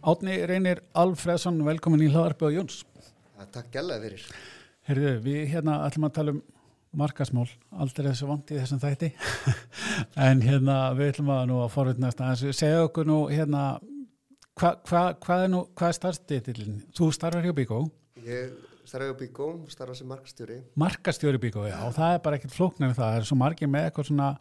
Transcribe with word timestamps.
Átni 0.00 0.32
reynir 0.48 0.78
Alfredsson, 0.96 1.58
velkomin 1.60 2.06
í 2.06 2.08
hlaðarpi 2.08 2.48
á 2.48 2.50
Jóns. 2.54 2.78
Takk 3.52 3.66
gælaði 3.74 4.06
fyrir. 4.06 4.22
Herðu, 4.88 5.10
við 5.26 5.42
hérna 5.52 5.74
ætlum 5.84 6.06
að 6.08 6.14
tala 6.16 6.32
um 6.32 6.38
markasmál, 6.96 7.44
aldrei 7.70 8.08
þessu 8.08 8.30
vant 8.30 8.48
í 8.48 8.56
þessum 8.56 8.80
þætti, 8.80 9.10
en 10.26 10.40
hérna 10.40 10.78
við 10.96 11.12
ætlum 11.12 11.34
að 11.34 11.42
nú 11.52 11.60
að 11.60 11.74
forutnast 11.74 12.24
að 12.24 12.46
segja 12.48 12.80
okkur 12.86 13.10
nú 13.10 13.18
hérna, 13.28 13.66
hvað 14.56 14.80
hva, 14.88 15.04
hva 15.20 15.38
er 15.44 15.52
nú, 15.52 15.62
hvað 15.76 15.92
er 15.92 15.98
starfstitillin? 16.00 16.82
Þú 16.96 17.12
starfar 17.18 17.44
hjá 17.44 17.56
Bíkó? 17.60 17.84
Ég 18.24 18.56
starfa 18.88 19.12
hjá 19.12 19.18
Bíkó, 19.20 19.50
starfa 19.70 20.00
sem 20.00 20.08
markastjóri. 20.10 20.62
Markastjóri 20.80 21.44
Bíkó, 21.44 21.68
já, 21.68 21.76
og 21.84 21.92
það 22.00 22.16
er 22.16 22.24
bara 22.24 22.40
ekkert 22.40 22.56
flóknar 22.56 22.96
það, 22.96 23.04
það 23.04 23.20
er 23.20 23.28
svo 23.28 23.42
margir 23.44 23.70
með 23.76 23.90
eitthvað 23.90 24.14
svona 24.14 24.34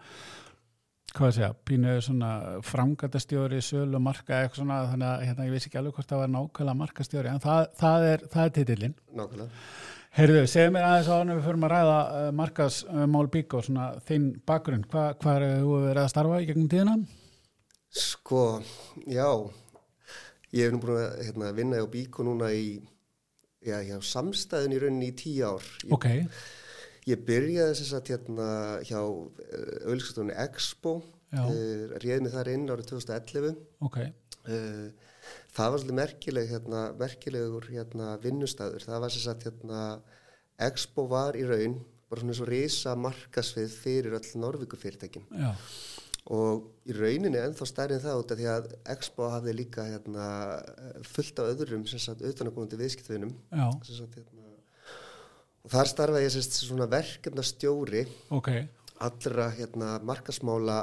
hvað 1.15 1.31
sé 1.36 1.43
ég, 1.43 1.59
pínuðu 1.68 2.01
svona 2.05 2.31
framgættastjóri, 2.65 3.61
söl 3.65 3.87
og 3.97 4.04
marka 4.04 4.41
eitthvað 4.41 4.61
svona, 4.61 4.79
þannig 4.91 5.07
að 5.09 5.23
hérna, 5.27 5.45
ég 5.47 5.55
veist 5.55 5.69
ekki 5.69 5.79
alveg 5.79 5.95
hvort 5.97 6.11
það 6.11 6.21
var 6.23 6.33
nákvæmlega 6.33 6.79
markastjóri, 6.81 7.31
en 7.31 7.43
það, 7.43 7.61
það 7.79 8.07
er, 8.09 8.25
er 8.43 8.51
titillin. 8.57 8.97
Nákvæmlega. 9.19 9.64
Heyrðu, 10.17 10.43
segja 10.50 10.73
mér 10.73 10.87
aðeins 10.87 11.09
á 11.09 11.15
hann 11.15 11.33
við 11.36 11.43
förum 11.45 11.65
að 11.67 11.73
ræða 11.75 11.97
uh, 12.09 12.27
markasmál 12.36 13.25
uh, 13.27 13.31
bík 13.36 13.55
og 13.55 13.65
svona 13.67 13.89
þinn 14.07 14.29
bakgrunn, 14.50 14.86
Hva, 14.89 15.03
hvað 15.21 15.45
er 15.45 15.57
þú 15.61 15.81
verið 15.86 16.03
að 16.03 16.14
starfa 16.15 16.39
í 16.41 16.47
gegnum 16.50 16.69
tíðina? 16.71 16.95
Sko, 18.03 18.45
já 19.05 19.28
ég 20.53 20.65
hef 20.65 20.73
nú 20.73 20.81
búin 20.81 20.97
að 20.97 21.19
hérna, 21.28 21.51
vinna 21.57 21.81
á 21.81 21.87
bík 21.89 22.19
og 22.21 22.29
núna 22.29 22.50
í 22.53 22.79
já, 23.65 23.78
já, 23.86 23.97
samstæðin 24.01 24.75
í 24.75 24.81
rauninni 24.81 25.11
í 25.11 25.17
tíu 25.19 25.53
ár 25.53 25.69
ég, 25.86 25.93
Ok 25.93 26.09
Ég 27.09 27.21
byrjaði 27.25 27.75
þess 27.79 27.95
að 27.97 28.09
hérna 28.13 28.47
hjá 28.86 28.99
auðvilsastunni 28.99 30.36
Expo, 30.43 31.00
uh, 31.33 31.86
réði 32.03 32.23
mig 32.25 32.33
þar 32.36 32.52
inn 32.53 32.67
árið 32.69 32.89
2011. 32.91 33.61
Ok. 33.88 34.02
Uh, 34.50 34.89
það 35.56 35.72
var 35.72 35.81
svolítið 35.81 36.00
merkileg, 36.00 36.50
hérna, 36.52 36.81
merkilegur 37.00 37.69
hérna, 37.72 38.11
vinnustæður. 38.23 38.86
Það 38.86 39.06
var 39.06 39.16
þess 39.16 39.31
að 39.31 39.47
hérna, 39.47 39.86
Expo 40.69 41.08
var 41.09 41.39
í 41.39 41.45
raun 41.47 41.80
bara 42.09 42.25
svona 42.25 42.44
og 42.44 42.50
reysa 42.50 42.95
markasvið 42.97 43.73
fyrir 43.84 44.17
öll 44.17 44.44
Norvíkufyrirtækin. 44.44 45.25
Já. 45.30 45.53
Og 46.30 46.89
í 46.89 46.94
rauninni 46.94 47.39
ennþá 47.41 47.66
stærinn 47.69 48.02
það 48.03 48.22
út 48.22 48.34
af 48.34 48.39
því 48.39 48.50
að 48.53 48.67
Expo 48.94 49.30
hafði 49.34 49.56
líka 49.56 49.86
hérna, 49.88 50.28
fullt 51.09 51.41
af 51.41 51.53
öðrum 51.56 51.88
sem 51.89 52.02
sagt 52.02 52.22
auðvitaðnakomandi 52.22 52.81
viðskiptvinnum. 52.81 53.34
Já. 53.50 53.66
Sem 53.88 54.02
sagt 54.02 54.19
hérna 54.19 54.48
og 55.66 55.72
þar 55.74 55.92
starfa 55.92 56.24
ég 56.24 56.34
sérst 56.34 56.60
svona 56.64 56.88
verkefnastjóri 56.90 58.04
okay. 58.36 58.68
allra 59.04 59.50
hérna, 59.56 59.96
markasmála 60.06 60.82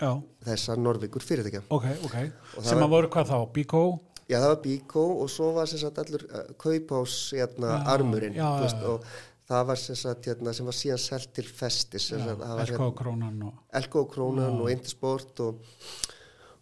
Já. 0.00 0.10
þessar 0.44 0.80
Norvíkur 0.82 1.22
fyrirtækja 1.24 1.62
okay, 1.72 1.98
okay. 2.06 2.32
sem 2.58 2.82
að 2.82 2.96
voru 2.96 3.12
hvað 3.14 3.30
þá, 3.30 3.38
Bíkó? 3.54 3.84
Já 4.28 4.38
það 4.40 4.48
var 4.50 4.62
Bíkó 4.64 5.04
og 5.22 5.30
svo 5.32 5.52
var 5.56 5.70
sérst 5.70 6.00
allur 6.02 6.26
uh, 6.30 6.48
kaupás 6.60 7.18
hérna, 7.36 7.76
já, 7.76 7.84
armurinn 7.94 8.36
já, 8.36 8.48
veist, 8.62 8.82
og 8.88 9.04
það 9.48 9.68
var 9.70 9.80
sérst 9.80 10.28
hérna, 10.30 10.56
sem 10.56 10.68
var 10.68 10.78
síðan 10.80 11.04
selt 11.04 11.30
til 11.36 11.46
Festis 11.48 12.10
Elko 12.14 12.90
Krónan 12.98 13.38
og 13.48 13.78
Elko 13.80 14.06
Krónan 14.10 14.58
og 14.64 14.72
Intersport 14.72 15.44
og, 15.44 15.62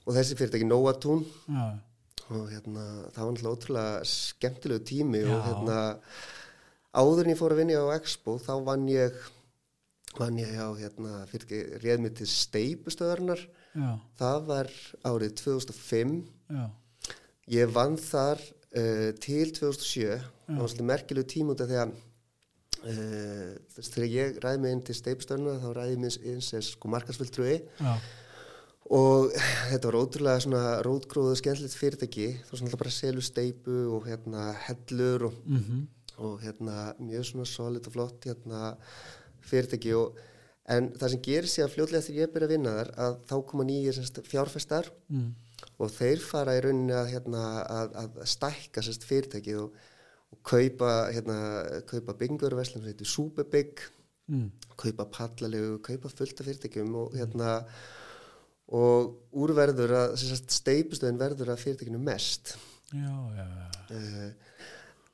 og 0.05 0.13
þessi 0.19 0.39
fyrirtæki 0.39 0.69
Nóatún 0.69 1.25
og 2.33 2.47
hérna, 2.49 2.85
það 3.13 3.27
var 3.27 3.43
náttúrulega 3.47 4.05
skemmtilegu 4.09 4.85
tími 4.89 5.25
og 5.27 5.43
hérna 5.49 5.81
áður 6.93 7.25
en 7.25 7.33
ég 7.33 7.41
fór 7.41 7.55
að 7.55 7.63
vinja 7.63 7.81
á 7.81 7.97
Expo 7.97 8.37
þá 8.43 8.53
vann 8.67 8.85
ég 8.93 9.17
vann 10.19 10.39
ég 10.41 10.53
á 10.61 10.69
hérna 10.77 11.25
fyrir 11.31 11.77
réð 11.81 12.05
mér 12.05 12.15
til 12.19 12.29
steipustöðarnar 12.29 13.43
það 14.21 14.49
var 14.49 14.71
árið 15.09 15.37
2005 15.41 16.17
Já. 16.53 16.65
ég 17.57 17.73
vann 17.73 17.97
þar 17.97 18.41
uh, 18.77 19.11
til 19.25 19.53
2007 19.57 20.19
það 20.21 20.59
var 20.59 20.73
svolítið 20.73 20.91
merkilegu 20.91 21.31
tím 21.33 21.53
út 21.55 21.63
af 21.65 21.71
því 21.71 21.79
að 21.81 21.95
uh, 22.93 23.55
þegar 23.79 24.11
ég 24.13 24.43
ræði 24.45 24.65
mig 24.65 24.77
inn 24.77 24.85
til 24.91 24.99
steipustöðarnar 24.99 25.63
þá 25.63 25.71
ræði 25.79 25.95
ég 25.97 26.03
mig 26.05 26.19
eins 26.35 26.53
eins 26.59 26.75
sko 26.75 26.93
markasvöldröði 26.93 27.63
og 28.93 29.33
þetta 29.71 29.89
var 29.89 29.97
ótrúlega 29.97 30.45
svona 30.45 30.63
rótgróðu 30.85 31.37
skemmtilegt 31.39 31.77
fyrirtæki. 31.79 32.27
Þá 32.45 32.51
var 32.51 32.61
svona 32.61 32.81
bara 32.83 32.91
selu 32.93 33.23
steipu 33.25 33.77
og 33.95 34.09
hérna 34.11 34.51
hellur 34.67 35.31
og 35.31 35.39
mm 35.47 35.61
-hmm 35.63 35.85
og 36.27 36.43
hérna 36.43 36.93
mjög 37.01 37.29
svona 37.31 37.49
solid 37.49 37.89
og 37.89 37.97
flott 37.97 38.29
hérna 38.29 38.75
fyrirtæki 39.47 39.95
og 39.99 40.19
en 40.71 40.91
það 40.95 41.15
sem 41.15 41.23
gerir 41.27 41.51
sig 41.51 41.65
að 41.65 41.73
fljóðlega 41.75 42.07
þegar 42.07 42.23
ég 42.23 42.35
byrja 42.35 42.49
að 42.49 42.53
vinna 42.55 42.75
þar 42.77 42.91
að 43.05 43.17
þá 43.31 43.35
koma 43.51 43.67
nýjir 43.67 44.21
fjárfestar 44.29 44.91
mm. 45.11 45.31
og 45.79 45.95
þeir 45.97 46.23
fara 46.23 46.55
í 46.59 46.61
rauninni 46.63 46.95
að, 46.97 47.09
hérna, 47.17 47.47
að, 47.67 47.97
að 48.03 48.21
stækka 48.35 48.85
sérst, 48.87 49.07
fyrirtæki 49.09 49.57
og, 49.59 49.75
og 50.33 50.43
kaupa, 50.47 50.93
hérna, 51.11 51.39
kaupa 51.91 52.17
byggingurverslum 52.21 52.85
sem 52.85 52.93
heitir 52.93 53.11
Superbygg 53.11 53.83
mm. 54.31 54.47
kaupa 54.85 55.09
pallalegu, 55.19 55.81
kaupa 55.83 56.13
fullta 56.13 56.47
fyrirtækjum 56.47 56.95
og 57.03 57.19
hérna 57.19 57.59
og 58.73 59.35
úrverður 59.37 59.97
að 59.99 60.15
steipustöðin 60.23 61.21
verður 61.21 61.53
að 61.53 61.65
fyrirtækinu 61.67 62.01
mest 62.03 62.55
Já, 62.93 63.09
já, 63.35 63.45
já 63.49 63.97
uh, 63.97 64.71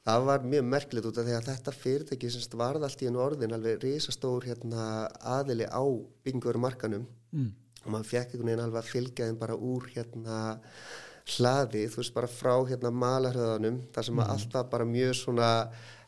það 0.07 0.27
var 0.29 0.47
mjög 0.53 0.69
merkilegt 0.69 1.09
út 1.11 1.21
af 1.21 1.27
því 1.27 1.35
að 1.37 1.49
þetta 1.49 1.75
fyrirtæki 1.77 2.31
semst 2.33 2.55
varð 2.59 2.87
allt 2.87 3.03
í 3.03 3.09
einu 3.09 3.23
orðin 3.25 3.57
alveg 3.57 3.83
risastór 3.83 4.47
hérna, 4.49 5.09
aðili 5.21 5.67
á 5.69 5.83
bygginguverumarkanum 6.25 7.05
mm. 7.33 7.51
og 7.85 7.93
maður 7.93 8.11
fekk 8.13 8.33
einhvern 8.33 8.51
veginn 8.53 8.65
alveg 8.65 8.83
að 8.83 8.93
fylgja 8.95 9.29
þeim 9.29 9.43
bara 9.43 9.59
úr 9.59 9.91
hérna 9.95 10.41
hlaði, 11.29 11.85
þú 11.93 12.01
veist 12.01 12.15
bara 12.17 12.31
frá 12.31 12.55
hérna 12.71 12.93
malarhauðanum 12.95 13.83
þar 13.93 14.07
sem 14.09 14.17
mm. 14.17 14.31
allt 14.33 14.55
var 14.57 14.71
bara 14.73 14.89
mjög 14.89 15.17
svona 15.19 15.51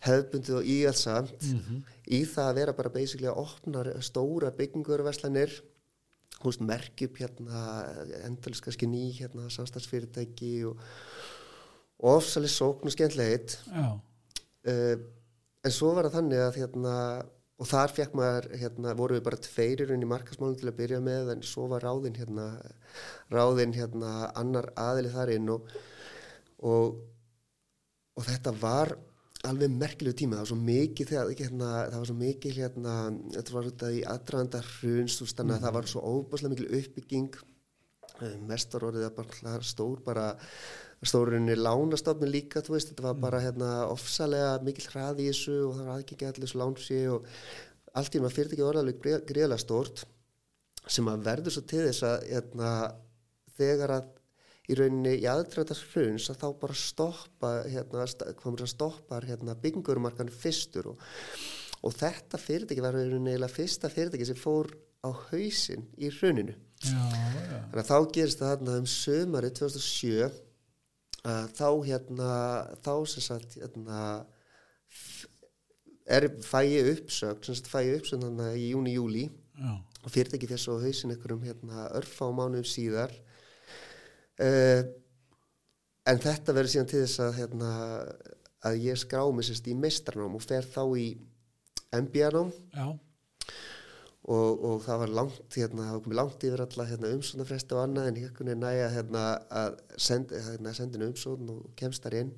hefðbundið 0.06 0.56
og 0.56 0.70
íalsamt 0.74 1.42
mm 1.44 1.58
-hmm. 1.58 1.82
í 2.08 2.20
það 2.24 2.48
að 2.48 2.58
vera 2.60 2.72
bara 2.78 2.94
basically 2.94 3.28
að 3.28 3.42
opna 3.42 4.00
stóra 4.00 4.50
bygginguveruverslanir 4.56 5.52
húst 6.40 6.62
merkjup 6.64 7.18
hérna 7.20 7.84
endalist 8.24 8.64
kannski 8.64 8.86
ný 8.88 9.12
hérna 9.18 9.50
samstagsfyrirtæki 9.52 10.64
og 10.64 10.80
ofsalega 12.00 12.52
sókn 12.54 12.88
og 12.88 12.94
skemmtilegt 12.94 13.58
uh, 13.76 14.96
en 15.60 15.74
svo 15.74 15.92
var 15.96 16.08
það 16.08 16.16
þannig 16.16 16.42
að 16.44 16.58
hérna, 16.62 16.94
og 17.60 17.68
þar 17.68 17.94
fekk 17.96 18.16
maður 18.16 18.48
hérna, 18.62 18.96
voru 18.96 19.18
við 19.18 19.26
bara 19.26 19.42
tveirir 19.44 19.92
inn 19.94 20.06
í 20.06 20.08
markasmálum 20.08 20.56
til 20.60 20.70
að 20.70 20.78
byrja 20.80 21.02
með 21.04 21.34
en 21.34 21.44
svo 21.44 21.66
var 21.72 21.84
ráðinn 21.84 22.16
hérna, 22.16 22.48
ráðinn 23.32 23.76
hérna 23.76 24.30
annar 24.38 24.70
aðili 24.80 25.12
þar 25.12 25.34
inn 25.36 25.52
og, 25.52 25.68
og, 26.64 26.98
og 28.16 28.28
þetta 28.28 28.56
var 28.62 28.96
alveg 29.48 29.72
merkilegu 29.72 30.18
tíma, 30.20 30.36
það 30.36 30.42
var 30.42 30.50
svo 30.50 30.58
mikið 30.64 31.12
þegar, 31.12 31.30
hérna, 31.38 31.68
það 31.86 31.98
var 31.98 32.08
svo 32.10 32.16
mikið 32.18 32.58
hérna, 32.60 32.96
þetta 33.36 33.54
var 33.56 33.68
af 33.70 33.94
í 33.96 34.02
aðdraðanda 34.14 34.60
hruns 34.74 35.16
þannig 35.30 35.54
að 35.54 35.64
það 35.64 35.76
var 35.76 35.88
svo 35.88 36.02
óbúslega 36.04 36.52
mikil 36.52 36.80
uppbygging. 36.80 37.38
Eh, 38.20 38.36
mestar 38.44 38.84
orðið 38.84 39.06
að 39.06 39.14
bara 39.16 39.54
stór 39.64 40.02
bara 40.04 40.26
stórurinni 41.08 41.56
lánastofnun 41.56 42.28
líka 42.30 42.60
veist, 42.68 42.92
þetta 42.92 43.06
var 43.08 43.20
bara 43.22 43.40
hérna 43.40 43.70
ofsalega 43.88 44.58
mikil 44.64 44.86
hraði 44.90 45.26
í 45.26 45.30
þessu 45.30 45.56
og 45.64 45.76
það 45.76 45.86
var 45.86 45.94
aðgengið 45.94 46.28
allir 46.28 46.46
þessu 46.46 46.60
lánsi 46.60 46.98
og 47.08 47.28
allt 48.00 48.16
í 48.16 48.20
maður 48.20 48.36
fyrir 48.36 48.54
ekki 48.54 48.66
orðalega 48.66 49.20
greiðlega 49.30 49.62
stórt 49.62 50.02
sem 50.90 51.08
að 51.10 51.24
verður 51.28 51.54
svo 51.54 51.62
til 51.70 51.84
þess 51.86 52.04
að 52.08 52.26
hérna, 52.28 52.72
þegar 53.56 53.94
að 53.96 54.10
í 54.70 54.76
rauninni 54.78 55.14
í 55.18 55.26
aðdraðast 55.30 55.88
hruns 55.94 56.28
að 56.30 56.42
þá 56.42 56.46
bara 56.60 56.76
stoppa 56.78 57.54
hérna, 57.64 58.04
komur 58.38 58.64
að 58.66 58.72
stoppa 58.74 59.22
hérna, 59.24 59.56
byggingurumarkanu 59.58 60.34
fyrstur 60.34 60.92
og, 60.92 61.08
og 61.80 61.96
þetta 61.96 62.38
fyrirtæki 62.40 62.84
var 62.84 63.00
eða 63.00 63.50
fyrsta 63.50 63.90
fyrirtæki 63.92 64.28
sem 64.28 64.38
fór 64.38 64.70
á 65.00 65.10
hausin 65.30 65.88
í 65.96 66.12
hruninu 66.12 66.53
já, 66.84 66.92
já. 66.92 67.58
þannig 67.72 67.82
að 67.82 67.91
þá 67.91 67.98
gerist 68.14 68.44
það 68.44 68.72
um 68.76 68.88
sömari 68.94 69.53
2007 69.56 70.49
að 71.26 71.50
þá 71.56 71.68
hérna 71.86 72.30
þá 72.84 72.94
sem 73.12 73.24
sagt 73.24 73.56
hérna 73.58 74.00
er 76.10 76.26
fæi 76.42 76.80
uppsögn 76.94 77.44
sem 77.44 77.58
sagt 77.58 77.70
fæi 77.70 77.96
uppsögn 77.96 78.26
hérna 78.28 78.52
í 78.56 78.70
júni 78.72 78.96
júli 78.96 79.26
og 79.60 80.08
fyrirtæki 80.08 80.48
þess 80.48 80.70
að 80.72 80.86
hausin 80.86 81.12
einhverjum 81.12 81.44
hérna 81.44 81.90
örfa 81.98 82.30
á 82.30 82.32
mánuðum 82.32 82.64
síðar. 82.64 83.12
Uh, 84.40 84.80
en 86.08 86.22
þetta 86.22 86.54
verður 86.56 86.72
síðan 86.72 86.88
til 86.88 87.02
þess 87.04 87.20
að 87.26 87.36
hérna 87.42 87.72
að 88.64 88.80
ég 88.86 89.00
skrá 89.00 89.20
mig 89.28 89.44
sérst 89.44 89.68
í 89.68 89.76
mestrarnám 89.76 90.38
og 90.38 90.44
fer 90.44 90.64
þá 90.64 90.82
í 90.96 91.06
MBA-nám 91.92 92.52
já 92.72 92.86
Og, 94.20 94.64
og 94.68 94.82
það 94.84 94.98
var 95.00 95.12
langt, 95.16 95.54
hérna, 95.56 95.86
það 95.86 95.94
var 95.94 96.02
komið 96.04 96.18
langt 96.18 96.44
yfir 96.44 96.62
alla 96.66 96.86
hérna, 96.90 97.12
umsóknarfresti 97.16 97.76
og 97.76 97.82
annað 97.86 98.08
en 98.10 98.18
hérna 98.20 98.56
næja 98.60 98.90
hérna, 98.92 99.22
að 99.62 99.78
send, 99.96 100.34
hérna, 100.34 100.74
umsókn 101.08 101.52
og 101.54 101.62
kemst 101.80 102.04
þar 102.04 102.18
inn. 102.18 102.34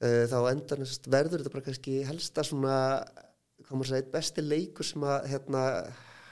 Uh, 0.00 0.24
þá 0.28 0.38
endar 0.50 0.82
verður 1.12 1.42
þetta 1.42 1.52
bara 1.52 1.66
kannski 1.68 1.98
helsta 2.08 2.44
svona, 2.44 2.78
komur 3.68 3.84
að 3.88 3.98
segja, 3.98 4.08
besti 4.16 4.44
leikur 4.44 4.88
sem 4.88 5.04
að 5.04 5.28
hérna, 5.34 5.66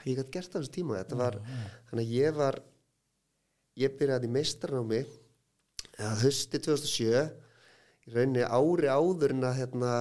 ég 0.09 0.17
gæti 0.17 0.35
gert 0.39 0.57
á 0.57 0.57
þessu 0.57 0.73
tíma. 0.79 0.97
Þetta 1.03 1.21
var, 1.21 1.37
já. 1.37 1.61
þannig 1.91 2.09
að 2.09 2.17
ég 2.17 2.41
var 2.41 2.59
ég 3.85 3.95
byrjaði 3.99 4.31
ja, 5.99 6.11
hösti 6.21 6.59
2007 6.59 7.05
í 8.05 8.13
rauninni 8.13 8.45
ári 8.45 8.91
áður 8.91 9.33
en 9.35 9.47
að 9.47 9.59
hérna, 9.61 9.93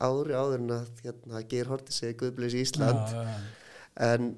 ári 0.00 0.36
áður 0.36 0.62
en 0.62 0.74
að 0.76 1.04
hérna, 1.04 1.42
Geir 1.50 1.70
Horti 1.70 1.94
segi 1.94 2.18
Guðblis 2.20 2.56
í 2.56 2.64
Ísland. 2.64 3.14
Já, 3.14 3.22
já. 3.22 3.38
en 4.08 4.34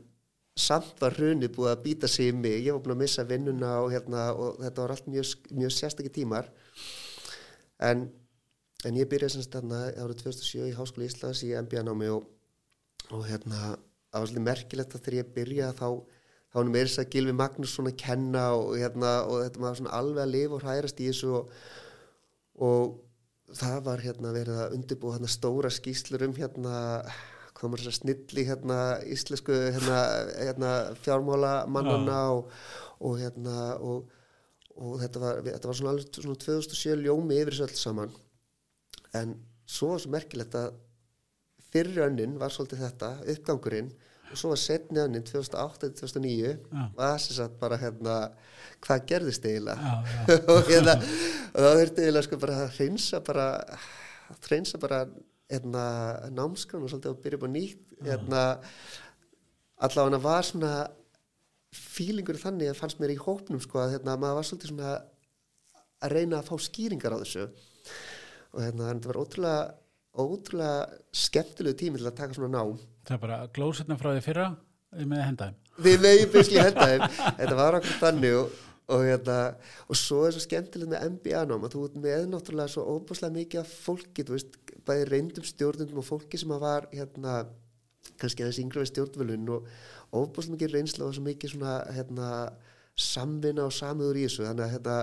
samt 0.58 0.98
var 1.02 1.14
hrunið 1.14 1.52
búið 1.54 1.72
að 1.72 1.82
býta 1.84 2.10
sig 2.10 2.32
í 2.32 2.36
mig, 2.36 2.60
ég 2.66 2.74
var 2.74 2.82
búin 2.84 2.96
að 2.96 3.02
missa 3.04 3.24
vinnuna 3.26 3.72
og, 3.84 3.92
hérna, 3.94 4.28
og 4.34 4.58
þetta 4.64 4.84
var 4.84 4.94
allt 4.94 5.10
mjög, 5.10 5.34
mjög 5.54 5.74
sérstakki 5.74 6.12
tímar. 6.14 6.50
En, 7.88 8.08
en 8.86 8.98
ég 8.98 9.10
byrjaði 9.10 9.36
semst 9.36 9.54
þarna 9.54 9.84
árið 9.94 10.24
2007 10.24 10.70
í 10.70 10.76
Háskóli 10.78 11.10
Íslands 11.10 11.44
í 11.46 11.52
MBA-námi 11.62 12.10
og, 12.14 12.26
og 13.14 13.26
hérna 13.28 13.76
það 14.08 14.22
var 14.22 14.30
svolítið 14.30 14.46
merkilegt 14.48 14.96
að 14.96 15.04
þegar 15.04 15.20
ég 15.20 15.34
byrjaði 15.36 15.78
þá 15.78 15.88
þá 16.48 16.56
var 16.56 16.70
mér 16.72 16.88
þess 16.88 17.02
að 17.02 17.10
Gilvi 17.12 17.34
Magnússon 17.36 17.90
að 17.90 17.98
kenna 18.00 18.44
og, 18.56 18.70
hérna, 18.80 19.12
og 19.28 19.42
þetta 19.44 19.62
var 19.64 19.76
svona 19.78 19.98
alveg 19.98 20.22
að 20.24 20.32
lifa 20.34 20.56
og 20.56 20.64
hrærast 20.64 21.02
í 21.02 21.08
þessu 21.10 21.34
og, 21.38 21.52
og 22.64 22.96
það 23.56 23.80
var 23.86 24.04
hérna 24.04 24.32
verið 24.34 24.60
að 24.62 24.76
undirbúa 24.76 25.16
hérna 25.16 25.30
stóra 25.32 25.70
skýslur 25.72 26.26
um 26.26 26.34
hérna 26.36 26.76
hvað 27.58 27.72
maður 27.72 27.90
að 27.90 27.96
snilli 27.96 28.44
hérna 28.46 28.78
íslensku 29.10 29.54
hérna, 29.74 29.98
hérna 30.38 30.72
fjármálamannana 31.02 32.18
og, 32.36 32.52
og 33.02 33.16
hérna 33.18 33.56
og, 33.82 34.10
og 34.76 34.98
þetta 35.02 35.22
var, 35.22 35.40
þetta 35.46 35.70
var 35.70 35.78
svona 35.80 35.94
alveg 35.94 36.20
svona 36.20 36.42
2007 36.44 37.06
ljómi 37.06 37.40
yfir 37.40 37.56
þessu 37.56 37.66
öll 37.66 37.80
saman. 37.80 38.12
En 39.18 39.34
svo 39.68 39.94
var 39.94 40.04
svo 40.04 40.12
merkilegt 40.14 40.54
að 40.58 40.76
fyrri 41.72 42.04
önnin 42.04 42.38
var 42.40 42.54
svolítið 42.54 42.84
þetta 42.86 43.10
uppgangurinn 43.34 43.90
svo 44.36 44.52
var 44.52 44.60
setni 44.60 45.00
önnin 45.00 45.24
2008-2009 45.24 46.48
Já. 46.48 46.84
og 46.84 47.00
það 47.00 47.16
sem 47.24 47.36
sagt 47.38 47.56
bara 47.60 47.78
hérna 47.80 48.16
hvað 48.84 49.06
gerðist 49.10 49.46
eiginlega? 49.48 49.94
Og 50.52 50.68
hérna 50.68 50.94
og 50.98 51.64
þá 51.64 51.70
þurfti 51.80 52.04
eiginlega 52.04 52.26
sko 52.26 52.38
bara 52.42 52.60
að 52.64 52.76
hreinsa 52.76 53.20
bara 53.24 53.48
hreinsa 54.44 54.80
bara 54.82 55.00
hérna 55.48 55.84
námskran 56.36 56.84
og 56.84 56.92
svolítið 56.92 57.14
að 57.14 57.22
byrja 57.24 57.38
upp 57.40 57.48
á 57.48 57.50
nýtt 57.54 57.98
hérna. 58.04 58.42
Allavega 59.88 60.20
var 60.22 60.46
svona 60.46 60.72
fílingur 61.74 62.38
þannig 62.40 62.72
að 62.72 62.80
fannst 62.80 63.00
mér 63.00 63.14
í 63.14 63.20
hópnum 63.20 63.60
sko 63.62 63.80
að 63.82 63.96
hérna 63.96 64.16
maður 64.20 64.40
var 64.40 64.48
svolítið 64.48 64.72
svona 64.72 64.94
að 66.04 66.14
reyna 66.14 66.40
að 66.40 66.50
fá 66.50 66.66
skýringar 66.68 67.16
á 67.16 67.22
þessu. 67.22 67.46
Og 68.54 68.64
hérna 68.64 68.92
þetta 68.92 69.10
var 69.10 69.20
ótrúlega 69.22 69.62
ótrúlega 70.16 70.86
skemmtilegu 71.12 71.76
tími 71.78 72.00
til 72.00 72.08
að 72.08 72.16
taka 72.20 72.36
svona 72.38 72.54
nám 72.58 72.78
Það 73.08 73.14
er 73.16 73.20
bara 73.22 73.36
glósetna 73.56 73.98
frá 74.00 74.10
því 74.14 74.24
fyrra 74.24 74.46
með 74.92 75.20
hendaðum. 75.26 75.58
við 75.84 76.00
megin 76.04 76.32
byrskli 76.32 76.62
henda 76.64 76.88
þeim 76.88 77.04
þetta 77.38 77.58
var 77.58 77.76
okkur 77.78 78.00
þannig 78.00 78.36
og, 78.38 78.56
og, 78.88 79.04
hérna, 79.04 79.36
og 79.86 80.00
svo 80.00 80.22
er 80.26 80.34
svo 80.34 80.42
skemmtilegt 80.44 80.90
með 80.94 81.06
MBA 81.14 81.44
nám 81.50 81.66
að 81.68 81.76
þú 81.76 81.84
ert 81.88 81.98
með 82.06 82.26
náttúrulega 82.32 82.72
svo 82.72 82.84
óbúslega 82.96 83.36
mikið 83.36 83.60
af 83.62 83.74
fólki, 83.84 84.24
þú 84.24 84.36
veist, 84.36 84.58
bæði 84.88 85.06
reyndum 85.12 85.44
stjórnundum 85.44 86.00
og 86.00 86.08
fólki 86.08 86.40
sem 86.40 86.54
að 86.56 86.64
var 86.64 86.88
hérna, 86.94 87.38
kannski 88.18 88.46
þessi 88.46 88.64
yngri 88.64 88.82
við 88.82 88.90
stjórnvölun 88.94 89.54
og 89.58 89.68
óbúslega 90.16 90.56
mikið 90.56 90.74
reynsla 90.78 91.06
og 91.06 91.16
svo 91.18 91.24
mikið 91.28 91.54
svona 91.54 91.78
hérna, 91.92 92.28
samvinna 92.98 93.68
og 93.68 93.74
samöður 93.76 94.18
í 94.18 94.24
þessu 94.26 94.46
þannig 94.48 94.64
að 94.64 94.72
hérna, 94.78 94.98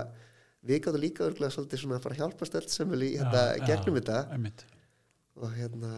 við 0.66 0.80
gáttum 0.82 1.04
líka 1.06 1.24
örgulega 1.30 1.54
svolítið 1.54 1.84
svona 1.84 2.00
að 2.00 2.08
fara 2.08 2.16
að 2.16 2.24
hjálpa 2.24 2.48
stöld 2.50 2.72
sem 2.74 2.90
vel 2.90 3.04
í 3.06 3.12
hérna, 3.14 3.44
gegnum 3.62 4.00
þetta 4.00 4.18
Einmitt. 4.34 4.66
Og 5.36 5.52
hérna 5.56 5.92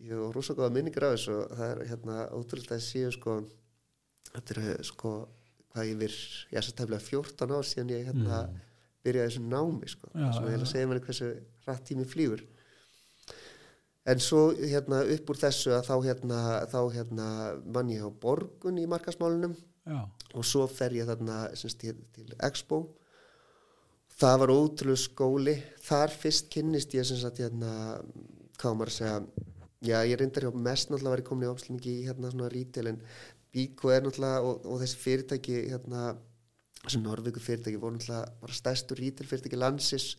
ég 0.00 0.16
og 0.16 0.32
rosa 0.34 0.54
góða 0.56 0.72
minningar 0.74 1.10
af 1.10 1.16
þessu 1.18 1.36
og 1.42 1.56
það 1.58 1.70
er 1.74 1.82
hérna 1.90 2.16
ótrúlega 2.36 2.78
að 2.78 2.86
séu 2.86 3.12
sko 3.12 3.36
þetta 4.30 4.56
er 4.56 4.84
sko 4.88 5.12
hvað 5.70 5.90
ég 5.90 6.00
vir, 6.00 6.14
ég 6.50 6.58
er 6.58 6.66
svo 6.66 6.74
tæmlega 6.78 7.04
14 7.06 7.54
ár 7.56 7.66
síðan 7.68 7.92
ég 7.94 8.08
hérna 8.08 8.40
byrjaði 9.04 9.30
þessu 9.30 9.42
námi 9.48 9.88
sko, 9.88 10.10
Já, 10.12 10.26
sem 10.34 10.44
ég 10.44 10.50
já. 10.50 10.54
heila 10.56 10.70
segja 10.70 10.88
mér 10.90 11.02
hversu 11.04 11.28
rætt 11.66 11.84
tími 11.88 12.06
flýgur. 12.08 12.42
En 14.10 14.20
svo 14.20 14.40
hérna 14.56 15.02
upp 15.14 15.30
úr 15.30 15.38
þessu 15.40 15.74
að 15.76 15.86
þá 15.88 15.94
hérna 16.08 16.38
þá 16.72 16.78
hérna 16.96 17.26
mann 17.64 17.92
ég 17.92 18.04
á 18.04 18.10
borgun 18.10 18.80
í 18.80 18.86
markasmálunum 18.90 19.54
Já, 19.86 20.00
og 20.34 20.44
svo 20.44 20.66
fer 20.68 20.96
ég 20.96 21.08
þarna 21.08 21.42
semst, 21.56 21.80
til, 21.80 21.96
til 22.16 22.34
Expo. 22.44 22.82
Það 24.20 24.38
var 24.42 24.52
ótrúlega 24.52 25.00
skóli. 25.00 25.54
Þar 25.80 26.12
fyrst 26.12 26.50
kynnist 26.52 26.92
ég 26.96 27.06
sem 27.08 27.20
sagt 27.20 27.40
hérna, 27.40 28.00
hvað 28.60 28.76
maður 28.76 28.92
að 28.92 28.98
segja? 28.98 29.48
Já, 29.80 29.96
ég 30.04 30.18
reyndar 30.20 30.44
hjá 30.44 30.56
mest 30.68 30.90
náttúrulega 30.90 31.14
var 31.14 31.22
ég 31.22 31.28
komin 31.30 31.46
í 31.46 31.50
ámslingi 31.50 31.92
í 31.92 32.06
hérna 32.08 32.32
svona 32.32 32.50
retail 32.52 32.90
en 32.92 32.98
Bíko 33.50 33.90
er 33.90 34.04
náttúrulega 34.04 34.44
og, 34.46 34.66
og 34.68 34.82
þessi 34.82 35.00
fyrirtæki 35.00 35.56
hérna, 35.72 36.02
þessi 36.84 37.00
Norvíku 37.00 37.42
fyrirtæki 37.42 37.80
voru 37.80 37.96
náttúrulega 37.96 38.36
bara 38.42 38.58
stærstu 38.58 38.98
retail 38.98 39.30
fyrirtæki 39.30 39.58
landsis 39.58 40.10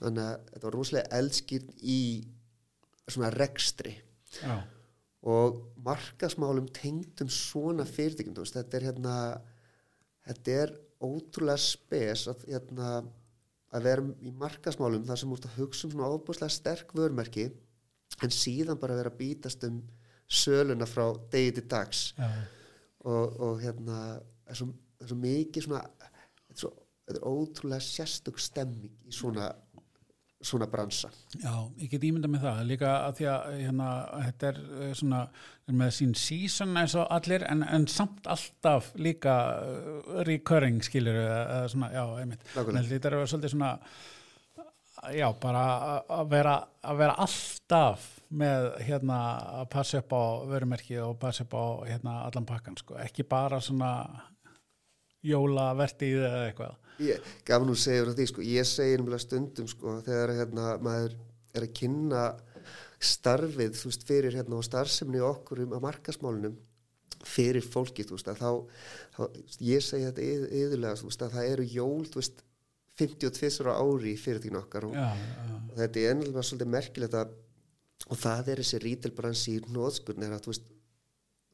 þannig 0.00 0.26
að 0.26 0.50
þetta 0.50 0.66
var 0.66 0.76
rosalega 0.76 1.20
eldskýrn 1.20 1.72
í 1.94 2.00
svona 3.06 3.30
rekstri. 3.34 3.94
Já, 4.42 4.58
og 5.22 5.62
markasmálum 5.86 6.66
tengdum 6.74 7.30
svona 7.30 7.86
fyrirtækjum 7.86 8.34
þetta 8.42 8.78
er 8.78 8.86
hérna 8.88 9.16
þetta 10.26 10.56
er 10.64 10.72
ótrúlega 11.02 11.62
spes 11.62 12.26
að, 12.30 12.46
hérna, 12.50 12.88
að 13.72 13.86
vera 13.88 14.04
í 14.20 14.32
markasmálum 14.36 15.04
þar 15.08 15.20
sem 15.20 15.34
ert 15.34 15.48
að 15.48 15.58
hugsa 15.60 15.86
um 15.86 15.94
svona 15.94 16.10
óbúslega 16.12 16.52
sterk 16.52 16.92
vörmerki 16.96 17.48
en 18.22 18.34
síðan 18.34 18.80
bara 18.80 18.98
vera 18.98 19.12
að 19.12 19.20
bítast 19.20 19.64
um 19.68 19.80
söluna 20.32 20.86
frá 20.88 21.06
degi 21.32 21.56
til 21.58 21.64
dags. 21.68 22.02
Já, 22.16 22.28
og, 23.08 23.40
og 23.40 23.60
hérna 23.62 23.98
er 24.46 24.58
svo, 24.58 24.68
svo 25.02 25.18
mikið 25.18 25.66
svona 25.66 25.82
þetta 25.82 26.10
er, 26.52 26.60
svo, 26.60 26.72
er 27.10 27.20
ótrúlega 27.26 27.84
sérstök 27.84 28.40
stemming 28.40 29.08
í 29.08 29.14
svona 29.14 29.50
svona 30.42 30.66
bransa. 30.70 31.08
Já, 31.38 31.52
ég 31.78 31.90
get 31.92 32.02
ímyndað 32.08 32.32
með 32.34 32.46
það. 32.46 32.62
Líka 32.70 32.92
að 33.06 33.18
því 33.20 33.26
að 33.32 33.50
hérna, 33.62 33.90
þetta 34.28 34.48
er 34.52 34.60
eh, 34.86 34.94
svona 34.98 35.20
er 35.70 35.76
með 35.82 35.92
sín 35.98 36.14
season 36.18 36.76
eins 36.80 36.96
og 36.98 37.06
allir 37.14 37.44
en, 37.48 37.62
en 37.62 37.86
samt 37.90 38.26
alltaf 38.32 38.88
líka 38.98 39.36
uh, 39.62 40.16
recurring 40.26 40.80
skilur 40.82 41.20
eða 41.22 41.60
svona, 41.70 41.92
já, 41.94 42.02
einmitt. 42.22 42.42
Þetta 42.54 42.98
er 43.12 43.16
að 43.16 43.22
vera 43.22 43.30
svolítið 43.34 43.54
svona 43.54 43.70
já, 45.16 45.28
bara 45.42 45.62
að- 46.18 46.26
vera, 46.30 46.56
að 46.86 46.98
vera 47.04 47.14
alltaf 47.26 48.08
með 48.42 48.68
hérna 48.86 49.16
að 49.62 49.64
passa 49.76 49.98
upp 50.02 50.12
á 50.16 50.22
vörumerki 50.50 50.98
og 51.04 51.16
passa 51.20 51.44
upp 51.46 51.54
á 51.58 51.64
hérna 51.90 52.18
allan 52.26 52.46
pakkan 52.48 52.78
sko, 52.80 52.96
ekki 53.02 53.26
bara 53.28 53.58
svona 53.60 53.92
jólavertið 55.22 56.22
eða 56.26 56.40
eitthvað 56.48 56.78
Ég, 57.02 57.30
gaf 57.48 57.66
nú 57.66 57.76
segjur 57.78 58.12
á 58.12 58.16
því 58.16 58.26
sko, 58.30 58.44
ég 58.46 58.68
segi 58.68 58.96
nefnilega 58.98 59.24
stundum 59.24 59.68
sko, 59.70 59.98
þegar 60.06 60.34
hérna, 60.38 60.66
maður 60.84 61.16
er 61.52 61.66
að 61.66 61.74
kynna 61.78 62.24
starfið, 63.02 63.74
þú 63.78 63.90
veist, 63.90 64.06
fyrir 64.08 64.38
hérna 64.38 64.60
og 64.60 64.66
starfsemni 64.66 65.22
okkur 65.26 65.64
um 65.64 65.74
að 65.76 65.84
markasmálunum 65.88 66.56
fyrir 67.26 67.64
fólki, 67.66 68.06
þú 68.06 68.16
veist, 68.16 68.30
að 68.30 68.40
þá, 68.42 68.80
þá 69.16 69.22
ég 69.66 69.84
segi 69.84 70.08
þetta 70.08 70.26
yð, 70.26 70.48
yðurlega, 70.62 71.00
þú 71.00 71.10
veist, 71.10 71.26
að 71.26 71.36
það 71.36 71.52
eru 71.52 71.68
jól, 71.74 72.02
þú 72.08 72.22
veist, 72.22 72.42
52 73.00 73.72
á 73.72 73.74
ári 73.80 74.12
í 74.12 74.18
fyrirtíkinu 74.20 74.60
okkar 74.60 74.86
og, 74.90 74.94
já, 74.94 75.08
já, 75.16 75.54
og 75.56 75.78
þetta 75.78 76.00
er 76.02 76.10
ennlega 76.12 76.44
svolítið 76.44 76.72
merkilegt 76.74 77.16
að 77.16 77.32
og 78.10 78.18
það 78.18 78.50
er 78.52 78.62
þessi 78.62 78.80
rítilbransi 78.82 79.56
í 79.56 79.62
nóðskurni 79.72 80.26
er 80.26 80.36
að 80.36 80.46
þú 80.46 80.52
veist 80.52 80.70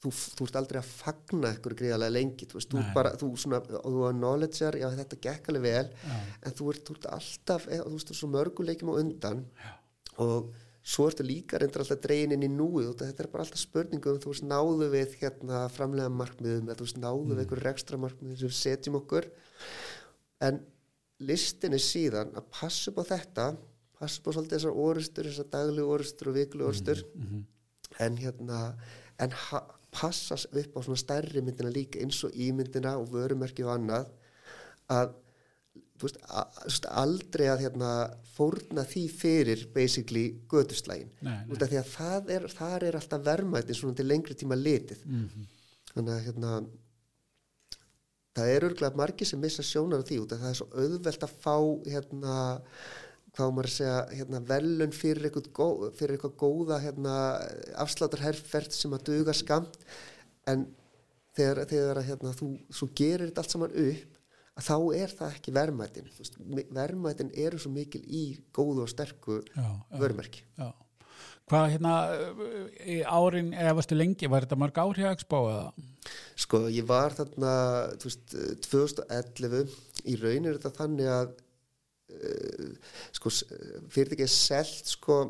þú, 0.02 0.12
þú 0.38 0.46
ert 0.46 0.56
aldrei 0.60 0.78
að 0.82 0.90
fagna 0.92 1.50
ykkur 1.56 1.74
greiðarlega 1.80 2.14
lengi 2.14 2.46
þú 2.46 2.58
veist, 2.60 2.70
þú, 2.70 2.78
Nei. 2.78 2.84
ert 2.86 2.94
bara, 2.94 3.10
þú, 3.18 3.28
svona, 3.42 3.58
og 3.80 3.90
þú 3.96 4.04
acknowledgear, 4.12 4.76
já 4.78 4.88
þetta 5.00 5.18
gekk 5.26 5.50
alveg 5.50 5.64
vel 5.66 5.90
já, 5.90 6.16
en 6.46 6.56
þú 6.60 6.70
ert, 6.72 6.84
þú 6.86 6.96
ert 6.98 7.08
alltaf 7.18 7.66
eða, 7.68 7.84
þú 7.88 7.96
veist, 7.98 8.14
svo 8.20 8.28
mörguleikjum 8.36 8.92
á 8.92 9.00
undan 9.02 9.44
Já. 9.58 9.72
og 10.22 10.52
svo 10.88 11.08
ertu 11.10 11.24
líka 11.26 11.58
reyndur 11.60 11.82
alltaf 11.82 11.98
dregin 12.00 12.32
inn 12.36 12.46
í 12.46 12.48
núið 12.48 12.92
og 12.92 13.00
þetta 13.02 13.24
er 13.26 13.30
bara 13.32 13.44
alltaf 13.44 13.60
spurningum 13.60 14.20
þú 14.22 14.30
veist, 14.32 14.46
náðu 14.48 14.86
við 14.94 15.16
hérna 15.20 15.64
framlega 15.74 16.12
markmiðum 16.14 16.70
þú 16.70 16.86
veist, 16.86 17.00
náðu 17.02 17.26
við 17.34 17.42
ykkur 17.44 17.66
ekstra 17.74 17.98
markmiðum 18.00 18.38
sem 18.40 18.48
við 18.52 18.56
setjum 18.62 18.96
okkur. 19.02 19.26
En 20.46 20.60
listin 21.26 21.74
er 21.74 21.82
síðan 21.82 22.30
að 22.38 22.46
passa 22.54 22.92
upp 22.92 23.00
á 23.02 23.04
þetta 23.10 23.46
passa 23.98 24.20
upp 24.22 24.30
á 24.30 24.32
svolítið 24.36 24.54
þessar 24.60 24.76
orustur 24.86 25.26
þessar 25.28 25.48
daglegu 25.52 25.90
orustur 25.96 26.30
og 26.30 26.36
viklu 26.38 26.68
orustur. 26.70 27.00
Mhm, 27.18 27.40
en 28.06 28.16
hérna 28.22 28.60
en 29.18 29.30
ha- 29.48 29.66
passa 29.94 30.36
upp 30.36 30.76
á 30.76 30.80
svona 30.84 31.00
stærri 31.00 31.42
myndina 31.44 31.70
líka 31.72 32.00
eins 32.02 32.20
og 32.26 32.34
ímyndina 32.36 32.96
og 33.00 33.12
vörumerki 33.14 33.64
og 33.66 33.74
annað 33.76 34.10
að 34.92 35.14
veist, 35.98 36.86
aldrei 36.88 37.48
að 37.50 37.64
hérna, 37.66 37.92
fórna 38.36 38.84
því 38.86 39.04
fyrir 39.10 39.64
basically 39.74 40.26
göduslægin 40.50 41.10
því 41.72 41.80
að 41.80 41.94
það 41.94 42.34
er, 42.36 42.50
er 42.90 42.98
alltaf 43.00 43.24
verðmæti 43.26 43.76
svona 43.76 43.98
til 43.98 44.06
lengri 44.06 44.36
tíma 44.38 44.58
litið. 44.58 45.02
Mhm, 45.04 45.48
þannig 45.94 46.14
að 46.14 46.24
hérna 46.28 46.52
það 48.38 48.52
er 48.54 48.68
örgulega 48.68 49.00
margir 49.00 49.26
sem 49.26 49.40
missa 49.42 49.64
sjónar 49.66 50.04
á 50.04 50.08
því 50.08 50.20
út 50.22 50.34
af 50.34 50.42
það 50.44 50.52
er 50.52 50.58
svo 50.60 50.68
auðvelt 50.84 51.26
að 51.26 51.36
fá 51.42 51.56
hérna 51.90 52.36
hvað 53.38 53.54
maður 53.54 53.70
að 53.70 53.74
segja, 53.76 53.96
hérna, 54.18 54.42
velun 54.50 54.94
fyrir 54.96 55.28
eitthvað, 55.28 55.48
gó, 55.54 55.68
fyrir 55.94 56.16
eitthvað 56.16 56.36
góða 56.42 56.80
hérna, 56.82 57.14
afsláttarherferð 57.84 58.74
sem 58.74 58.96
að 58.96 59.04
duga 59.12 59.34
skamt 59.36 59.78
en 60.50 60.66
þegar, 61.38 61.62
þegar 61.70 62.02
hérna, 62.08 62.34
þú, 62.34 62.50
þú 62.74 62.90
gerir 62.98 63.28
þetta 63.28 63.44
allt 63.44 63.54
saman 63.54 63.78
upp 63.86 64.18
þá 64.58 64.74
er 64.98 65.12
það 65.14 65.36
ekki 65.36 65.52
verðmætin. 65.54 66.08
Verðmætin 66.74 67.30
eru 67.38 67.60
svo 67.62 67.70
mikil 67.70 68.02
í 68.02 68.24
góðu 68.50 68.88
og 68.88 68.90
sterku 68.90 69.38
vörmerki 69.94 70.42
Hvað 71.48 71.70
hérna 71.72 71.92
í 72.84 72.98
árin, 73.08 73.54
eða 73.56 73.76
varstu 73.78 73.96
lengi, 73.96 74.28
var 74.28 74.44
þetta 74.44 74.58
marg 74.60 74.80
ári 74.82 75.06
að 75.06 75.14
expo 75.16 75.38
eða? 75.48 75.86
Sko, 76.36 76.60
ég 76.72 76.84
var 76.88 77.16
þarna, 77.16 77.52
veist, 78.02 78.34
2011, 78.66 79.72
í 80.12 80.16
raun 80.20 80.48
er 80.48 80.58
þetta 80.58 80.74
þannig 80.76 81.08
að, 81.14 81.30
sko, 83.16 83.32
fyrir 83.92 84.16
ekki 84.16 84.28
selt, 84.32 84.88
sko, 84.94 85.20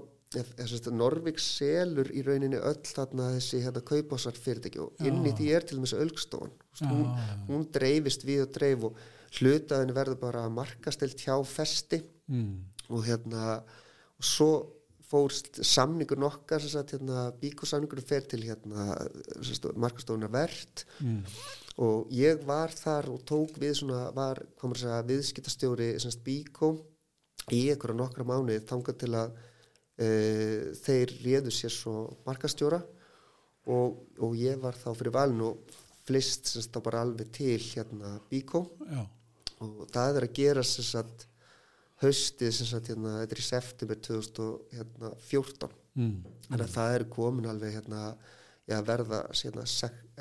Norvík 0.93 1.39
selur 1.41 2.11
í 2.13 2.21
rauninni 2.21 2.59
öll 2.61 2.83
þarna 2.85 3.31
þessi 3.39 3.63
hérna 3.65 3.81
kaupásar 3.89 4.37
fyrirtæki 4.37 4.83
og 4.83 5.07
inn 5.09 5.23
í 5.25 5.33
því 5.33 5.47
er 5.57 5.65
til 5.65 5.79
og 5.79 5.85
með 5.85 5.89
þessu 5.89 6.03
ölgstofan, 6.05 6.51
hún, 6.85 7.07
hún 7.49 7.65
dreifist 7.73 8.27
við 8.29 8.43
og 8.45 8.51
dreif 8.53 8.85
og 8.91 8.99
hlutaðinu 9.39 9.97
verður 9.97 10.21
bara 10.21 10.43
markastilt 10.53 11.25
hjá 11.25 11.37
festi. 11.49 12.03
Mm. 12.29 12.59
og 12.93 13.07
hérna, 13.07 13.63
og 14.21 14.25
svo 14.25 14.51
fór 15.09 15.33
samningur 15.33 16.21
nokkar 16.21 16.61
hérna, 16.61 17.31
bíkosamningur 17.41 18.03
fer 18.05 18.27
til 18.29 18.45
hérna, 18.45 18.91
markastofuna 19.81 20.29
verðt 20.33 20.85
mm. 21.01 21.23
Og 21.79 22.11
ég 22.15 22.43
var 22.47 22.73
þar 22.75 23.11
og 23.13 23.25
tók 23.29 23.59
við 23.63 23.77
svona, 23.81 24.09
var 24.15 24.41
segja, 24.75 25.03
viðskiptastjóri 25.07 25.93
bíko 26.25 26.73
í 27.55 27.69
einhverja 27.71 27.97
nokkra 27.97 28.27
mánuði 28.27 28.65
þangað 28.67 28.99
til 29.03 29.13
að 29.15 29.37
e, 29.97 30.09
þeir 30.83 31.15
réðu 31.23 31.55
sér 31.55 31.75
svo 31.75 31.95
markastjóra 32.27 32.81
og, 33.69 34.03
og 34.19 34.35
ég 34.39 34.59
var 34.61 34.77
þá 34.77 34.91
fyrir 34.97 35.15
valinu 35.15 35.53
og 35.53 35.79
flist 36.09 36.51
semst 36.51 36.75
þá 36.75 36.83
bara 36.85 37.05
alveg 37.05 37.31
til 37.37 37.61
hérna 37.61 38.17
bíko 38.31 38.65
Já. 38.89 39.03
og 39.63 39.83
það 39.93 40.21
er 40.21 40.29
að 40.29 40.37
gera 40.41 40.65
semst 40.67 40.99
að 40.99 41.27
haustið 42.03 42.55
sem 42.55 42.69
sagt 42.69 42.91
hérna, 42.93 43.21
þetta 43.23 43.35
er 43.35 43.43
í 43.43 43.47
september 43.47 44.01
2014 44.07 45.73
mm. 45.99 46.15
þannig 46.47 46.65
að 46.65 46.75
það 46.77 46.95
er 46.95 47.05
komin 47.11 47.49
alveg 47.51 47.75
hérna, 47.75 48.03
já, 48.71 48.79
verða 48.87 49.23
hérna, 49.35 49.67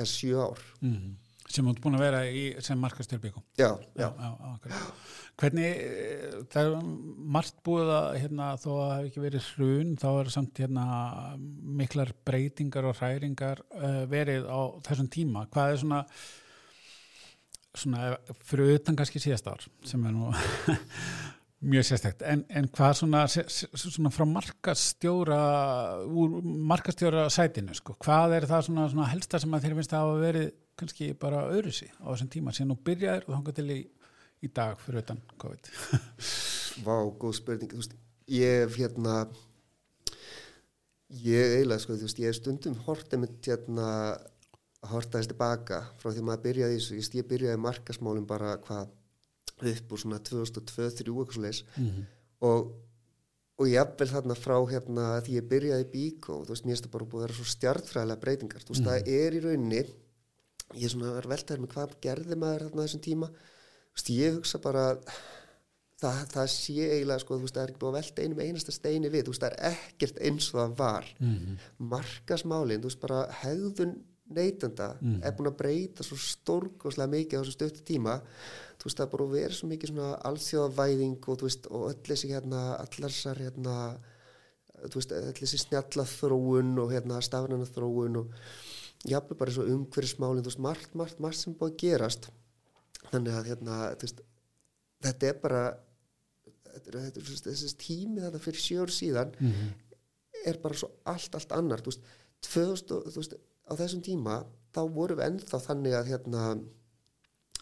sjö 0.09 0.41
ár 0.41 0.63
mm. 0.81 1.15
Sem 1.51 1.67
átt 1.71 1.81
búin 1.83 1.97
að 1.97 2.03
vera 2.05 2.23
í, 2.27 2.47
sem 2.63 2.79
markastjálfbyggjum 2.83 3.45
já, 3.59 3.69
já. 3.99 4.07
já. 4.07 4.81
hvernig, 5.39 5.83
eh, 5.83 6.39
það 6.53 6.71
er 6.71 6.89
margt 7.37 7.61
búið 7.67 7.93
að 7.97 8.09
hérna, 8.23 8.49
þó 8.59 8.67
að 8.73 8.81
það 8.81 8.97
hef 8.97 9.07
ekki 9.11 9.23
verið 9.27 9.47
hrun 9.53 9.93
þá 10.01 10.09
er 10.09 10.33
samt 10.33 10.63
hérna 10.63 10.89
miklar 11.83 12.11
breytingar 12.27 12.89
og 12.89 12.99
hræringar 12.99 13.63
uh, 13.77 14.03
verið 14.11 14.49
á 14.49 14.59
þessum 14.89 15.09
tíma. 15.13 15.47
Hvað 15.53 15.73
er 15.73 15.81
svona 15.83 16.03
svona 17.77 18.13
fyrir 18.45 18.77
utan 18.77 18.97
kannski 18.97 19.21
síðast 19.21 19.49
ár 19.49 19.65
sem 19.85 20.05
er 20.07 20.15
nú 20.15 20.31
Mjög 21.57 21.87
sérstækt, 21.87 22.19
en, 22.29 22.43
en 22.53 22.67
hvað 22.69 22.91
svona, 22.99 23.23
svona 23.25 24.11
frá 24.13 24.27
markastjóra 24.29 25.37
úr 26.05 26.35
markastjóra 26.69 27.23
sætinu 27.33 27.73
sko, 27.73 27.95
hvað 28.05 28.35
er 28.37 28.45
það 28.45 28.67
svona, 28.67 28.85
svona 28.91 29.07
helsta 29.09 29.39
sem 29.41 29.55
að 29.57 29.65
þeir 29.65 29.73
finnst 29.79 29.95
að 29.97 30.03
hafa 30.03 30.19
verið 30.21 30.51
kannski 30.77 31.11
bara 31.19 31.45
öðru 31.51 31.73
sí 31.75 31.89
á 31.99 32.07
þessum 32.11 32.31
tíma 32.33 32.53
sem 32.55 32.69
nú 32.69 32.77
byrjaður 32.87 33.27
og 33.27 33.35
þángar 33.35 33.57
til 33.59 33.67
í, 33.73 33.79
í 34.45 34.51
dag 34.53 34.79
fyrir 34.83 35.03
utan 35.03 35.21
COVID. 35.41 35.71
Vá, 36.85 36.95
góð 37.17 37.37
spurning, 37.39 37.73
veist, 37.73 37.97
ég 38.29 38.63
hef 38.63 38.77
hérna 38.77 39.19
ég 41.23 41.57
eiginlega 41.57 41.83
sko, 41.83 41.97
veist, 41.97 42.19
ég 42.21 42.29
hef 42.29 42.39
stundum 42.39 42.77
hortið 42.85 43.23
mitt 43.23 43.39
hérna 43.49 43.87
hortaðist 44.87 45.33
tilbaka 45.33 45.81
frá 46.01 46.11
því 46.11 46.25
maður 46.25 46.43
byrjaði 46.45 46.79
þessu, 46.79 47.17
ég 47.17 47.29
byrjaði 47.29 47.61
markasmálum 47.63 48.27
bara 48.29 48.55
hvað 48.63 48.93
upp 49.57 49.93
úr 49.93 50.01
svona 50.01 50.19
2002-2003 50.21 51.13
eitthvað 51.17 51.33
svo 51.33 51.43
leiðis 51.43 51.63
mm 51.65 51.87
-hmm. 51.87 52.03
og, 52.49 52.67
og 53.57 53.69
ég 53.71 53.81
eppvel 53.81 54.09
þarna 54.11 54.35
frá 54.37 54.57
hérna 54.69 55.05
því 55.25 55.39
ég 55.39 55.47
byrjaði 55.53 55.87
bík 55.93 56.29
og 56.29 56.45
þú 56.45 56.53
veist 56.53 56.67
mér 56.69 56.81
það 56.81 56.91
bara 56.93 57.05
búið 57.05 57.23
að 57.23 57.25
vera 57.25 57.37
svo 57.37 57.47
stjartfræðilega 57.53 58.21
breytingar. 58.21 58.61
Þú 58.61 58.69
veist 58.69 58.81
mm 58.81 58.87
-hmm. 58.87 59.05
það 59.05 59.07
er 59.21 59.33
í 59.33 59.43
rauninni 59.45 59.83
ég 60.75 60.87
er 60.87 60.93
svona 60.93 61.11
að 61.11 61.17
vera 61.21 61.33
veltaður 61.33 61.63
með 61.63 61.73
hvað 61.73 61.97
gerði 62.03 62.37
maður 62.41 62.67
þarna 62.67 62.85
þessum 62.87 63.03
tíma 63.07 63.31
veist 63.95 64.11
ég 64.13 64.37
hugsa 64.37 64.61
bara 64.63 64.83
það, 66.01 66.19
það 66.33 66.51
sé 66.53 66.75
eiginlega 66.91 67.23
sko 67.23 67.39
veist 67.41 67.55
það 67.55 67.63
er 67.63 67.71
ekki 67.71 67.81
búið 67.83 67.93
að 67.93 67.97
velta 67.99 68.25
einum 68.25 68.43
einasta 68.43 68.75
steini 68.75 69.13
við 69.13 69.31
veist 69.31 69.45
það 69.45 69.55
er 69.55 69.71
ekkert 69.71 70.21
eins 70.27 70.51
og 70.51 70.59
það 70.59 70.77
var 70.81 71.09
mm 71.17 71.33
-hmm. 71.33 71.65
markasmálinn, 71.95 72.83
þú 72.83 72.91
veist 72.91 73.03
bara 73.05 73.23
hegðun 73.41 73.97
neytanda 74.27 74.97
mhm. 74.99 75.23
er 75.23 75.35
búin 75.35 75.51
að 75.51 75.59
breyta 75.61 76.03
svo 76.03 76.17
stórgóðslega 76.19 77.13
mikið 77.13 77.39
á 77.39 77.41
þessu 77.41 77.55
stöttu 77.55 77.83
tíma 77.87 78.19
þú 78.77 78.89
veist 78.89 78.97
það 78.97 79.05
er 79.05 79.11
bara 79.13 79.27
verið 79.31 79.57
svo 79.57 79.67
mikið 79.71 79.91
svona 79.91 80.09
alþjóðavæðing 80.29 81.27
og 81.27 81.43
og 81.71 81.83
öll 81.89 82.03
þessi 82.03 82.31
hérna 82.33 82.61
allarsar 82.75 83.39
hérna 83.39 83.75
þú 84.85 84.99
veist 84.99 85.11
öll 85.11 85.37
þessi 85.39 85.61
snjalla 85.63 86.05
þróun 86.05 86.73
og 86.83 86.91
hérna 86.91 87.21
stafnana 87.21 87.65
þróun 87.65 88.19
og 88.21 88.33
jáfnveg 89.05 89.39
bara 89.39 89.53
svo 89.53 89.65
umhverjusmálin 89.69 90.43
þú 90.43 90.51
veist 90.51 90.63
margt, 90.63 90.95
margt, 90.97 91.19
margt 91.23 91.41
sem 91.41 91.55
búið 91.57 91.73
að 91.73 91.81
gerast 91.83 92.29
þannig 93.11 93.35
að 93.37 93.49
hérna 93.51 93.75
veist, 94.01 94.23
þetta 95.05 95.29
er 95.29 95.41
bara 95.43 95.63
þessi 96.87 97.73
tími 97.81 98.23
þetta 98.23 98.41
fyrir 98.41 98.63
sjór 98.63 98.93
síðan 98.93 99.33
mm 99.37 99.51
-hmm. 99.51 99.69
er 100.45 100.57
bara 100.61 100.77
svo 100.77 100.91
allt, 101.05 101.35
allt 101.35 101.51
annar 101.51 101.81
þú 101.81 101.93
veist, 101.93 102.09
2000, 102.41 103.11
þú 103.13 103.21
veist 103.21 103.37
á 103.67 103.73
þessum 103.75 104.01
tíma 104.01 104.41
þá 104.73 104.81
vorum 104.93 105.17
við 105.17 105.25
ennþá 105.29 105.59
þannig 105.69 105.93
að 105.93 106.09
hérna 106.11 106.41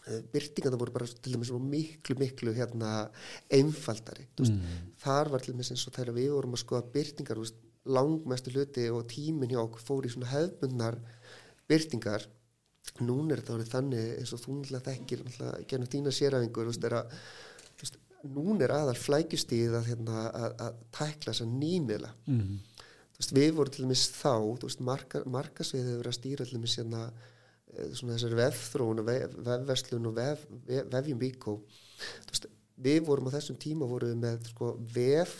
Eh, 0.06 0.20
byrtingarna 0.30 0.78
voru 0.78 0.92
bara 0.94 1.06
til 1.10 1.32
dæmis 1.34 1.48
miklu 1.50 2.14
miklu 2.20 2.52
hérna 2.54 3.08
einfaldari 3.50 4.28
mm. 4.38 4.60
þar 5.02 5.32
var 5.32 5.42
til 5.42 5.54
dæmis 5.54 5.72
eins 5.74 5.82
og 5.88 5.96
þegar 5.96 6.14
við 6.14 6.28
vorum 6.30 6.54
að 6.54 6.60
skoða 6.62 6.92
byrtingar 6.94 7.40
langmestu 7.90 8.52
hluti 8.54 8.84
og 8.94 9.08
tímin 9.10 9.50
hjá 9.50 9.58
okkur 9.64 9.82
fór 9.82 10.06
í 10.06 10.12
svona 10.12 10.30
hefbundnar 10.30 11.00
byrtingar 11.70 12.26
nún 13.02 13.32
er 13.34 13.42
þetta 13.42 13.70
þannig 13.72 14.12
eins 14.20 14.32
og 14.32 14.42
þú 14.42 14.58
náttúrulega 14.60 14.92
þekkir 14.92 15.24
gennum 15.70 15.90
þína 15.92 16.14
séræfingur 16.14 16.70
nún 18.26 18.62
er 18.64 18.72
aðal 18.74 18.96
flækjustíð 18.98 19.74
að, 19.78 19.88
hérna, 19.92 20.26
að, 20.34 20.52
að 20.64 20.78
tækla 20.96 21.32
þessa 21.32 21.46
nýmiðla 21.50 22.12
mm. 22.26 22.54
við 23.36 23.50
vorum 23.54 23.74
til 23.74 23.84
dæmis 23.84 24.06
þá 24.16 24.32
marka, 24.82 25.20
markasviðið 25.30 25.98
verið 26.00 26.12
að 26.12 26.16
stýra 26.16 26.46
til 26.46 26.56
dæmis 26.56 26.78
hérna 26.80 27.02
Eh, 27.76 27.92
svona 27.96 28.14
þessari 28.14 28.38
vefþróun 28.38 29.02
og 29.02 29.08
vefverslun 29.08 30.08
og 30.08 30.16
vef, 30.16 30.44
vef, 30.68 30.86
vefjum 30.92 31.20
bíkó 31.20 31.56
við 32.86 33.00
vorum 33.08 33.28
á 33.28 33.34
þessum 33.36 33.58
tíma 33.60 33.88
vorum 33.88 34.20
með 34.22 34.46
sko, 34.52 34.74
vef 34.94 35.34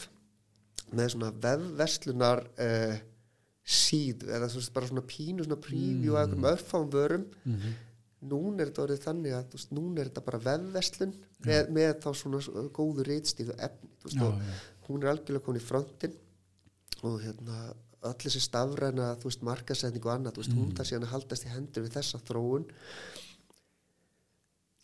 með 0.96 1.12
svona 1.12 1.30
vefverslunar 1.42 2.42
uh, 2.62 2.96
síð 3.66 4.28
eða 4.30 4.48
svona, 4.52 4.72
bara 4.76 4.88
svona 4.90 5.02
pínu 5.10 5.46
svona 5.46 5.58
prífjú 5.58 6.12
mm. 6.12 6.16
að 6.16 6.22
einhverjum 6.22 6.48
örfám 6.52 6.90
vörum 6.92 7.24
mm 7.26 7.56
-hmm. 7.56 7.72
nún 8.30 8.60
er 8.60 8.70
þetta 8.70 8.84
orðið 8.84 9.06
þannig 9.06 9.32
að 9.34 9.56
veist, 9.56 9.72
nún 9.74 9.98
er 9.98 10.10
þetta 10.10 10.26
bara 10.28 10.44
vefverslun 10.44 11.14
ja. 11.16 11.46
með, 11.48 11.72
með 11.78 11.90
þá 12.04 12.10
svona 12.14 12.68
góðu 12.78 13.08
reytstíðu 13.08 13.56
efni 13.58 13.90
veist, 14.04 14.16
já, 14.16 14.30
já. 14.30 14.54
hún 14.88 15.02
er 15.02 15.10
algjörlega 15.10 15.46
konið 15.48 15.62
í 15.62 15.66
frontin 15.66 16.16
og 17.02 17.20
hérna 17.22 17.74
öll 18.06 18.14
þessi 18.22 18.40
stafræna, 18.40 19.16
þú 19.18 19.30
veist, 19.30 19.42
markasending 19.42 20.04
og 20.06 20.12
annað, 20.14 20.34
þú 20.36 20.42
veist, 20.42 20.52
mm. 20.52 20.62
hún 20.62 20.74
þar 20.76 20.86
síðan 20.86 21.06
að 21.08 21.14
haldast 21.14 21.46
í 21.46 21.48
hendur 21.50 21.82
við 21.82 21.96
þessa 21.98 22.18
þróun 22.22 22.66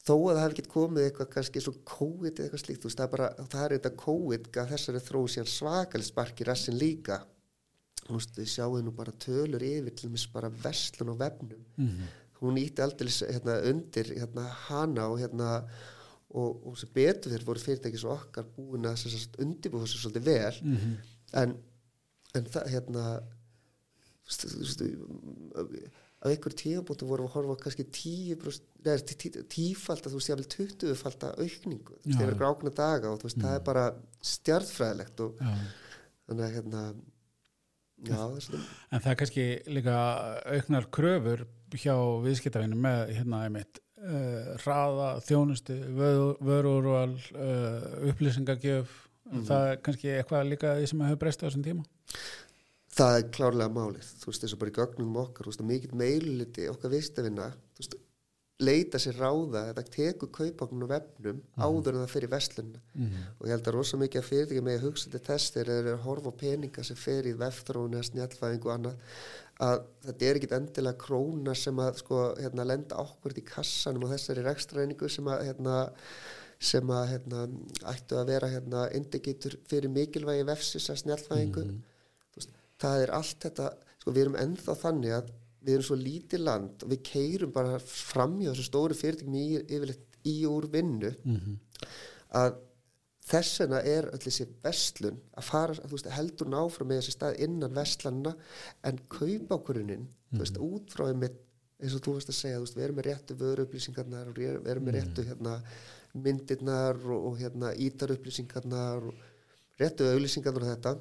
þó 0.03 0.15
að 0.17 0.35
það 0.35 0.43
hef 0.43 0.53
ekki 0.53 0.71
komið 0.73 1.05
eitthvað 1.07 1.29
kannski 1.37 1.63
svo 1.63 1.75
COVID 1.87 2.33
eða 2.33 2.49
eitthvað 2.49 2.65
slíkt, 2.65 2.83
þú 2.83 2.89
veist, 2.91 2.99
það 2.99 3.07
er 3.07 3.15
bara 3.15 3.29
það 3.53 3.65
er 3.65 3.75
þetta 3.77 4.01
COVID 4.03 4.49
að 4.59 4.73
þessari 4.75 5.03
þróu 5.07 5.29
síðan 5.29 5.53
svakalit 5.53 6.09
sparki 6.09 6.49
rassin 6.49 6.79
líka 6.79 7.21
við 8.17 8.51
sjáum 8.55 8.83
nú 8.85 8.93
bara 8.97 9.15
tölur 9.25 9.63
yfir 9.63 9.95
til 9.97 10.11
þess 10.13 10.33
bara 10.35 10.53
vestlun 10.65 11.15
og 11.15 11.19
vefnum 11.23 11.65
mm. 11.77 12.07
hún 12.41 12.61
ítti 12.61 12.85
aldrei 12.85 13.11
hérna, 13.11 13.59
undir 13.71 14.13
hérna, 14.13 14.47
hana 14.69 15.09
og 15.13 15.21
hérna 15.23 15.51
og, 16.33 16.63
og 16.67 16.79
sem 16.81 16.93
betur 16.95 17.33
þér 17.33 17.45
voru 17.45 17.61
fyrirtækis 17.61 18.07
og 18.07 18.17
okkar 18.17 18.49
búin 18.57 18.89
að 18.89 19.05
undirbúða 19.43 19.87
þessu 19.87 20.03
svolítið 20.03 20.29
vel 20.31 20.61
mm 20.63 20.77
-hmm. 20.77 20.97
en 21.43 21.57
en 22.35 22.49
það 22.49 22.69
hérna 22.73 23.05
á 26.23 26.31
einhver 26.31 26.55
tíabútu 26.55 27.07
vorum 27.07 27.27
við 27.27 27.31
að 27.31 27.35
horfa 27.35 27.63
kannski 27.65 27.85
tíu 27.91 28.37
tífald 29.51 30.07
að 30.07 30.15
þú 30.15 30.21
sé 30.23 30.33
að 30.33 30.43
vel 30.43 30.51
20 30.55 31.01
fald 31.01 31.25
að 31.27 31.41
aukningu 31.43 31.97
þú 31.99 32.07
veist, 32.07 32.19
það 32.19 32.29
er 32.29 32.45
ákveðna 32.47 32.75
daga 32.79 33.11
og 33.11 33.19
þú 33.19 33.29
veist, 33.29 33.39
mm. 33.39 33.47
það 33.47 33.57
er 33.57 33.65
bara 33.67 33.85
stjartfræðilegt 34.33 35.25
og 35.25 35.41
þannig 35.43 36.45
að 36.47 36.55
hérna 36.57 36.83
já, 38.09 38.17
það 38.17 38.59
en 38.59 39.03
það 39.05 39.11
er 39.13 39.19
kannski 39.23 39.47
líka 39.71 39.97
auknar 40.57 40.89
kröfur 40.95 41.47
hjá 41.73 41.95
viðskiptafinu 42.25 42.79
með 42.79 43.15
hérna 43.17 43.43
einmitt 43.47 43.81
uh, 44.03 44.53
hraða, 44.63 45.09
þjónustu 45.27 45.79
vörurval 45.97 47.15
uh, 47.15 48.11
upplýsingagjöf. 48.13 48.99
Mm. 49.33 49.45
það 49.49 49.67
er 49.71 49.77
kannski 49.87 50.09
eitthvað 50.13 50.49
líka 50.51 50.73
því 50.77 50.89
sem 50.91 51.05
hefur 51.07 51.21
breyst 51.23 51.41
á 51.41 51.47
þessum 51.47 51.63
tíma? 51.65 51.85
Það 52.93 53.15
er 53.17 53.29
klárlega 53.33 53.73
málið. 53.73 54.09
Þú 54.21 54.29
veist 54.29 54.43
þess 54.45 54.57
að 54.57 54.61
bara 54.61 54.73
í 54.73 54.75
gögnum 54.77 55.21
okkar 55.23 55.47
þú 55.47 55.53
veist 55.53 55.63
að 55.63 55.71
mikill 55.71 56.01
meiliti 56.03 56.67
okkar 56.69 56.93
viðstafina 56.93 57.47
þú 57.55 57.81
veist 57.85 57.97
leita 58.61 58.99
sér 59.01 59.17
ráða 59.19 59.65
eða 59.73 59.83
teku 59.91 60.29
kaupaknum 60.31 60.85
og 60.87 60.91
vefnum 60.93 61.39
áður 61.57 61.97
en 61.97 62.03
það 62.03 62.13
fyrir 62.13 62.31
vestlunna 62.31 62.83
og 63.39 63.47
ég 63.49 63.55
held 63.57 63.69
að 63.69 63.75
rosa 63.75 63.99
mikið 63.99 64.21
að 64.21 64.29
fyrirtækja 64.29 64.63
með 64.67 64.77
að 64.77 64.85
hugsa 64.87 65.39
þeir 65.57 65.71
eru 65.71 65.95
að 65.95 66.05
horfa 66.05 66.33
peninga 66.43 66.85
sem 66.85 66.97
fer 66.97 67.27
í 67.27 67.33
vefþróun 67.41 67.97
eða 67.97 68.09
snjallfæðingu 68.11 68.69
og 68.69 68.75
annað 68.75 69.01
að 69.63 69.83
þetta 70.07 70.29
er 70.29 70.39
ekkit 70.39 70.55
endilega 70.57 71.01
króna 71.01 71.55
sem 71.59 71.81
að 71.83 71.99
sko, 72.01 72.21
hérna, 72.41 72.67
lenda 72.69 73.03
ákvörð 73.03 73.43
í 73.43 73.45
kassanum 73.47 74.07
og 74.07 74.15
þessari 74.15 74.45
rekstræningu 74.47 75.11
sem 75.13 75.29
að 75.31 75.45
hérna, 75.49 75.77
sem 76.63 76.93
að 76.95 77.05
hérna, 77.13 77.45
ættu 77.93 78.19
að 78.19 78.33
vera 78.33 78.51
hérna, 78.53 78.87
indicator 78.97 79.57
fyrir 79.71 79.93
mikilvægi 79.93 80.49
vefsis 80.49 80.89
að 80.93 81.03
snjallfæðingu. 81.05 81.67
Veist, 82.37 82.57
það 82.83 83.05
er 83.05 83.15
allt 83.19 83.47
þetta 83.47 83.71
sko, 83.99 84.11
við 84.11 84.25
erum 84.25 84.41
ennþá 84.43 84.79
þannig 84.83 85.17
að 85.21 85.33
við 85.63 85.77
erum 85.77 85.87
svo 85.87 85.97
lítið 85.99 86.45
land 86.47 86.83
og 86.85 86.91
við 86.93 87.03
keirum 87.07 87.53
bara 87.55 87.79
fram 87.79 88.41
í 88.41 88.49
þessu 88.49 88.67
stóru 88.67 88.97
fyrirtækjum 88.99 89.39
í, 89.39 89.47
yfirleitt 89.63 90.21
í 90.29 90.37
úr 90.47 90.67
vinnu. 90.73 91.13
Að 92.39 92.59
þess 93.23 93.61
vegna 93.63 93.79
er 93.87 94.09
öll 94.11 94.21
þessi 94.23 94.49
vestlun 94.65 95.21
að 95.39 95.47
fara, 95.47 95.77
að, 95.77 95.87
þú 95.87 95.97
veist, 95.97 96.11
heldur 96.17 96.51
náfram 96.51 96.89
með 96.91 97.01
þessi 97.01 97.15
stað 97.15 97.41
innan 97.47 97.75
vestlanna 97.77 98.35
en 98.89 98.99
kaupákurunin, 99.15 100.09
þú 100.33 100.43
veist, 100.43 100.59
út 100.59 100.95
frá 100.95 101.07
einmitt, 101.09 101.39
eins 101.83 101.95
og 101.99 102.03
þú 102.05 102.17
veist 102.19 102.33
að 102.33 102.39
segja, 102.41 102.59
þú 102.59 102.67
veist, 102.67 102.79
við 102.79 102.85
erum 102.89 102.99
með 102.99 103.09
réttu 103.09 103.37
vöruupplýsingarnar 103.43 104.31
og 104.33 104.39
við 104.39 104.71
erum 104.75 104.89
með 104.89 104.99
réttu 104.99 105.27
hérna, 105.29 105.55
myndirnar 106.13 106.99
og, 107.07 107.29
og 107.31 107.39
hérna 107.41 107.71
ítarupplýsingarnar 107.87 109.07
og 109.09 109.15
réttu 109.81 110.11
auðlýsingarnar 110.11 110.67
og 110.67 110.73
þetta. 110.75 110.97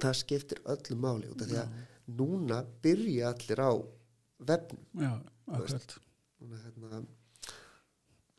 Það 0.00 0.18
skiptir 0.20 0.60
öllu 0.70 0.96
máli 1.00 1.32
út 1.32 1.40
af 1.42 1.48
því 1.50 1.56
að 1.64 1.72
núna 2.18 2.62
byrja 2.82 3.32
allir 3.34 3.62
á 3.62 3.72
vefnum 4.50 5.04
Já, 5.04 5.12
akkurat. 5.50 5.96
Núna, 6.40 6.62
hérna, 6.64 7.02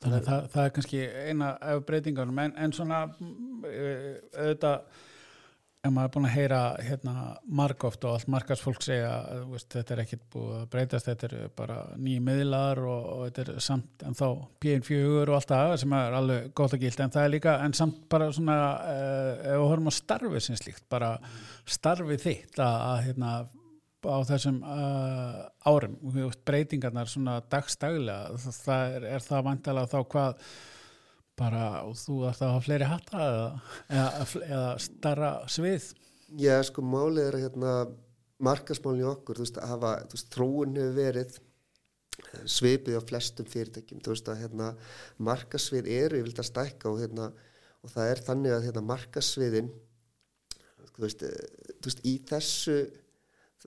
Þannig 0.01 0.17
að 0.17 0.27
það, 0.27 0.45
það 0.49 0.65
er 0.65 0.75
kannski 0.75 0.99
eina 1.29 1.53
af 1.61 1.85
breytingunum 1.85 2.39
en, 2.41 2.53
en 2.57 2.71
svona 2.73 3.03
mm, 3.11 3.65
eh, 3.69 4.13
auðvitað 4.33 5.01
ef 5.81 5.89
maður 5.89 6.07
er 6.07 6.13
búin 6.13 6.25
að 6.27 6.33
heyra 6.35 6.57
hérna 6.85 7.13
margóft 7.57 8.03
og 8.05 8.15
allt 8.15 8.27
markarsfólk 8.29 8.83
segja 8.85 9.13
að 9.17 9.45
veist, 9.49 9.69
þetta 9.73 9.95
er 9.95 10.01
ekkit 10.03 10.25
búið 10.33 10.51
að 10.59 10.67
breytast 10.75 11.07
þetta 11.09 11.27
er 11.27 11.53
bara 11.57 11.77
nýjum 11.97 12.27
miðlar 12.29 12.81
og, 12.85 13.07
og 13.13 13.23
þetta 13.25 13.55
er 13.55 13.63
samt 13.65 14.05
en 14.05 14.17
þá 14.17 14.27
PN4 14.61 15.23
og 15.23 15.33
allt 15.39 15.53
það 15.53 15.73
sem 15.81 15.95
er 15.97 16.17
alveg 16.19 16.51
gott 16.59 16.75
að 16.77 16.85
gilt 16.85 17.01
en 17.01 17.15
það 17.15 17.25
er 17.25 17.33
líka 17.33 17.55
en 17.65 17.77
samt 17.77 18.03
bara 18.13 18.29
svona 18.37 18.59
uh, 18.77 19.31
ef 19.39 19.57
við 19.57 19.65
horfum 19.71 19.89
á 19.89 19.93
starfið 19.97 20.45
sem 20.45 20.61
slíkt 20.61 20.85
bara 20.93 21.15
starfið 21.77 22.23
þitt 22.27 22.61
að, 22.61 22.77
að 22.91 23.03
hérna 23.07 23.33
á 24.07 24.17
þessum 24.27 24.61
uh, 24.65 25.41
árum. 25.67 25.97
Breytingarnar 26.47 27.09
svona 27.11 27.39
dagstaglega 27.51 28.37
það, 28.41 28.59
það 28.65 28.95
er, 28.97 29.09
er 29.15 29.25
það 29.25 29.47
vantalega 29.49 29.91
þá 29.91 29.99
hvað 30.13 30.45
bara 31.41 31.65
þú 31.97 32.21
ætti 32.29 32.45
að 32.45 32.53
hafa 32.53 32.63
fleiri 32.65 32.87
hatta 32.89 33.25
eða, 33.25 33.45
eða, 33.89 34.25
eða 34.45 34.71
starra 34.85 35.31
svið? 35.49 35.91
Já, 36.39 36.55
sko, 36.63 36.83
málið 36.85 37.27
er 37.27 37.37
hérna, 37.43 37.71
markasmálinn 38.43 39.03
í 39.03 39.07
okkur, 39.09 39.39
þú 39.39 39.45
veist, 39.45 39.57
að 39.59 39.71
hafa, 39.73 39.93
veist, 40.13 40.29
þróun 40.33 40.77
hefur 40.79 40.93
verið 40.95 41.37
eh, 41.37 42.43
svipið 42.55 42.97
á 42.97 43.01
flestum 43.09 43.49
fyrirtækjum, 43.51 44.01
þú 44.05 44.13
veist, 44.13 44.31
að 44.31 44.43
hérna, 44.45 44.69
markasvið 45.29 45.89
eru 45.91 46.21
yfirlega 46.21 46.45
að 46.45 46.49
stækka 46.51 46.91
og 46.91 47.01
hérna, 47.03 47.29
og 47.81 47.93
það 47.93 48.13
er 48.13 48.23
þannig 48.29 48.55
að 48.55 48.67
hérna, 48.69 48.85
markasviðin, 48.93 49.71
þú 50.91 51.05
veist, 51.05 51.25
eh, 51.27 51.73
þú 51.73 51.91
veist, 51.91 52.03
í 52.07 52.15
þessu, 52.31 52.77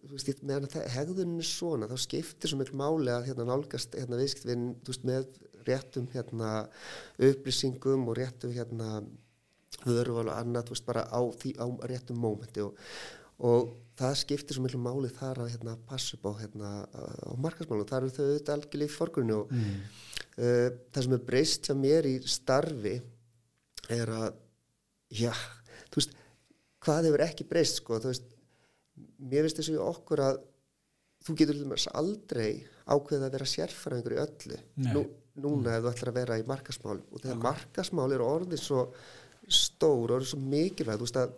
veist, 0.02 0.42
meðan 0.42 0.68
að 0.68 0.76
það- 0.76 0.92
hegðunin 0.94 1.42
er 1.42 1.48
svona, 1.48 1.88
þá 1.90 1.98
skiptir 1.98 2.50
svo 2.50 2.58
miklu 2.60 2.78
máli 2.78 3.12
að 3.12 3.28
hérna 3.28 3.48
nálgast, 3.50 3.94
hérna, 3.94 4.20
viðskiptvinn, 4.20 4.66
með 5.04 5.28
réttum, 5.64 6.08
hérna, 6.12 6.68
upplýsingum 7.18 8.08
og 8.08 8.18
réttum, 8.18 8.52
hérna, 8.52 9.04
vöruval 9.84 10.28
og 10.30 10.36
annað, 10.36 10.70
veist, 10.72 10.86
bara 10.86 11.06
á, 11.08 11.20
því, 11.20 11.54
á 11.58 11.66
réttum 11.88 12.20
mómenti 12.20 12.62
og, 12.64 12.76
og 13.38 13.74
það 13.98 14.14
skiptir 14.20 14.56
svo 14.56 14.64
miklu 14.64 14.80
máli 14.82 15.10
þar 15.14 15.44
að 15.44 15.52
hérna, 15.54 15.76
passa 15.88 16.16
upp 16.16 16.28
á, 16.30 16.32
hérna, 16.42 16.70
á 16.84 17.32
markasmálu 17.38 17.86
þar 17.88 18.06
eru 18.06 18.14
þau 18.14 18.24
auðvitað 18.24 18.54
algjörlega 18.56 18.90
í 18.90 18.94
forgrunni 18.94 19.36
og 19.36 19.52
mm. 19.54 19.74
uh, 20.38 20.68
það 20.90 21.06
sem 21.06 21.16
er 21.16 21.26
breyst 21.30 21.68
hjá 21.68 21.74
mér 21.78 22.08
í 22.10 22.14
starfi 22.26 22.94
er 23.94 24.14
að 24.14 24.28
já, 25.14 25.32
þú 25.90 26.00
veist 26.00 26.16
hvað 26.84 27.08
hefur 27.08 27.26
ekki 27.26 27.48
breyst, 27.48 27.80
sko, 27.80 28.00
þú 28.02 28.12
veist 28.12 28.33
mér 29.30 29.46
finnst 29.46 29.60
þess 29.60 29.74
að 29.74 29.84
okkur 29.88 30.24
að 30.28 30.40
þú 31.24 31.36
getur 31.40 31.60
aldrei 32.00 32.48
ákveðið 32.84 33.26
að 33.26 33.36
vera 33.38 33.48
sérfæraðingur 33.48 34.14
í 34.14 34.20
öllu. 34.24 34.58
Nú, 34.92 35.04
núna 35.40 35.78
ef 35.78 35.84
þú 35.86 35.92
ætlar 35.94 36.10
að 36.12 36.18
vera 36.20 36.38
í 36.38 36.44
markasmál 36.48 36.98
og 37.00 37.22
þegar 37.22 37.40
markasmál 37.42 38.12
eru 38.12 38.26
orðið 38.28 38.60
svo 38.60 38.84
stór, 39.48 40.12
orðið 40.18 40.30
svo 40.34 40.40
mikilvæg 40.44 41.00
þú 41.00 41.08
veist 41.08 41.20
að 41.22 41.34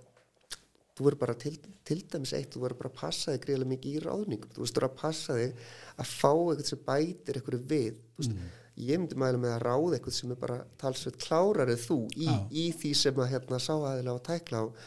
þú 0.96 1.06
verður 1.06 1.20
bara 1.20 1.36
til, 1.36 1.54
til 1.84 1.98
dæmis 2.08 2.32
eitt, 2.36 2.54
þú 2.54 2.62
verður 2.64 2.80
bara 2.80 2.90
að 2.92 3.00
passa 3.00 3.32
þig 3.34 3.42
greiðlega 3.44 3.70
mikið 3.74 3.96
í 3.96 4.04
ráðningum, 4.04 4.52
þú 4.54 4.62
veist, 4.62 4.76
þú 4.76 4.80
verður 4.80 4.88
að 4.88 5.00
passa 5.02 5.36
þig 5.36 5.64
að 5.96 6.12
fá 6.12 6.30
eitthvað 6.32 6.70
sem 6.70 6.84
bætir 6.86 7.40
eitthvað 7.40 7.66
við, 7.72 7.98
þú 8.16 8.22
veist, 8.22 8.38
ég 8.86 9.02
myndi 9.02 9.18
mæla 9.20 9.40
með 9.42 9.52
að 9.56 9.64
ráða 9.66 9.98
eitthvað 9.98 10.16
sem 10.16 10.32
er 10.32 10.40
bara 10.40 10.56
talsveit 10.80 11.18
klárarið 11.20 11.84
þú 11.84 11.98
í, 12.16 12.30
Já. 12.30 12.38
í 12.48 12.64
því 12.80 12.94
sem 13.02 13.20
að 13.20 13.30
hérna 13.34 13.60
sá 13.60 13.72
aðilega 13.76 14.16
á 14.16 14.26
tækla 14.30 14.62
og, 14.64 14.80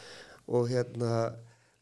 og 0.50 0.68
hérna 0.70 1.14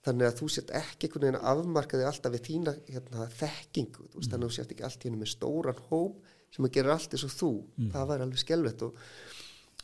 þannig 0.09 0.29
að 0.29 0.39
þú 0.41 0.49
sett 0.55 0.73
ekki 0.79 1.09
einhvern 1.09 1.27
veginn 1.27 1.39
að 1.39 1.63
afmarka 1.63 2.01
þig 2.01 2.09
alltaf 2.11 2.35
við 2.35 2.45
þína 2.49 2.75
hérna, 2.89 3.29
þekkingu. 3.39 4.09
Veist, 4.15 4.31
þannig 4.33 4.47
að 4.47 4.49
þú 4.49 4.57
sett 4.57 4.75
ekki 4.75 4.87
allt 4.89 5.05
í 5.05 5.09
henni 5.09 5.23
með 5.23 5.33
stóran 5.35 5.83
hóp 5.89 6.33
sem 6.55 6.69
að 6.69 6.75
gera 6.79 6.95
allt 6.97 7.15
eins 7.15 7.27
og 7.29 7.35
þú. 7.35 7.53
Það 7.93 8.09
var 8.11 8.25
alveg 8.25 8.43
skelvett 8.43 8.85
og, 8.87 9.03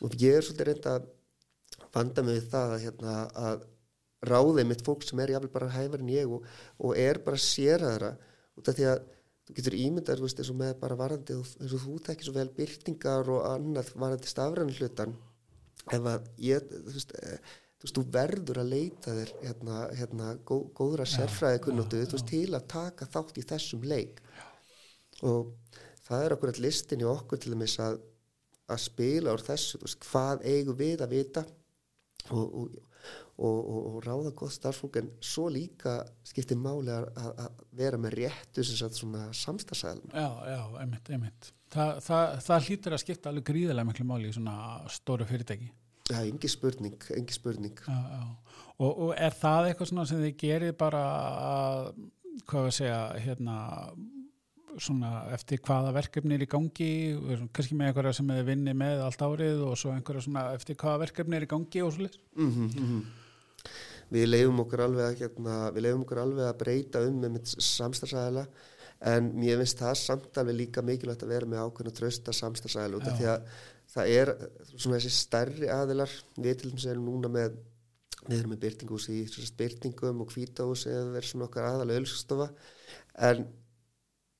og 0.01 0.17
ég 0.21 0.39
er 0.39 0.45
svolítið 0.45 0.69
reynda 0.71 0.95
að 0.97 1.09
vanda 1.95 2.25
mig 2.25 2.39
við 2.39 2.47
það 2.51 2.75
að, 2.75 2.85
hérna, 2.85 3.15
að 3.49 3.65
ráðið 4.25 4.69
mitt 4.69 4.85
fólk 4.85 5.03
sem 5.05 5.19
er 5.21 5.35
jafnvel 5.35 5.53
bara 5.53 5.73
hæfar 5.73 6.01
en 6.03 6.13
ég 6.13 6.31
og, 6.31 6.47
og 6.81 6.97
er 6.99 7.19
bara 7.23 7.41
sérhæðra 7.41 8.15
út 8.55 8.71
af 8.71 8.77
því 8.77 8.87
að 8.91 9.03
þú 9.45 9.55
getur 9.59 9.77
ímyndar 9.77 10.23
veist, 10.23 10.39
eins 10.41 10.51
og 10.51 10.57
með 10.59 10.73
bara 10.81 10.97
varandi 10.97 11.35
eins 11.37 11.75
og 11.75 11.83
þú 11.83 11.99
tekir 12.07 12.27
svo 12.27 12.35
vel 12.35 12.49
byrtingar 12.55 13.29
og 13.29 13.45
annað 13.51 13.91
varandi 13.93 14.31
stafræðan 14.31 14.73
hlutan 14.79 15.13
ef 15.93 16.07
að 16.09 16.29
ég, 16.41 16.65
þú 16.71 16.95
veist, 16.95 17.13
þú 17.85 17.91
veist, 17.91 17.99
þú 17.99 18.03
verður 18.13 18.59
að 18.61 18.71
leita 18.71 19.13
þér 19.13 19.33
hérna, 19.43 19.81
hérna, 19.99 20.29
gó, 20.45 20.55
góðra 20.73 21.05
sérfræði 21.05 21.61
veist, 21.75 22.25
til 22.29 22.55
að 22.55 22.67
taka 22.71 23.05
þátt 23.05 23.37
í 23.37 23.45
þessum 23.45 23.85
leik. 23.85 24.21
Og 25.23 25.53
það 26.05 26.25
er 26.25 26.35
okkur 26.35 26.53
að 26.53 26.63
listin 26.65 27.03
í 27.03 27.07
okkur 27.09 27.41
til 27.41 27.53
dæmis 27.53 27.77
að, 27.79 27.99
að 28.67 28.81
spila 28.81 29.35
úr 29.35 29.45
þessu, 29.45 29.77
þú 29.77 29.85
veist, 29.85 30.09
hvað 30.09 30.49
eigum 30.49 30.79
við 30.79 31.05
að 31.05 31.13
vita 31.13 31.45
og, 32.31 32.57
og, 32.57 32.75
og, 33.37 33.59
og, 33.69 33.99
ráða 34.05 34.33
gott 34.33 34.55
starfsfólk 34.55 34.99
en 35.01 35.11
svo 35.21 35.47
líka 35.53 35.99
skiptir 36.25 36.57
máli 36.57 36.93
að, 36.93 37.09
að 37.37 37.63
vera 37.77 38.01
með 38.01 38.19
réttu 38.23 38.65
sem 38.65 38.79
sagt 38.79 38.97
svona 38.97 39.27
samstagsæðum 39.35 40.09
Já, 40.09 40.29
já, 40.49 40.61
einmitt, 40.81 41.13
einmitt. 41.13 41.51
Þa, 41.75 41.87
það, 42.01 42.37
það 42.47 42.69
hlýtur 42.69 42.95
að 42.95 43.03
skipta 43.03 43.31
alveg 43.31 43.49
gríðilega 43.51 43.89
miklu 43.91 44.07
máli 44.09 44.31
í 44.31 44.37
svona 44.37 44.55
stóru 44.89 45.27
fyrirtæki 45.29 45.69
Já, 46.05 46.19
engi 46.21 46.49
spurning, 46.51 46.97
engi 47.17 47.33
spurning. 47.33 47.79
Já, 47.81 47.95
já. 48.13 48.25
Og, 48.75 48.91
og 48.91 49.13
er 49.17 49.33
það 49.33 49.69
eitthvað 49.69 49.89
svona 49.89 50.05
sem 50.09 50.19
þið 50.21 50.35
gerir 50.37 50.75
bara 50.77 51.01
að, 51.45 51.87
hvað 52.45 52.67
við 52.67 52.75
segja 52.77 52.99
hérna 53.23 53.55
svona 54.75 55.11
eftir 55.33 55.61
hvaða 55.63 55.93
verkefni 55.95 56.35
er 56.35 56.43
í 56.45 56.49
gangi? 56.51 56.91
Er 57.33 57.45
kannski 57.55 57.77
með 57.79 57.89
einhverja 57.89 58.17
sem 58.19 58.31
þið 58.35 58.49
vinni 58.51 58.75
með 58.77 59.01
allt 59.05 59.25
árið 59.25 59.63
og 59.65 59.79
svo 59.79 59.93
einhverja 59.95 60.25
svona 60.27 60.45
eftir 60.57 60.77
hvaða 60.81 61.01
verkefni 61.05 61.39
er 61.39 61.47
í 61.47 61.51
gangi 61.55 61.85
og 61.85 61.95
svo 61.95 62.09
mm 62.35 63.05
Við 64.13 64.27
leifum 64.29 64.59
okkur 64.61 64.83
alveg 64.85 65.07
að 65.07 65.21
hérna, 65.23 65.53
við 65.73 65.81
leifum 65.87 66.01
okkur 66.03 66.19
alveg 66.21 66.45
að 66.45 66.57
breyta 66.59 66.99
um 67.07 67.15
með 67.23 67.31
mitt 67.33 67.47
samstagsæðala 67.49 68.43
en 69.11 69.31
mér 69.33 69.57
finnst 69.63 69.81
það 69.81 69.95
samt 69.97 70.37
alveg 70.37 70.59
líka 70.59 70.83
mikilvægt 70.85 71.25
að 71.25 71.31
vera 71.33 71.49
með 71.49 71.63
ákveðna 71.63 71.93
trösta 71.97 72.35
samstagsæðala 72.35 72.99
út 72.99 73.07
af 73.09 73.17
því 73.17 73.31
að 73.31 73.47
það 73.95 74.11
er 74.19 74.33
svona 74.75 74.99
þessi 74.99 75.13
stærri 75.15 75.71
aðilar 75.71 76.11
við 76.35 76.59
til 76.59 76.71
dæmis 76.71 76.87
erum 76.91 77.09
núna 77.09 77.31
með 77.31 77.57
við 78.25 78.39
erum 78.39 78.55
með 78.55 78.63
byrtingús 78.63 79.09
í 79.13 79.19
byrtingum 79.59 80.23
og 80.23 80.33
hvítahús 80.33 80.87
eða 80.89 81.13
verið 81.13 81.31
svona 81.31 81.47
okkar 81.47 81.69
aðalega 81.69 82.01
ölskstofa 82.01 82.49
en 83.29 83.45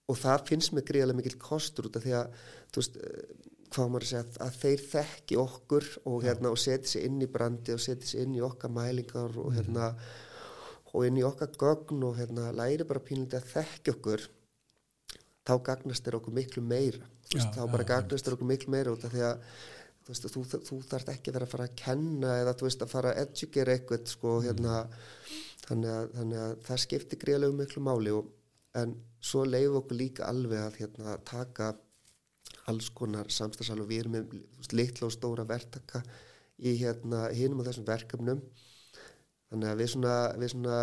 og 0.09 0.19
það 0.19 0.45
finnst 0.49 0.73
mér 0.75 0.85
gríðarlega 0.85 1.21
mikil 1.21 1.37
kostur 1.41 1.89
út 1.89 1.97
af 1.97 2.05
því 2.05 2.15
að 2.19 2.39
veist, 2.75 2.97
eh, 2.97 3.51
hvað 3.73 3.91
maður 3.91 4.05
að 4.05 4.11
segja 4.11 4.23
að, 4.25 4.37
að 4.45 4.59
þeir 4.61 4.83
þekki 4.91 5.37
okkur 5.41 5.87
og, 6.03 6.17
hérna, 6.23 6.51
og 6.51 6.61
setja 6.61 6.91
sig 6.91 7.07
inn 7.07 7.21
í 7.23 7.29
brandi 7.31 7.75
og 7.75 7.81
setja 7.83 8.09
sig 8.09 8.25
inn 8.25 8.37
í 8.37 8.43
okkar 8.45 8.73
mælingar 8.73 9.39
og, 9.41 9.51
hérna, 9.55 9.91
og 10.93 11.07
inn 11.07 11.19
í 11.19 11.25
okkar 11.27 11.53
gögn 11.59 12.05
og 12.07 12.19
hérna, 12.19 12.51
læri 12.55 12.87
bara 12.87 13.03
pínlítið 13.03 13.41
að 13.41 13.51
þekki 13.55 13.95
okkur 13.95 14.27
þá 15.45 15.53
gagnast 15.69 16.05
þeir 16.05 16.19
okkur 16.19 16.35
miklu 16.35 16.63
meira. 16.65 17.01
Veist, 17.31 17.47
Já, 17.47 17.53
þá 17.55 17.63
já, 17.63 17.71
bara 17.71 17.87
gagnast 17.89 18.27
þeir 18.27 18.37
okkur 18.37 18.51
miklu 18.51 18.73
meira 18.73 18.93
út 18.95 19.05
af 19.05 19.13
því 19.13 19.23
að 19.27 19.35
þú, 20.05 20.13
veist, 20.13 20.27
þú, 20.33 20.43
þú 20.69 20.79
þarft 20.91 21.11
ekki 21.15 21.33
vera 21.35 21.47
að 21.47 21.53
fara 21.55 21.67
að 21.69 21.77
kenna 21.81 22.35
eða 22.41 22.55
þú 22.57 22.67
veist 22.67 22.85
að 22.85 22.93
fara 22.93 23.13
að 23.13 23.21
educate 23.25 23.75
eitthvað 23.75 24.11
sko, 24.11 24.35
hérna, 24.45 24.81
þannig, 25.65 25.91
að, 25.95 26.11
þannig 26.19 26.43
að 26.45 26.55
það 26.67 26.83
skiptir 26.85 27.21
greiðlega 27.23 27.59
miklu 27.61 27.85
máli 27.85 28.13
og, 28.13 28.29
en 28.75 28.95
svo 29.23 29.45
leifum 29.47 29.79
okkur 29.79 29.99
líka 30.01 30.29
alveg 30.29 30.61
að 30.61 30.79
hérna, 30.81 31.17
taka 31.25 31.73
alls 32.69 32.89
konar 32.97 33.29
samstagsal 33.33 33.77
og 33.81 33.89
við 33.89 34.03
erum 34.03 34.15
með 34.17 34.39
veist, 34.57 34.73
litla 34.73 35.07
og 35.07 35.13
stóra 35.13 35.45
verktaka 35.47 36.01
í 36.57 36.73
hérna 36.79 37.27
hinum 37.35 37.61
á 37.61 37.67
þessum 37.67 37.85
verkefnum. 37.87 38.41
Þannig 39.51 39.71
að 39.71 39.81
við 39.81 39.91
svona, 39.93 40.15
við 40.41 40.51
svona 40.55 40.77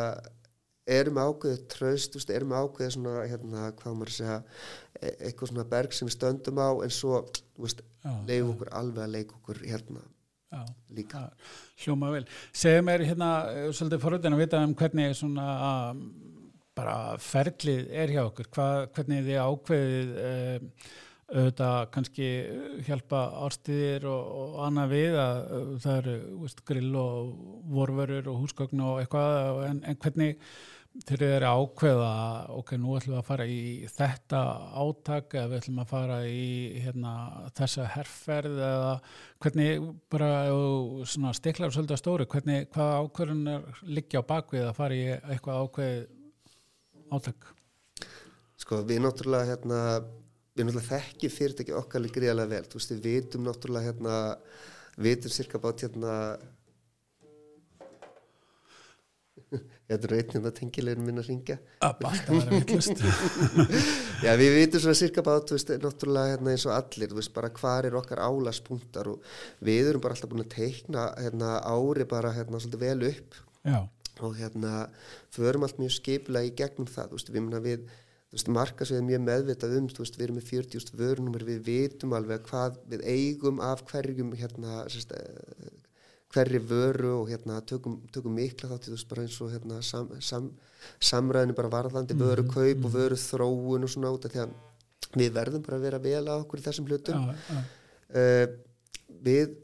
erum 0.86 1.20
ákveðið 1.22 1.66
tröst, 1.70 2.16
veist, 2.16 2.30
erum 2.34 2.54
ákveðið 2.56 2.94
svona 2.96 3.26
hérna 3.30 3.68
hvað 3.78 3.98
maður 3.98 4.14
segja 4.16 4.38
e 4.98 5.12
eitthvað 5.28 5.52
svona 5.52 5.68
berg 5.70 5.94
sem 5.94 6.08
við 6.08 6.16
stöndum 6.16 6.58
á 6.58 6.70
en 6.82 6.94
svo 6.94 7.20
leif 8.26 8.48
okkur 8.50 8.72
alveg 8.80 9.04
að 9.04 9.14
leik 9.16 9.36
okkur 9.38 9.62
hérna 9.66 10.02
Já, 10.52 10.66
líka. 10.92 11.20
hljóma 11.80 12.10
vel. 12.12 12.26
Segðu 12.52 12.82
mér 12.84 13.06
hérna 13.08 13.28
svolítið 13.72 14.02
foröldin 14.02 14.34
að 14.36 14.42
vita 14.42 14.58
um 14.60 14.74
hvernig 14.76 15.14
svona 15.16 15.46
bara 16.76 16.96
ferlið 17.20 17.88
er 18.02 18.12
hjá 18.12 18.22
okkur, 18.26 18.50
Hvað, 18.52 18.82
hvernig 18.96 19.24
þið 19.28 19.40
ákveðið 19.46 20.12
um, 20.26 20.68
auðvitað 21.32 21.78
kannski 21.94 22.28
hjálpa 22.86 23.22
árstíðir 23.46 24.06
og, 24.10 24.28
og 24.42 24.60
annað 24.66 24.92
við 24.92 25.16
að 25.22 25.40
það 25.84 25.96
eru 26.02 26.18
veist, 26.42 26.62
grill 26.68 26.92
og 27.00 27.32
vorverur 27.72 28.30
og 28.32 28.44
húsgögn 28.44 28.84
og 28.84 29.02
eitthvað 29.02 29.64
en, 29.70 29.82
en 29.88 30.00
hvernig 30.02 30.38
þeir 31.08 31.22
eru 31.24 31.48
ákveða 31.48 32.08
ok, 32.52 32.74
nú 32.76 32.96
ætlum 32.98 33.14
við 33.14 33.20
að 33.22 33.28
fara 33.30 33.46
í 33.48 33.60
þetta 33.88 34.40
átak 34.82 35.36
eða 35.38 35.48
við 35.48 35.60
ætlum 35.62 35.80
að 35.80 35.92
fara 35.92 36.18
í 36.28 36.48
hérna, 36.84 37.12
þessa 37.56 37.86
herrferð 37.94 38.60
eða 38.66 38.90
hvernig 39.42 39.86
bara 40.12 40.30
stiklar 41.38 41.72
svolítið 41.72 42.00
stóri, 42.02 42.28
hvernig 42.28 42.68
hvað 42.74 42.92
ákveðunar 43.06 43.84
liggja 43.88 44.20
á 44.20 44.30
bakvið 44.34 44.66
að 44.68 44.76
fara 44.82 44.98
í 44.98 45.06
eitthvað 45.14 45.64
ákveð 45.64 45.96
átak? 47.16 47.48
Sko 48.60 48.82
við 48.86 49.02
náttúrulega 49.06 49.48
hérna, 49.48 49.80
við 50.52 50.66
náttúrulega 50.68 50.88
þekki 50.88 51.30
fyrirtæki 51.32 51.76
okkar 51.76 52.08
gríðarlega 52.12 52.50
vel, 52.52 52.64
þú 52.68 52.80
veist 52.80 52.90
við 52.92 53.06
vitum 53.06 53.46
náttúrulega 53.46 53.88
hérna, 53.88 54.16
vitum 55.00 55.32
cirka 55.32 55.60
bát 55.62 55.84
hérna. 55.86 56.16
Þetta 59.92 60.06
eru 60.08 60.16
einnig 60.16 60.46
að 60.48 60.54
tengilegin 60.56 61.04
minna 61.04 61.22
ringja 61.24 61.58
Já, 64.24 64.30
við 64.40 64.54
vitum 64.56 64.80
svona 64.84 64.96
cirka 64.96 65.24
bát, 65.24 65.48
þú 65.48 65.56
veist, 65.58 65.72
náttúrulega 65.82 66.34
hérna, 66.34 66.52
eins 66.54 66.68
og 66.68 66.76
allir, 66.76 67.10
þú 67.10 67.18
veist, 67.18 67.32
bara 67.36 67.52
hvað 67.56 67.88
er 67.88 67.98
okkar 68.00 68.22
álaspunktar 68.24 69.10
og 69.12 69.34
við 69.64 69.90
erum 69.90 70.04
bara 70.04 70.16
alltaf 70.16 70.30
búin 70.32 70.44
að 70.44 70.54
teikna 70.54 71.08
hérna, 71.18 71.58
ári 71.64 72.06
bara 72.08 72.32
hérna, 72.36 72.60
svolítið 72.60 72.84
vel 72.86 73.10
upp. 73.10 73.42
Já. 73.62 73.80
og 74.20 74.36
hérna, 74.36 74.88
förum 75.32 75.64
allt 75.64 75.78
mjög 75.80 75.94
skiplega 75.96 76.46
í 76.46 76.54
gegnum 76.56 76.88
það, 76.90 77.10
þú 77.10 77.18
veist, 77.18 77.30
við 77.32 77.44
minna 77.44 77.60
við 77.64 77.86
markasveið 78.32 78.98
er 78.98 79.06
mjög 79.06 79.22
meðvitað 79.26 79.76
um 79.76 79.88
þú 79.92 80.04
veist, 80.04 80.16
við 80.16 80.24
erum 80.26 80.38
með 80.38 80.48
40.000 80.48 80.98
vörunumir, 81.00 81.44
við 81.44 81.62
vitum 81.66 82.14
alveg 82.16 82.46
hvað 82.48 82.78
við 82.88 83.04
eigum 83.12 83.60
af 83.60 83.82
hverjum 83.90 84.32
hérna, 84.40 84.82
sérst, 84.92 85.12
hverri 86.32 86.60
vöru 86.64 87.12
og 87.20 87.30
hérna 87.30 87.60
tökum, 87.68 87.98
tökum 88.12 88.36
mikla 88.36 88.70
þátt 88.70 88.88
veist 88.92 89.08
bara 89.10 89.26
eins 89.26 89.38
og 89.44 89.52
hérna 89.52 89.82
sam, 89.84 90.08
sam, 90.20 90.48
samræðinu 90.96 91.56
bara 91.58 91.72
varðandi 91.72 92.14
mm 92.14 92.20
-hmm. 92.20 92.30
vöru 92.30 92.46
kaup 92.48 92.84
og 92.86 92.94
vöru 92.94 93.16
þróun 93.20 93.84
og 93.84 93.90
svona 93.90 94.12
út 94.12 94.24
af 94.24 94.32
því 94.32 94.40
að 94.46 94.54
við 95.14 95.32
verðum 95.32 95.62
bara 95.62 95.76
að 95.76 95.82
vera 95.82 95.98
vel 95.98 96.24
á 96.28 96.34
okkur 96.40 96.58
í 96.58 96.62
þessum 96.62 96.86
hlutum 96.86 97.14
ja, 97.14 97.34
ja. 97.50 97.62
Uh, 98.12 98.46
við 99.22 99.56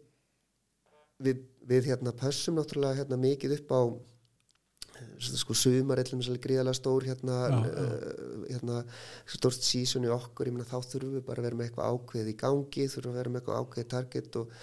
við, 1.19 1.43
við 1.69 1.91
hérna 1.91 2.13
pössum 2.13 2.59
náttúrulega 2.59 3.01
hérna 3.01 3.17
mikið 3.17 3.59
upp 3.59 3.73
á 3.73 3.81
sko 5.19 5.57
sumar 5.57 6.01
eitthvað 6.01 6.21
með 6.23 6.43
gríðalega 6.45 6.79
stór 6.79 7.09
hérna, 7.09 7.39
já, 7.49 7.57
já. 7.65 7.87
Uh, 7.87 8.45
hérna 8.51 8.83
stórst 9.27 9.67
sísun 9.67 10.07
í 10.07 10.13
okkur, 10.13 10.51
ég 10.51 10.57
menna 10.57 10.69
þá 10.69 10.79
þurfum 10.93 11.17
við 11.19 11.27
bara 11.27 11.43
að 11.43 11.49
vera 11.49 11.59
með 11.59 11.69
eitthvað 11.69 11.91
ákveð 11.97 12.31
í 12.31 12.39
gangi, 12.45 12.89
þurfum 12.93 13.13
að 13.13 13.21
vera 13.23 13.35
með 13.35 13.43
eitthvað 13.43 13.61
ákveð 13.65 13.91
target 13.97 14.41
og 14.43 14.55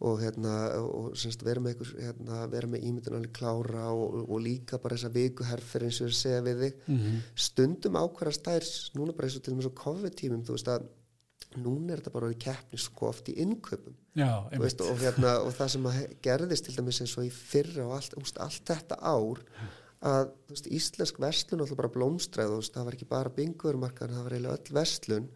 og, 0.00 0.20
hérna, 0.22 0.52
og 0.80 1.10
semst, 1.18 1.42
vera 1.44 1.60
með, 1.60 1.82
hérna, 2.00 2.46
með 2.48 2.86
ímyndunarlega 2.88 3.34
klára 3.36 3.90
og, 3.92 4.22
og 4.22 4.38
líka 4.40 4.78
bara 4.80 4.96
þessa 4.96 5.12
vikuherfer 5.12 5.84
eins 5.86 6.00
og 6.00 6.08
ég 6.08 6.16
segja 6.16 6.44
við 6.46 6.62
þig 6.64 6.78
mm 6.86 7.00
-hmm. 7.00 7.18
stundum 7.46 7.98
ákvæða 8.00 8.32
stærs 8.32 8.72
núna 8.96 9.12
bara 9.12 9.28
eins 9.28 9.36
og 9.36 9.42
til 9.44 9.52
og 9.52 9.58
með 9.58 9.68
svo 9.68 9.74
COVID-tímum 9.82 10.44
þú 10.46 10.56
veist 10.56 10.72
að 10.72 10.88
núna 11.58 11.92
er 11.92 12.00
þetta 12.00 12.14
bara 12.14 12.30
í 12.30 12.38
keppni 12.38 12.78
sko 12.78 13.08
oft 13.08 13.28
í 13.28 13.36
innköpum 13.42 13.96
Já, 14.14 14.48
veist, 14.58 14.80
og, 14.80 14.96
hérna, 14.98 15.36
og 15.44 15.52
það 15.54 15.68
sem 15.68 15.86
gerðist 16.22 16.64
til 16.64 16.76
dæmis 16.76 17.00
eins 17.00 17.18
og 17.18 17.26
í 17.26 17.30
fyrra 17.30 17.86
og 17.86 17.94
allt, 17.98 18.16
úst, 18.16 18.38
allt 18.38 18.64
þetta 18.64 18.96
ár 19.02 19.44
að 20.00 20.30
veist, 20.48 20.68
íslensk 20.72 21.18
vestlun 21.20 21.60
alltaf 21.60 21.78
bara 21.78 21.92
blómstræð 21.92 22.54
það 22.72 22.86
var 22.86 22.96
ekki 22.96 23.08
bara 23.10 23.32
binguvermarkar 23.36 24.12
það 24.14 24.26
var 24.26 24.36
eiginlega 24.36 24.58
öll 24.58 24.76
vestlun 24.78 25.26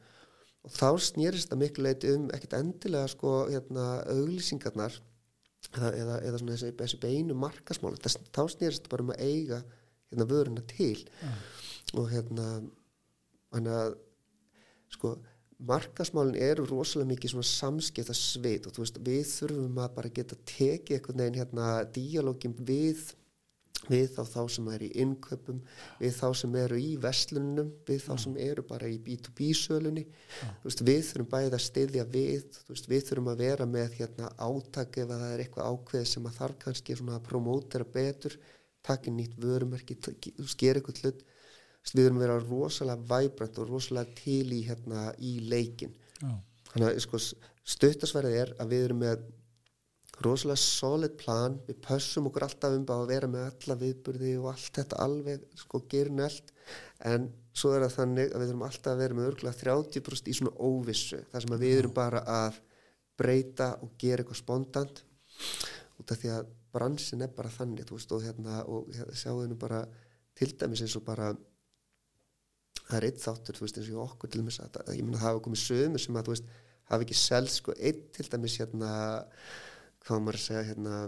og 0.65 0.73
þá 0.73 0.89
snýrist 1.05 1.51
það 1.51 1.61
miklu 1.61 1.85
leiti 1.85 2.13
um 2.17 2.31
ekkert 2.33 2.57
endilega 2.61 3.11
sko 3.13 3.35
hérna 3.51 3.89
auglýsingarnar 4.15 4.97
eða, 5.75 5.91
eða, 5.91 6.17
eða 6.29 6.41
svona 6.41 6.57
þessi, 6.57 6.73
þessi 6.79 7.01
beinu 7.03 7.37
markasmál 7.37 7.99
þá 8.01 8.43
snýrist 8.55 8.87
það 8.87 8.95
bara 8.95 9.07
um 9.07 9.13
að 9.13 9.27
eiga 9.27 9.61
hérna 10.15 10.29
vöruna 10.31 10.65
til. 10.71 11.05
Ja. 11.21 11.35
og 11.95 12.09
hérna 12.11 12.49
hann 13.55 13.69
að 13.71 13.97
sko 14.95 15.15
markasmálinn 15.65 16.41
eru 16.43 16.65
rosalega 16.67 17.13
mikið 17.13 17.35
svona 17.35 17.49
samskipta 17.49 18.17
sveit 18.17 18.67
og 18.67 18.75
þú 18.75 18.83
veist 18.83 18.99
við 19.07 19.29
þurfum 19.31 19.79
að 19.85 19.93
bara 19.99 20.15
geta 20.17 20.39
tekið 20.49 20.97
eitthvað 20.97 21.21
neginn 21.21 21.39
hérna 21.43 21.69
díalógin 21.95 22.57
við 22.59 23.13
við 23.91 24.07
þá 24.15 24.23
þá 24.31 24.41
sem 24.55 24.71
er 24.75 24.85
í 24.87 24.91
innköpum 25.05 25.61
við 26.01 26.17
þá 26.17 26.27
sem 26.41 26.57
eru 26.61 26.81
í 26.81 26.91
vestlunum 27.03 27.71
við 27.89 28.01
þá 28.07 28.13
sem 28.25 28.39
eru 28.47 28.65
bara 28.69 28.89
í 28.91 28.99
B2B 29.05 29.51
sölunni. 29.59 30.07
Veist, 30.65 30.83
við 30.87 31.01
þurfum 31.11 31.31
bæðið 31.35 31.59
að 31.59 31.65
styðja 31.67 32.09
við 32.15 32.49
veist, 32.71 32.91
við 32.91 33.07
þurfum 33.11 33.31
að 33.35 33.45
vera 33.45 33.69
með 33.69 33.99
hérna, 34.01 34.33
átak 34.39 35.01
ef 35.03 35.13
það 35.13 35.29
er 35.31 35.45
eitthvað 35.45 35.71
ákveð 35.71 36.11
sem 36.11 36.29
að 36.29 36.37
þarf 36.41 36.61
kannski 36.65 36.99
að 37.05 37.25
promótera 37.29 37.89
betur 37.97 38.39
takja 38.85 39.13
nýtt 39.13 39.39
vörumerki 39.41 39.97
sker 40.51 40.79
eitthvað 40.79 41.01
hlut. 41.05 41.23
Við 41.85 42.07
þurfum 42.07 42.19
að 42.19 42.25
vera 42.25 42.41
rosalega 42.41 43.09
væbrant 43.11 43.59
og 43.61 43.69
rosalega 43.69 44.17
til 44.17 44.53
í, 44.57 44.63
hérna, 44.65 45.11
í 45.21 45.35
leikin 45.53 45.93
ja. 46.23 46.31
þannig 46.71 46.87
að 46.89 47.01
sko, 47.05 47.21
stuttasverðið 47.75 48.37
er 48.41 48.53
að 48.63 48.73
við 48.73 48.85
erum 48.87 49.03
með 49.05 49.27
rosalega 50.23 50.61
solid 50.61 51.17
plan. 51.19 51.57
Við 51.67 51.81
pössum 51.85 52.29
okkur 52.31 52.47
alltaf 52.47 52.77
um 52.77 52.85
að 52.95 53.07
vera 53.11 53.31
með 53.31 53.47
alla 53.49 53.79
viðburði 53.81 54.35
og 54.41 54.51
allt 54.53 54.81
þetta 54.81 55.01
alveg 55.05 55.47
sko 55.59 55.83
gerunelt 55.91 56.53
en 57.05 57.29
svo 57.55 57.75
er 57.75 57.85
það 57.85 57.97
þannig 57.99 58.31
að 58.31 58.43
við 58.43 58.51
þurfum 58.51 58.67
alltaf 58.69 58.93
að 58.93 59.03
vera 59.03 59.19
með 59.19 59.31
örgulega 59.31 59.61
30% 59.61 60.31
í 60.31 60.37
svona 60.39 60.55
óvissu 60.69 61.21
þar 61.33 61.47
sem 61.47 61.57
við 61.65 61.79
erum 61.79 61.97
bara 61.97 62.23
að 62.31 62.61
breyta 63.19 63.71
og 63.83 63.97
gera 64.01 64.23
eitthvað 64.23 64.41
spontant. 64.41 65.03
Út 66.01 66.11
af 66.11 66.21
því 66.21 66.33
að 66.35 66.53
bransin 66.75 67.23
er 67.23 67.33
bara 67.35 67.53
þannig 67.55 67.91
veist, 67.91 68.13
og, 68.13 68.23
hérna, 68.25 68.63
og 68.67 68.89
hérna, 68.95 69.15
sjáu 69.15 69.41
þennu 69.43 69.59
bara 69.59 69.85
til 70.35 70.51
dæmis 70.59 70.83
eins 70.83 70.97
og 70.99 71.05
bara 71.07 71.31
það 72.85 72.97
er 72.99 73.07
eitt 73.09 73.23
þáttur 73.23 73.61
veist, 73.63 73.79
eins 73.79 73.93
og 73.95 74.03
okkur 74.09 74.33
til 74.33 74.43
dæmis 74.43 74.59
að, 74.63 74.81
að 74.83 74.97
ég 74.99 75.07
menna 75.07 75.21
það 75.21 75.31
hafa 75.31 75.45
komið 75.47 75.63
sömur 75.63 76.03
sem 76.03 76.19
að 76.19 76.33
veist, 76.33 76.51
hafa 76.91 77.07
ekki 77.07 77.19
selst 77.19 77.61
sko 77.61 77.77
eitt 77.79 78.09
til 78.17 78.27
dæmis 78.33 78.59
hérna 78.61 78.91
hvað 80.05 80.23
maður 80.23 80.41
að 80.41 80.47
segja 80.49 80.69
hérna 80.71 81.01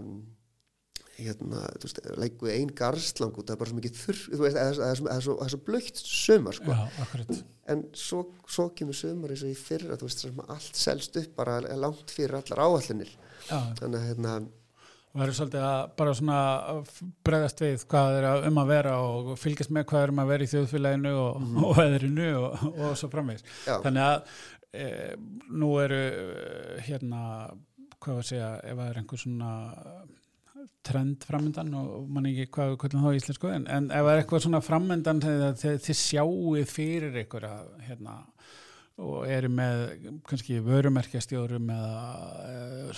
hérna, 1.17 1.63
þú 1.81 1.87
veist, 1.87 1.99
leikuð 2.21 2.51
einn 2.53 2.73
garslang 2.77 3.33
út, 3.33 3.47
það 3.47 3.55
er 3.55 3.61
bara 3.61 3.71
svo 3.71 3.77
mikið 3.79 3.95
þurr 4.03 4.19
þú 4.27 4.41
veist, 4.43 4.59
það 4.59 4.83
er 5.15 5.23
svo, 5.25 5.37
svo, 5.49 5.59
blökt 5.65 6.01
sömar 6.01 6.57
sko. 6.57 6.75
Já, 6.77 7.39
en 7.73 7.81
svo, 7.97 8.21
svo 8.53 8.67
kemur 8.77 8.97
sömar 8.97 9.33
eins 9.33 9.45
og 9.45 9.53
í 9.53 9.57
fyrra 9.57 9.97
þú 9.97 10.09
veist, 10.09 10.21
sem 10.27 10.43
allt 10.45 10.77
selst 10.77 11.17
upp 11.21 11.33
bara 11.39 11.57
langt 11.79 12.13
fyrir 12.13 12.37
allar 12.37 12.63
áallinir 12.67 13.11
þannig 13.49 13.99
að 13.99 14.07
hérna 14.11 14.37
Það 15.07 15.21
verður 15.23 15.35
svolítið 15.37 15.63
að 15.65 15.83
bara 15.97 16.11
svona 16.19 16.39
bregðast 17.25 17.61
við 17.63 17.83
hvað 17.89 18.17
er 18.19 18.25
um 18.51 18.59
að 18.61 18.67
vera 18.69 18.91
og 19.01 19.29
fylgjast 19.41 19.71
með 19.73 19.85
hvað 19.89 20.03
er 20.03 20.11
um 20.13 20.19
að 20.21 20.33
vera 20.33 20.45
í 20.45 20.49
þjóðfélaginu 20.51 21.13
og, 21.17 21.39
mm. 21.41 21.55
og 21.63 21.71
veðrinu 21.79 22.27
og, 22.37 22.65
og 22.75 22.91
svo 22.99 23.09
framvegis. 23.09 23.47
Þannig 23.65 24.03
að 24.03 24.35
e, 24.77 24.89
nú 25.63 25.71
eru 25.81 26.01
hérna 26.85 27.23
hvað 28.03 28.21
að 28.21 28.29
segja, 28.31 28.53
ef 28.63 28.79
það 28.79 28.89
er 28.89 29.01
einhver 29.01 29.21
svona 29.21 29.51
trend 30.87 31.25
framöndan 31.27 31.73
og 31.77 32.07
mann 32.11 32.29
ekki 32.29 32.47
hvað 32.53 32.71
við 32.71 32.79
kvöldum 32.81 33.03
þá 33.03 33.09
í 33.09 33.19
Íslandsku 33.19 33.49
en, 33.51 33.67
en 33.71 33.89
ef 33.91 34.05
það 34.05 34.13
er 34.13 34.21
eitthvað 34.21 34.45
svona 34.45 34.63
framöndan 34.63 35.21
þegar 35.23 35.59
þið 35.85 35.99
sjáuð 36.01 36.71
fyrir 36.71 37.19
ykkur 37.23 37.47
að 37.49 37.67
hérna 37.87 38.15
og 38.97 39.27
eru 39.29 39.49
með 39.53 39.83
kannski 40.25 40.57
vörumerkjastjórum 40.65 41.69
eða 41.69 42.95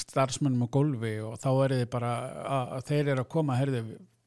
starfsmönnum 0.00 0.64
á 0.64 0.68
gólfi 0.72 1.12
og 1.26 1.36
þá 1.42 1.50
er 1.50 1.76
þið 1.76 1.88
bara 1.92 2.12
að, 2.40 2.72
að 2.78 2.86
þeir 2.88 3.02
eru 3.12 3.24
að 3.24 3.30
koma 3.34 3.58
herði, 3.58 3.82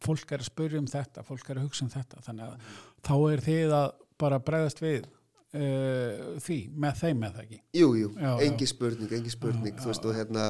fólk 0.05 0.35
er 0.35 0.43
að 0.43 0.51
spurja 0.51 0.81
um 0.81 0.89
þetta 0.91 1.25
fólk 1.25 1.49
er 1.49 1.61
að 1.61 1.65
hugsa 1.65 1.87
um 1.87 1.93
þetta 1.95 2.25
þannig 2.27 2.51
að 2.51 2.81
þá 3.07 3.15
er 3.31 3.45
þið 3.47 3.77
að 3.79 3.87
bara 4.21 4.43
bregðast 4.45 4.83
við 4.83 5.09
uh, 5.55 6.39
því 6.45 6.57
með 6.85 7.03
þeim 7.03 7.21
með 7.23 7.37
það 7.37 7.45
ekki? 7.45 7.59
Jújú, 7.81 8.09
jú, 8.13 8.31
engi 8.45 8.67
spurning, 8.69 9.13
engi 9.19 9.33
spurning 9.33 9.75
já, 9.75 9.81
þú 9.83 9.91
veist 9.91 10.07
og 10.09 10.17
hérna 10.17 10.47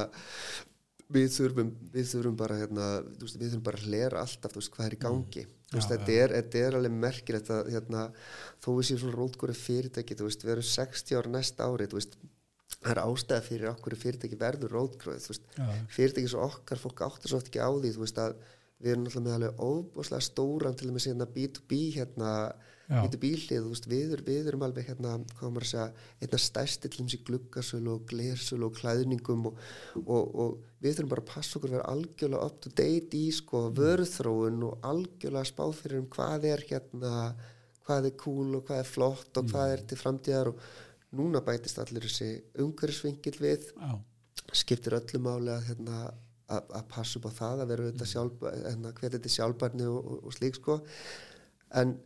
við 1.16 1.28
þurfum, 1.36 1.74
við 1.94 2.08
þurfum 2.12 2.38
bara 2.38 2.60
hérna, 2.60 2.86
veist, 3.20 3.38
við 3.38 3.52
þurfum 3.52 3.66
bara 3.68 3.82
að 3.82 3.92
lera 3.94 4.22
alltaf 4.24 4.56
veist, 4.56 4.72
hvað 4.74 4.88
er 4.88 4.96
í 4.96 5.02
gangi. 5.04 5.44
Mm. 5.46 5.52
veist, 5.76 5.90
já, 5.90 5.92
þetta, 5.92 6.14
ja. 6.16 6.24
er, 6.24 6.34
þetta 6.40 6.62
er 6.62 6.78
alveg 6.78 6.96
merkilegt 7.04 7.52
að 7.54 7.70
hérna, 7.74 8.06
þó 8.64 8.70
við 8.72 8.88
séum 8.88 9.02
svona 9.04 9.18
rótgóri 9.20 9.58
fyrirtæki 9.58 10.18
við 10.18 10.54
erum 10.56 10.68
60 10.72 11.20
ára 11.20 11.36
næsta 11.36 11.70
ári 11.70 11.90
það 12.86 12.92
er 12.92 13.00
ástæða 13.02 13.44
fyrir 13.46 13.70
okkur 13.70 13.96
fyrirtæki 13.98 14.38
verður 14.38 14.74
rótgróð 14.76 15.26
fyrirtæki 15.90 16.30
svo 16.30 16.44
okkar, 16.46 16.80
fólk 16.82 17.02
áttar 17.06 17.32
svo 17.32 17.40
ekki 17.42 17.62
á 17.62 17.70
því 17.70 17.92
að 18.22 18.36
við 18.82 18.92
erum 18.92 19.06
alltaf 19.08 19.24
með 19.24 19.36
alveg 19.36 19.60
óbúslega 19.62 20.24
stóran 20.24 20.76
til 20.76 20.90
og 20.90 20.96
með 20.96 21.04
síðan 21.06 21.32
B2B 21.34 21.78
hérna 21.96 22.32
getur 22.86 23.20
bílið, 23.22 23.66
veist, 23.66 23.88
við, 23.90 24.14
við 24.26 24.48
erum 24.52 24.64
alveg 24.66 24.86
hérna, 24.90 25.16
hvað 25.38 25.52
maður 25.52 25.66
að 25.66 25.70
segja, 25.72 26.06
einna 26.22 26.40
stærsti 26.42 26.90
til 26.92 27.02
þessi 27.02 27.20
gluggasölu 27.26 27.92
og 27.96 28.06
glersölu 28.10 28.68
og 28.68 28.78
klæðningum 28.78 29.48
og, 29.50 29.60
og, 30.04 30.24
og 30.44 30.82
við 30.84 30.98
þurfum 30.98 31.12
bara 31.14 31.24
að 31.24 31.30
passa 31.32 31.58
okkur 31.58 31.72
að 31.72 31.76
vera 31.76 31.92
algjörlega 31.94 32.48
up 32.50 32.58
to 32.62 32.72
date 32.82 33.18
í 33.18 33.30
sko 33.34 33.62
vörðþróun 33.76 34.66
og 34.68 34.90
algjörlega 34.92 35.50
spá 35.50 35.64
fyrir 35.74 36.02
um 36.02 36.10
hvað 36.14 36.50
er 36.52 36.66
hérna, 36.70 37.14
hvað 37.86 38.10
er 38.10 38.18
cool 38.22 38.58
og 38.60 38.66
hvað 38.68 38.82
er 38.82 38.92
flott 38.92 39.40
og 39.40 39.50
hvað 39.50 39.74
er 39.74 39.86
til 39.90 40.00
framtíðar 40.00 40.52
og 40.52 40.68
núna 41.16 41.42
bætist 41.42 41.80
allir 41.82 42.06
þessi 42.06 42.30
umhverfsvingil 42.62 43.38
við. 43.40 43.72
Já. 43.80 43.96
skiptir 44.54 44.94
öllu 44.94 45.18
máli 45.18 45.50
að 45.50 45.64
hérna 45.72 45.96
að 46.46 46.82
passa 46.92 47.18
upp 47.18 47.26
á 47.26 47.32
það 47.34 47.62
að 47.62 47.70
vera 47.72 47.86
auðvitað 47.86 48.10
sjálf, 48.12 48.42
hérna, 48.46 48.92
hvernig 48.94 49.14
þetta 49.16 49.28
er 49.28 49.34
sjálfbarni 49.34 49.86
og, 49.90 49.96
og, 49.98 50.18
og 50.28 50.36
slík 50.36 50.58
sko. 50.60 50.76
En 51.80 51.96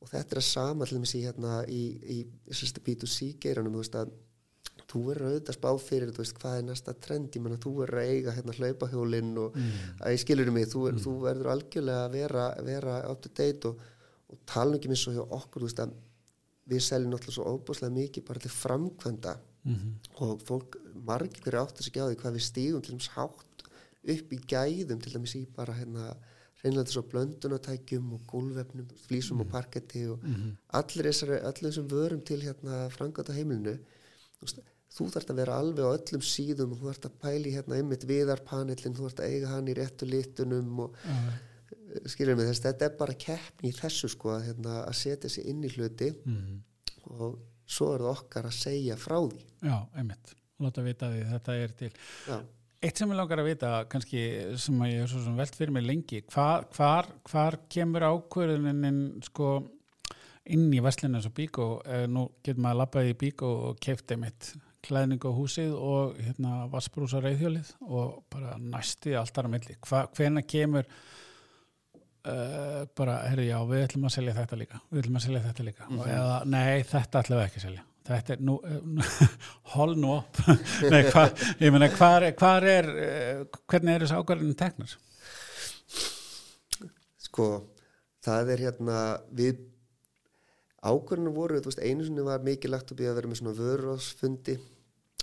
og 0.00 0.08
þetta 0.08 0.34
er 0.34 0.40
að 0.40 0.48
sama 0.48 0.88
til 0.88 0.98
dæmis 0.98 1.14
í 1.14 1.22
hérna 1.26 1.60
í, 1.68 1.84
í, 2.16 2.18
í 2.24 2.82
B2C 2.86 3.30
geiranum 3.42 3.76
þú 3.76 3.84
veist 3.84 3.98
að 4.00 4.12
þú 4.90 5.00
verður 5.06 5.28
auðvitað 5.28 5.56
spá 5.56 5.70
fyrir 5.84 6.12
veist 6.16 6.36
hvað 6.40 6.58
er 6.58 6.66
næsta 6.66 6.94
trend 7.04 7.36
ég 7.36 7.44
menna 7.44 7.60
þú 7.62 7.74
verður 7.82 8.00
að 8.00 8.12
eiga 8.14 8.34
hérna 8.34 8.56
hlaupahjólinn 8.56 9.32
og 9.38 9.56
mm. 9.58 9.74
að 10.00 10.14
ég 10.14 10.22
skilur 10.24 10.52
mig 10.54 10.68
þú, 10.72 10.86
mm. 10.90 11.02
þú 11.04 11.16
verður 11.24 11.50
algjörlega 11.54 12.06
að 12.06 12.16
vera, 12.16 12.46
vera 12.66 12.96
up 13.10 13.20
to 13.22 13.32
date 13.36 13.70
og, 13.70 13.84
og 14.30 14.40
tala 14.50 14.78
ekki 14.78 14.90
minn 14.90 15.00
svo 15.00 15.14
hjá 15.14 15.22
okkur 15.22 15.66
veist 15.66 15.84
að 15.84 15.94
við 16.70 16.82
seljum 16.86 17.14
náttúrulega 17.14 17.36
svo 17.36 17.54
óbúslega 17.54 17.96
mikið 17.96 18.26
bara 18.26 18.42
til 18.42 18.52
framkvæmda 18.54 19.36
mm 19.36 19.74
-hmm. 19.74 19.92
og 20.24 20.42
fólk 20.48 20.76
margir 20.94 21.56
áttur 21.56 21.84
sig 21.84 21.96
á 21.96 22.08
því 22.08 22.16
hvað 22.16 22.36
við 22.36 22.48
stígum 22.48 22.82
til 22.82 22.92
dæmis 22.94 23.14
hátt 23.16 23.64
upp 24.14 24.32
í 24.32 24.38
gæðum 24.52 25.00
til 25.00 25.12
dæmis 25.12 25.34
í 25.34 25.46
bara 25.56 25.74
hérna 25.74 26.16
reynlega 26.64 26.86
þess 26.88 27.00
að 27.00 27.10
blöndunatækjum 27.12 28.08
og 28.16 28.24
gólvefnum, 28.30 28.88
flísum 29.06 29.38
mm. 29.38 29.44
og 29.44 29.52
parketti 29.54 30.06
og 30.12 30.24
mm 30.24 30.34
-hmm. 30.34 30.56
allir 30.78 31.10
þessum 31.10 31.88
vörum 31.88 32.24
til 32.24 32.42
hérna 32.42 32.88
frangata 32.90 33.32
heimilinu 33.32 33.78
þú 34.90 35.06
þarfst 35.14 35.30
að 35.30 35.40
vera 35.40 35.58
alveg 35.62 35.86
á 35.86 35.96
öllum 35.96 36.24
síðum 36.26 36.72
og 36.72 36.80
þú 36.80 36.88
þarfst 36.88 37.06
að 37.06 37.18
pæli 37.22 37.54
hérna 37.54 37.76
einmitt 37.76 38.06
viðarpanelin, 38.10 38.94
þú 38.96 39.06
þarfst 39.06 39.20
að 39.20 39.30
eiga 39.30 39.52
hann 39.54 39.68
í 39.68 39.76
réttu 39.78 40.06
litunum 40.06 40.80
og 40.80 40.96
uh 41.04 41.10
-huh. 41.10 42.06
skiljum 42.06 42.38
við 42.38 42.50
þess, 42.50 42.64
þetta 42.66 42.84
er 42.84 42.96
bara 42.98 43.14
keppni 43.14 43.68
í 43.70 43.78
þessu 43.80 44.08
sko 44.08 44.28
að, 44.30 44.44
hérna, 44.48 44.84
að 44.84 44.94
setja 44.94 45.30
sér 45.30 45.46
inn 45.46 45.64
í 45.64 45.72
hluti 45.74 46.10
mm 46.10 46.36
-hmm. 46.36 46.60
og 47.20 47.38
svo 47.66 47.94
er 47.94 48.00
það 48.00 48.16
okkar 48.18 48.46
að 48.46 48.60
segja 48.64 48.96
frá 48.96 49.18
því 49.30 49.44
Já, 49.62 49.88
einmitt, 49.94 50.34
láta 50.58 50.82
vita 50.82 51.10
því 51.12 51.24
þetta 51.32 51.54
er 51.54 51.70
til 51.70 51.92
Já 52.28 52.40
Eitt 52.80 52.96
sem 52.96 53.10
ég 53.12 53.18
langar 53.18 53.42
að 53.42 53.50
vita, 53.50 53.70
kannski 53.92 54.20
sem 54.56 54.78
að 54.80 54.92
ég 54.94 55.02
er 55.04 55.10
svo 55.12 55.34
velt 55.36 55.56
fyrir 55.58 55.74
mig 55.76 55.84
lengi, 55.84 56.22
hvar, 56.32 56.64
hvar, 56.72 57.10
hvar 57.28 57.58
kemur 57.68 58.06
ákverðunin 58.08 59.02
sko 59.26 59.50
inn 60.48 60.70
í 60.72 60.80
Vestlunins 60.80 61.28
og 61.28 61.34
Bíkó, 61.36 61.66
eh, 61.84 62.06
nú 62.08 62.30
getur 62.40 62.62
maður 62.64 62.78
að 62.78 62.80
lappaði 62.80 63.12
í 63.12 63.18
Bíkó 63.20 63.50
og 63.68 63.82
kefti 63.84 64.16
mitt 64.16 64.54
klæðning 64.80 65.20
á 65.20 65.30
húsið 65.36 65.74
og 65.76 66.16
hérna 66.24 66.64
vassbrúsa 66.72 67.20
reyðhjólið 67.20 67.74
og 67.84 68.22
bara 68.32 68.56
næsti 68.56 69.12
alltaf 69.12 69.44
að 69.44 69.52
milli. 69.58 69.76
Hvena 70.16 70.42
kemur 70.48 70.88
uh, 72.24 72.86
bara, 72.96 73.20
herru 73.28 73.44
já, 73.44 73.58
við 73.68 73.84
ætlum 73.84 74.08
að 74.08 74.16
selja 74.16 74.36
þetta 74.40 74.60
líka, 74.60 74.80
við 74.88 75.04
ætlum 75.04 75.20
að 75.20 75.26
selja 75.26 75.44
þetta 75.50 75.68
líka 75.68 75.84
mm 75.84 75.92
-hmm. 75.92 76.00
og 76.00 76.12
eða, 76.16 76.42
nei, 76.56 76.82
þetta 76.96 77.22
ætlum 77.22 77.40
við 77.40 77.46
ekki 77.50 77.60
að 77.60 77.66
selja 77.68 77.86
þetta 78.08 78.36
er 78.36 78.44
nú 78.46 78.56
hol 79.74 79.94
nú 79.98 80.14
upp 80.18 80.40
Nei, 80.92 81.02
hva, 81.10 81.26
ég 81.60 81.74
meina 81.74 81.90
hvað 81.92 82.30
er, 82.30 82.38
er 82.72 82.90
eh, 83.04 83.42
hvernig 83.70 83.94
er 83.94 84.06
þessi 84.06 84.20
ákvarðinu 84.20 84.56
teknar? 84.58 84.96
Sko 87.20 87.50
það 88.24 88.54
er 88.54 88.64
hérna 88.66 88.98
við 89.36 89.66
ákvarðinu 90.80 91.32
voru, 91.36 91.60
þú 91.60 91.72
veist 91.72 91.82
einu 91.84 92.06
sinni 92.06 92.24
var 92.24 92.44
mikið 92.44 92.74
lagt 92.74 92.92
upp 92.92 93.00
í 93.02 93.08
að 93.08 93.18
vera 93.20 93.30
með 93.30 93.42
svona 93.42 93.56
vörðsfundi 93.58 94.56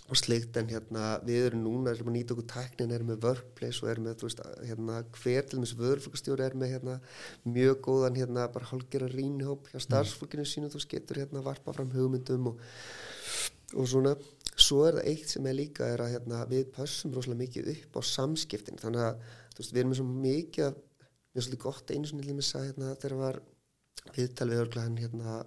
og 0.08 0.16
slikt 0.16 0.56
en 0.60 0.70
hérna 0.72 1.18
við 1.28 1.50
erum 1.50 1.64
núna, 1.66 1.92
erum 1.92 2.12
að 2.12 2.16
nýta 2.16 2.36
okkur 2.36 2.48
tæknin 2.48 2.94
erum 2.96 3.10
með 3.12 3.26
workplace 3.28 3.84
og 3.84 3.90
erum 3.92 4.06
með 4.08 4.24
veist, 4.24 4.40
hérna, 4.64 5.02
hver 5.18 5.48
til 5.50 5.60
og 5.60 5.64
með 5.66 5.74
vörflokastjóri 5.82 6.46
er 6.46 6.56
með 6.56 6.72
hérna, 6.76 6.96
mjög 7.44 7.82
góðan 7.90 8.20
hérna 8.22 8.46
bara 8.54 8.70
hálfgerðar 8.70 9.18
rínhóp 9.18 9.68
hjá 9.74 9.82
starfsfólkinu 9.84 10.48
sínu 10.48 10.72
þú 10.72 10.84
getur 10.94 11.20
hérna 11.24 11.44
varpa 11.44 11.76
fram 11.76 11.92
hugmyndum 11.92 12.54
og, 12.54 12.64
og 13.76 13.92
svona. 13.92 14.16
Svo 14.58 14.86
er 14.88 15.02
það 15.02 15.12
eitt 15.12 15.36
sem 15.36 15.52
er 15.52 15.60
líka 15.60 15.92
er 15.92 16.06
að 16.06 16.16
hérna, 16.16 16.46
við 16.50 16.72
passum 16.78 17.12
rosalega 17.14 17.44
mikið 17.44 17.70
upp 17.76 18.00
á 18.00 18.02
samskiptin 18.14 18.80
þannig 18.80 19.10
að 19.10 19.28
veist, 19.60 19.74
við 19.74 19.84
erum 19.84 19.92
með 19.92 20.00
svo 20.00 20.08
mikið 20.14 20.82
mjög 21.36 21.46
svolítið 21.46 21.64
gott 21.68 21.92
einu 21.92 22.10
svona 22.10 22.26
límis 22.32 22.56
að 22.56 22.70
hérna, 22.72 22.96
þegar 22.96 23.20
var 23.26 23.44
viðtal 24.16 24.50
við 24.54 24.64
örglæðin 24.64 25.00
hérna 25.04 25.38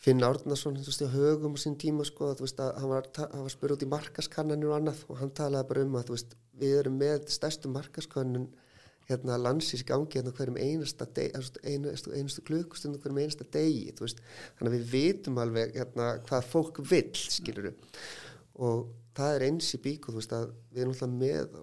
Finn 0.00 0.24
Árnarsson, 0.24 0.78
þú 0.80 0.88
veist, 0.88 1.02
á 1.04 1.12
högum 1.12 1.56
á 1.56 1.60
sín 1.60 1.74
tíma 1.76 2.06
sko, 2.08 2.30
þú 2.32 2.46
veist, 2.46 2.60
að 2.62 2.70
hann 2.80 2.88
var, 2.88 3.08
var 3.12 3.52
spyrð 3.52 3.74
út 3.74 3.82
í 3.84 3.88
markaskannanir 3.92 4.70
og 4.70 4.76
annað 4.78 5.02
og 5.12 5.18
hann 5.20 5.32
talaði 5.36 5.68
bara 5.68 5.82
um 5.84 5.96
að, 5.98 6.06
þú 6.08 6.14
veist, 6.14 6.36
við 6.62 6.76
erum 6.78 6.94
með 7.02 7.26
stærstu 7.34 7.68
markaskannun 7.68 8.46
hérna 9.10 9.36
landsins 9.36 9.82
í 9.82 9.88
gangi 9.90 10.16
hérna 10.16 10.32
hverjum 10.38 10.56
einasta 10.56 11.04
deg, 11.18 11.34
einastu, 11.68 12.14
einastu 12.16 12.44
klukkustund 12.46 12.96
og 12.96 13.04
hverjum 13.04 13.20
einasta 13.20 13.44
degi, 13.52 13.90
þú 13.98 14.06
veist, 14.06 14.22
þannig 14.56 14.70
að 14.70 14.76
við 14.78 14.94
vitum 14.94 15.40
alveg 15.42 15.74
hérna 15.76 16.06
hvað 16.30 16.48
fólk 16.48 16.80
vill, 16.80 17.20
skiluru, 17.20 17.72
og 18.56 18.86
það 19.18 19.34
er 19.34 19.44
eins 19.50 19.68
í 19.76 19.82
bíku, 19.84 20.14
þú 20.14 20.22
veist, 20.22 20.32
að 20.32 20.54
við 20.70 20.84
erum 20.86 20.94
alltaf 20.94 21.12
með 21.12 21.58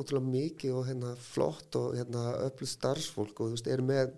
ótrúlega 0.00 0.34
mikið 0.34 0.76
og 0.76 0.84
hérna 0.90 1.14
flott 1.30 1.80
og 1.80 1.96
hérna 1.96 2.26
öllu 2.44 2.68
starfsfólk 2.68 3.40
og 3.40 3.54
þú 3.54 3.56
veist, 3.56 3.72
erum 3.72 3.88
með, 3.88 4.12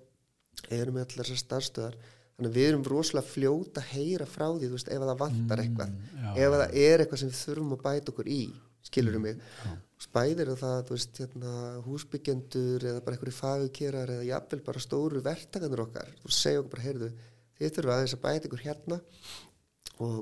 erum 0.81 0.98
með 0.98 1.14
við 2.50 2.68
erum 2.72 2.85
rosalega 2.87 3.28
fljóta 3.28 3.83
að 3.83 3.90
heyra 3.92 4.26
frá 4.26 4.46
því 4.50 4.70
veist, 4.72 4.90
ef 4.90 5.02
það 5.02 5.22
vantar 5.22 5.61
mm, 5.61 5.64
eitthvað. 5.64 5.94
mm, 5.94 6.28
ef 6.35 6.55
það 6.57 6.76
er 6.83 7.02
eitthvað 7.05 7.22
sem 7.22 7.33
við 7.33 7.40
þurfum 7.40 7.74
að 7.76 7.83
bæta 7.87 8.12
okkur 8.12 8.31
í 8.33 8.42
skilur 8.83 9.18
um 9.18 9.26
mig? 9.26 9.42
já. 9.62 9.72
spæðir 10.02 10.52
það 10.59 10.90
veist, 10.90 11.20
hérna, 11.22 11.52
húsbyggjendur 11.87 12.87
eða 12.90 13.05
bara 13.05 13.16
einhverju 13.16 13.37
fagikerar 13.37 14.14
eða 14.16 14.28
jafnvel 14.33 14.62
bara 14.66 14.83
stóru 14.83 15.22
vertakanur 15.22 15.85
okkar 15.87 16.11
og 16.24 16.35
segja 16.35 16.62
okkur 16.62 16.74
bara, 16.74 16.87
heyrðu, 16.88 17.11
þið 17.59 17.76
þurfum 17.76 17.94
aðeins 17.96 18.16
að 18.16 18.24
bæta 18.26 18.50
ykkur 18.50 18.64
hérna. 18.66 18.98
Og 20.02 20.18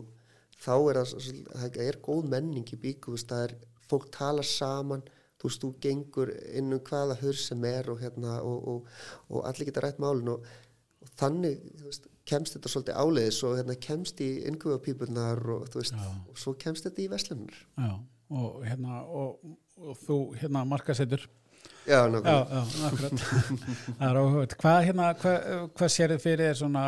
þá 0.60 0.74
er 0.76 1.00
það, 1.00 1.30
það 1.62 1.80
er 1.86 2.00
góð 2.04 2.28
menning 2.34 2.74
í 2.76 2.80
bíku, 2.80 3.16
það 3.16 3.46
er 3.46 3.56
fólk 3.88 4.10
tala 4.12 4.44
saman 4.46 5.06
þú 5.40 5.48
veist, 5.48 5.62
þú 5.62 5.70
gengur 5.80 6.32
inn 6.52 6.74
um 6.76 6.82
hvaða 6.84 7.16
hör 7.22 7.38
sem 7.38 7.64
er 7.64 7.88
og, 7.90 8.00
hérna, 8.02 8.40
og, 8.44 8.66
og, 8.68 8.90
og 9.30 9.46
allir 9.48 9.70
geta 9.70 9.84
rætt 9.86 10.00
málun 10.02 10.34
og 10.34 10.50
og 11.00 11.12
þannig 11.20 11.58
veist, 11.84 12.06
kemst 12.28 12.56
þetta 12.56 12.72
svolítið 12.72 13.00
áleiðis 13.02 13.40
og 13.48 13.58
hérna, 13.58 13.76
kemst 13.88 14.22
í 14.24 14.30
yngvöðapípunar 14.50 15.42
og, 15.56 15.68
og 15.80 16.38
svo 16.38 16.54
kemst 16.60 16.86
þetta 16.88 17.04
í 17.04 17.10
veslunar 17.12 17.60
Já, 17.80 17.92
og 18.36 18.64
hérna 18.68 19.02
og, 19.04 19.52
og 19.80 20.00
þú 20.04 20.22
hérna 20.40 20.64
markasettur 20.68 21.26
Já, 21.88 22.04
nákvæmlega. 22.12 22.60
Það 23.98 24.04
er 24.04 24.18
áhugað 24.20 24.54
Hvað 24.60 24.78
hérna, 24.84 25.06
hvað, 25.16 25.46
hvað 25.78 25.92
sér 25.94 26.12
þið 26.12 26.22
fyrir 26.22 26.58
svona 26.58 26.82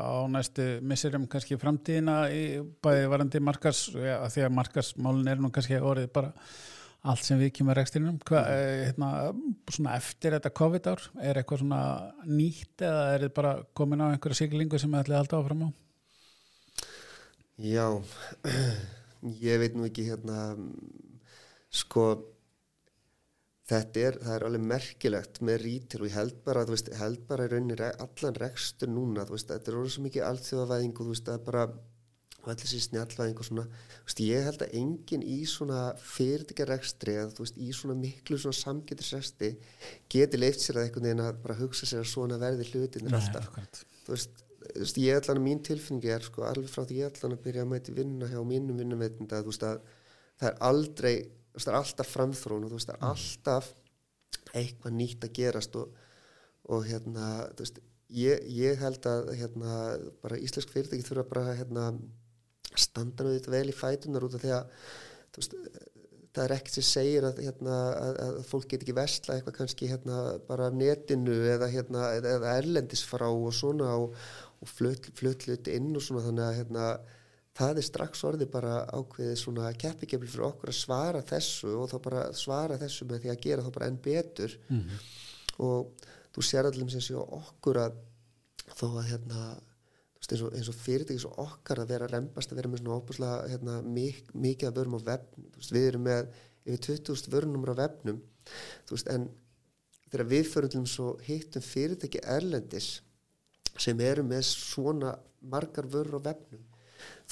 á 0.00 0.16
næstu 0.32 0.66
missurum 0.88 1.26
kannski 1.30 1.58
framtíðina 1.60 2.16
í 2.32 2.42
bæði 2.84 3.10
varandi 3.12 3.42
markas, 3.44 3.84
ja, 3.92 4.22
því 4.32 4.46
að 4.48 4.56
markasmálun 4.56 5.30
er 5.30 5.42
nú 5.42 5.52
kannski 5.54 5.78
orðið 5.78 6.10
bara 6.16 6.32
allt 7.08 7.24
sem 7.24 7.40
við 7.40 7.52
kemur 7.58 7.78
rekstrinum. 7.78 8.20
Eh, 8.30 8.88
hérna, 8.88 9.10
svona 9.72 9.96
eftir 9.98 10.36
þetta 10.36 10.54
COVID-ár 10.60 11.04
er 11.24 11.40
eitthvað 11.40 11.62
svona 11.64 11.82
nýtt 12.28 12.84
eða 12.84 13.04
er 13.14 13.26
þetta 13.26 13.38
bara 13.40 13.52
komin 13.78 14.04
á 14.04 14.12
einhverja 14.12 14.42
siglingu 14.42 14.80
sem 14.80 14.92
við 14.92 15.04
ætlum 15.04 15.18
að 15.18 15.22
halda 15.24 15.42
áfram 15.42 15.66
á? 15.66 15.68
Já 17.58 17.86
ég 19.50 19.62
veit 19.62 19.76
nú 19.76 19.86
ekki 19.88 20.08
hérna 20.10 20.52
sko 21.74 22.10
þetta 23.68 24.04
er, 24.04 24.18
það 24.22 24.34
er 24.34 24.46
alveg 24.48 24.64
merkilegt 24.70 25.40
með 25.44 25.60
rítil 25.64 26.02
og 26.02 26.08
ég 26.08 26.16
held 26.16 26.38
bara, 26.46 26.64
veist, 26.68 26.88
held 26.96 27.24
bara 27.28 27.48
í 27.48 27.52
rauninni 27.52 27.90
allan 27.90 28.38
rekstur 28.40 28.90
núna, 28.92 29.26
veist, 29.28 29.50
þetta 29.50 29.72
er 29.72 29.80
orðið 29.80 29.94
svo 29.94 30.04
mikið 30.06 30.26
allþjóðavæðing 30.28 30.94
og 30.94 31.02
þú 31.02 31.12
veist, 31.12 31.32
er 31.34 31.42
bara 31.44 31.64
og 32.48 32.54
allir 32.54 32.70
sér 32.70 32.84
snjallvæðing 32.86 33.38
og 33.42 33.46
svona. 33.46 33.64
Veist, 34.06 34.22
ég 34.24 34.48
held 34.48 34.64
að 34.64 34.74
enginn 34.80 35.24
í 35.26 35.38
svona 35.48 35.82
fyrirtækjarekstri 36.00 37.14
eða 37.20 37.34
þú 37.36 37.44
veist 37.44 37.60
í 37.60 37.70
svona 37.76 37.96
miklu 37.98 38.40
svona 38.40 38.58
samgetisresti 38.58 39.52
geti 40.10 40.40
leift 40.40 40.64
sér 40.64 40.80
að 40.80 40.88
einhvern 40.88 41.08
veginn 41.08 41.24
að 41.26 41.40
bara 41.44 41.58
hugsa 41.60 41.88
sér 41.88 42.04
að 42.04 42.12
svona 42.12 42.40
verði 42.40 42.68
hlutin 42.72 43.10
er 43.10 43.18
alltaf. 43.20 43.50
þú 44.06 44.14
veist, 44.14 44.44
þú 44.68 44.84
veist 44.84 45.00
ég 45.04 45.30
að 45.32 45.42
mín 45.44 45.62
tilfinningi 45.68 46.14
er 46.14 46.24
sko 46.26 46.46
alveg 46.48 46.72
frá 46.72 46.84
því 46.84 47.02
ég 47.02 47.12
ætlan 47.12 47.36
að 47.36 47.44
byrja 47.44 47.66
að 47.66 47.72
mæti 47.74 47.96
vinna 47.96 48.30
hjá 48.30 48.40
mínum 48.40 48.80
vinnumveitunda 48.80 49.42
þú 49.44 49.52
veist 49.52 49.68
að 49.68 49.82
það 50.38 50.48
er 50.50 50.58
aldrei 50.70 51.14
veist, 51.58 51.66
það 51.66 51.74
er 51.74 51.80
alltaf 51.82 52.14
framþrón 52.14 52.64
og 52.64 52.72
þú 52.72 52.80
veist, 52.80 52.90
það 52.90 52.98
er 52.98 53.12
alltaf 53.12 53.70
eitthvað 54.56 54.96
nýtt 54.96 55.26
að 55.26 55.36
gerast 55.36 55.76
og, 55.78 55.94
og 56.72 56.86
hérna, 56.88 57.28
þú 57.52 57.66
veist 57.66 57.80
ég, 58.08 58.44
ég 58.54 58.80
held 58.80 59.08
að 59.08 59.32
hérna, 59.38 59.74
bara 60.22 60.40
íslensk 60.40 60.72
fyrirtæki 60.72 61.06
þurfa 61.06 61.26
bara 61.32 61.56
hérna, 61.58 61.90
standa 62.76 63.24
nú 63.24 63.34
þetta 63.36 63.54
vel 63.54 63.68
í 63.70 63.76
fætunar 63.76 64.26
út 64.26 64.34
af 64.36 64.42
því 64.42 64.54
að 64.56 64.64
veist, 65.38 65.54
það 66.34 66.44
er 66.44 66.54
ekkert 66.54 66.76
sem 66.78 66.86
segir 66.86 67.26
að, 67.26 67.40
hérna, 67.46 67.76
að, 67.98 68.18
að 68.24 68.40
fólk 68.48 68.66
get 68.70 68.84
ekki 68.84 68.96
vestla 68.96 69.36
eitthvað 69.36 69.56
kannski 69.58 69.90
hérna, 69.90 70.18
bara 70.48 70.68
af 70.68 70.76
netinu 70.76 71.36
eða, 71.54 71.70
hérna, 71.72 72.10
eða 72.18 72.56
erlendis 72.58 73.04
frá 73.06 73.26
og 73.28 73.50
svona 73.56 73.94
og, 73.98 74.18
og 74.62 74.72
flutluti 74.74 75.76
inn 75.78 75.94
og 75.96 76.04
svona 76.04 76.26
þannig 76.28 76.44
að 76.46 76.58
hérna, 76.60 76.88
það 77.58 77.80
er 77.80 77.88
strax 77.88 78.24
orðið 78.28 78.52
bara 78.52 78.74
ákveðið 78.94 79.40
svona 79.40 79.72
keppikefli 79.82 80.30
fyrir 80.30 80.50
okkur 80.50 80.72
að 80.72 80.78
svara 80.78 81.24
þessu 81.26 81.72
og 81.80 81.88
þá 81.90 81.96
bara 82.04 82.26
svara 82.36 82.78
þessu 82.80 83.08
með 83.08 83.24
því 83.24 83.32
að 83.32 83.40
gera 83.46 83.64
þá 83.64 83.72
bara 83.74 83.88
enn 83.90 84.02
betur 84.04 84.58
mm 84.68 84.82
-hmm. 84.82 85.08
og 85.66 86.06
þú 86.36 86.44
sér 86.46 86.68
allir 86.68 86.92
sem 86.94 87.02
sé 87.02 87.16
okkur 87.18 87.82
að 87.86 87.98
þó 88.78 88.86
að 88.92 89.08
hérna 89.10 89.42
eins 90.36 90.44
og, 90.44 90.54
og 90.74 90.78
fyrirtækis 90.84 91.26
og 91.28 91.40
okkar 91.44 91.82
að 91.82 91.92
vera 91.94 92.08
reymbast 92.10 92.52
að 92.52 92.60
vera 92.60 92.70
með 92.72 92.82
svona 92.82 92.98
óbúslega 93.00 93.50
hérna, 93.52 93.76
mik 93.82 94.32
mikið 94.34 94.70
að 94.70 94.80
vörum 94.80 94.98
á 94.98 95.00
vefnum. 95.12 95.50
Veist, 95.56 95.74
við 95.74 95.90
erum 95.90 96.06
með 96.08 96.32
yfir 96.68 96.82
20.000 96.88 97.34
vörunumur 97.34 97.72
á 97.72 97.80
vefnum. 97.82 98.22
Veist, 98.90 99.12
en 99.12 99.28
þegar 100.08 100.30
við 100.32 100.50
förum 100.52 100.72
til 100.72 101.04
að 101.04 101.22
hittum 101.28 101.64
fyrirtæki 101.64 102.24
erlendis 102.24 102.90
sem 103.78 104.00
eru 104.02 104.24
með 104.26 104.44
svona 104.48 105.14
margar 105.48 105.86
vörur 105.90 106.18
á 106.18 106.32
vefnum 106.32 106.64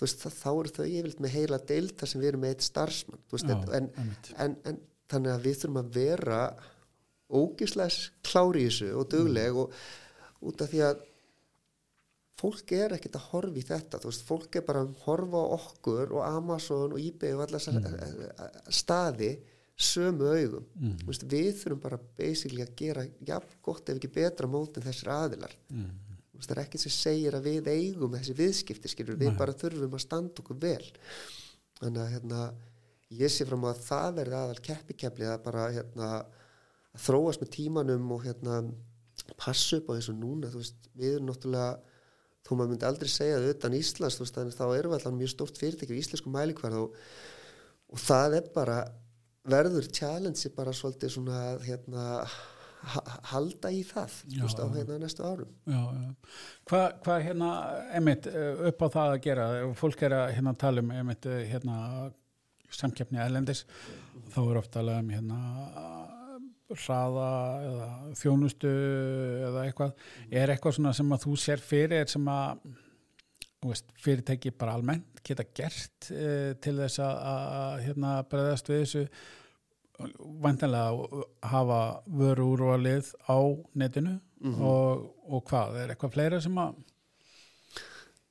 veist, 0.00 0.22
það, 0.22 0.36
þá 0.36 0.48
eru 0.52 0.72
þau 0.76 0.86
yfirlt 0.86 1.22
með 1.22 1.36
heila 1.36 1.60
deilta 1.70 2.08
sem 2.08 2.22
við 2.22 2.32
erum 2.32 2.44
með 2.44 2.54
eitt 2.54 2.66
starfsmann 2.66 3.22
Já, 3.32 3.58
en, 3.78 3.90
en, 4.36 4.56
en 4.68 4.80
þannig 5.10 5.32
að 5.34 5.46
við 5.46 5.60
þurfum 5.62 5.80
að 5.82 5.92
vera 5.96 6.40
ógisleis 7.26 8.00
klári 8.26 8.66
í 8.66 8.70
þessu 8.70 8.92
og 9.00 9.08
dögleg 9.10 9.54
mm. 9.54 9.62
og 9.62 10.46
út 10.50 10.62
af 10.62 10.70
því 10.70 10.82
að 10.86 11.04
fólk 12.36 12.72
er 12.76 12.94
ekkert 12.96 13.16
að 13.16 13.28
horfa 13.30 13.60
í 13.60 13.64
þetta 13.64 14.00
veist, 14.02 14.24
fólk 14.28 14.58
er 14.58 14.64
bara 14.66 14.82
að 14.84 14.96
horfa 15.06 15.40
á 15.40 15.46
okkur 15.56 16.16
og 16.18 16.24
Amazon 16.26 16.96
og 16.96 17.00
eBay 17.00 17.36
og 17.36 17.46
allar 17.46 17.62
mm. 17.72 17.86
Eh, 17.86 17.94
eh, 18.06 18.26
eh, 18.44 18.58
staði 18.68 19.30
sömu 19.76 20.28
augum 20.32 20.66
mm. 20.76 20.98
veist, 21.08 21.24
við 21.30 21.52
þurfum 21.62 21.82
bara 21.84 22.00
basically 22.18 22.64
að 22.64 22.74
gera 22.76 23.06
jafn 23.28 23.56
gott 23.64 23.88
ef 23.88 23.96
ekki 23.98 24.12
betra 24.12 24.50
mótin 24.50 24.84
þessir 24.84 25.12
aðilar 25.14 25.56
mm. 25.72 25.88
veist, 26.36 26.50
það 26.50 26.54
er 26.58 26.62
ekkert 26.66 26.84
sem 26.84 26.96
segir 26.98 27.38
að 27.38 27.50
við 27.50 27.72
eigum 27.72 28.16
þessi 28.18 28.38
viðskipti 28.42 28.92
skilur, 28.92 29.20
við 29.20 29.36
bara 29.40 29.56
þurfum 29.56 29.96
að 29.96 30.04
standa 30.04 30.44
okkur 30.44 30.60
vel 30.60 30.92
þannig 31.80 32.02
að 32.04 32.14
hérna, 32.16 32.46
ég 33.16 33.32
sé 33.32 33.48
fram 33.48 33.64
að 33.68 33.84
það 33.88 34.20
verði 34.20 34.40
aðal 34.42 34.62
keppikepli 34.68 35.28
að 35.28 35.42
bara 35.48 35.66
hérna, 35.72 36.12
að 36.20 37.04
þróast 37.06 37.42
með 37.42 37.52
tímanum 37.56 38.12
og 38.12 38.24
hérna, 38.24 38.62
passa 39.40 39.80
upp 39.80 39.92
á 39.92 39.96
þessu 39.96 40.16
núna 40.16 40.48
við 40.52 41.16
erum 41.16 41.28
náttúrulega 41.28 41.95
þó 42.46 42.52
maður 42.54 42.72
myndi 42.72 42.88
aldrei 42.88 43.10
segja 43.10 43.38
það 43.40 43.54
utan 43.54 43.78
Íslands 43.80 44.20
veist, 44.22 44.38
þá 44.56 44.66
erum 44.66 44.92
við 44.92 44.98
alltaf 44.98 45.16
mjög 45.16 45.32
stort 45.32 45.60
fyrirtæki 45.60 45.96
í 45.96 46.02
íslensku 46.02 46.32
mælikvarð 46.32 46.82
og, 46.84 47.00
og 47.92 48.02
það 48.02 48.38
er 48.40 48.50
bara 48.54 48.82
verður 49.46 49.88
challenge 49.94 50.52
bara 50.56 50.74
svolítið 50.74 51.16
svona 51.16 51.40
hérna 51.64 52.04
halda 53.32 53.70
í 53.74 53.80
það 53.86 54.12
já, 54.30 54.42
veist, 54.44 54.60
á 54.62 54.66
hérna 54.70 54.98
næstu 55.02 55.24
árum 55.26 55.50
já, 55.66 55.80
já. 55.80 56.36
Hvað 56.70 56.86
hva, 57.06 57.16
hérna 57.24 57.50
emitt 57.98 58.28
upp 58.30 58.84
á 58.84 58.88
það 58.98 59.14
að 59.14 59.22
gera 59.26 59.48
fólk 59.78 60.04
er 60.06 60.16
að 60.20 60.34
hérna 60.36 60.54
tala 60.60 60.84
um 60.84 60.92
emitt 60.94 61.26
hérna 61.50 61.78
samkeppni 62.70 63.22
erlendis 63.22 63.64
þá 64.34 64.40
er 64.44 64.60
ofta 64.60 64.82
alveg 64.82 65.02
um 65.02 65.12
hérna 65.14 65.40
hraða 66.74 67.28
eða 67.68 67.88
þjónustu 68.18 68.72
eða 69.48 69.64
eitthvað 69.66 70.08
er 70.30 70.52
eitthvað 70.52 70.76
svona 70.78 70.92
sem 70.96 71.14
að 71.14 71.26
þú 71.26 71.36
sér 71.38 71.62
fyrir 71.62 72.10
sem 72.10 72.28
að 72.32 72.66
veist, 73.66 73.90
fyrirtæki 74.02 74.52
bara 74.58 74.76
almennt 74.78 75.22
geta 75.26 75.46
gert 75.56 76.10
e, 76.10 76.54
til 76.62 76.76
þess 76.80 77.02
að, 77.02 77.20
að 77.32 77.84
hérna 77.86 78.14
bregðast 78.30 78.70
við 78.70 78.82
þessu 78.84 79.04
vantanlega 80.44 81.24
hafa 81.48 81.80
vöru 82.06 82.50
úrvalið 82.52 83.14
á 83.30 83.38
netinu 83.74 84.18
mm 84.18 84.52
-hmm. 84.52 84.62
og, 84.62 85.06
og 85.24 85.44
hvað, 85.48 85.78
er 85.82 85.94
eitthvað 85.94 86.14
fleira 86.18 86.40
sem 86.40 86.58
að 86.58 86.76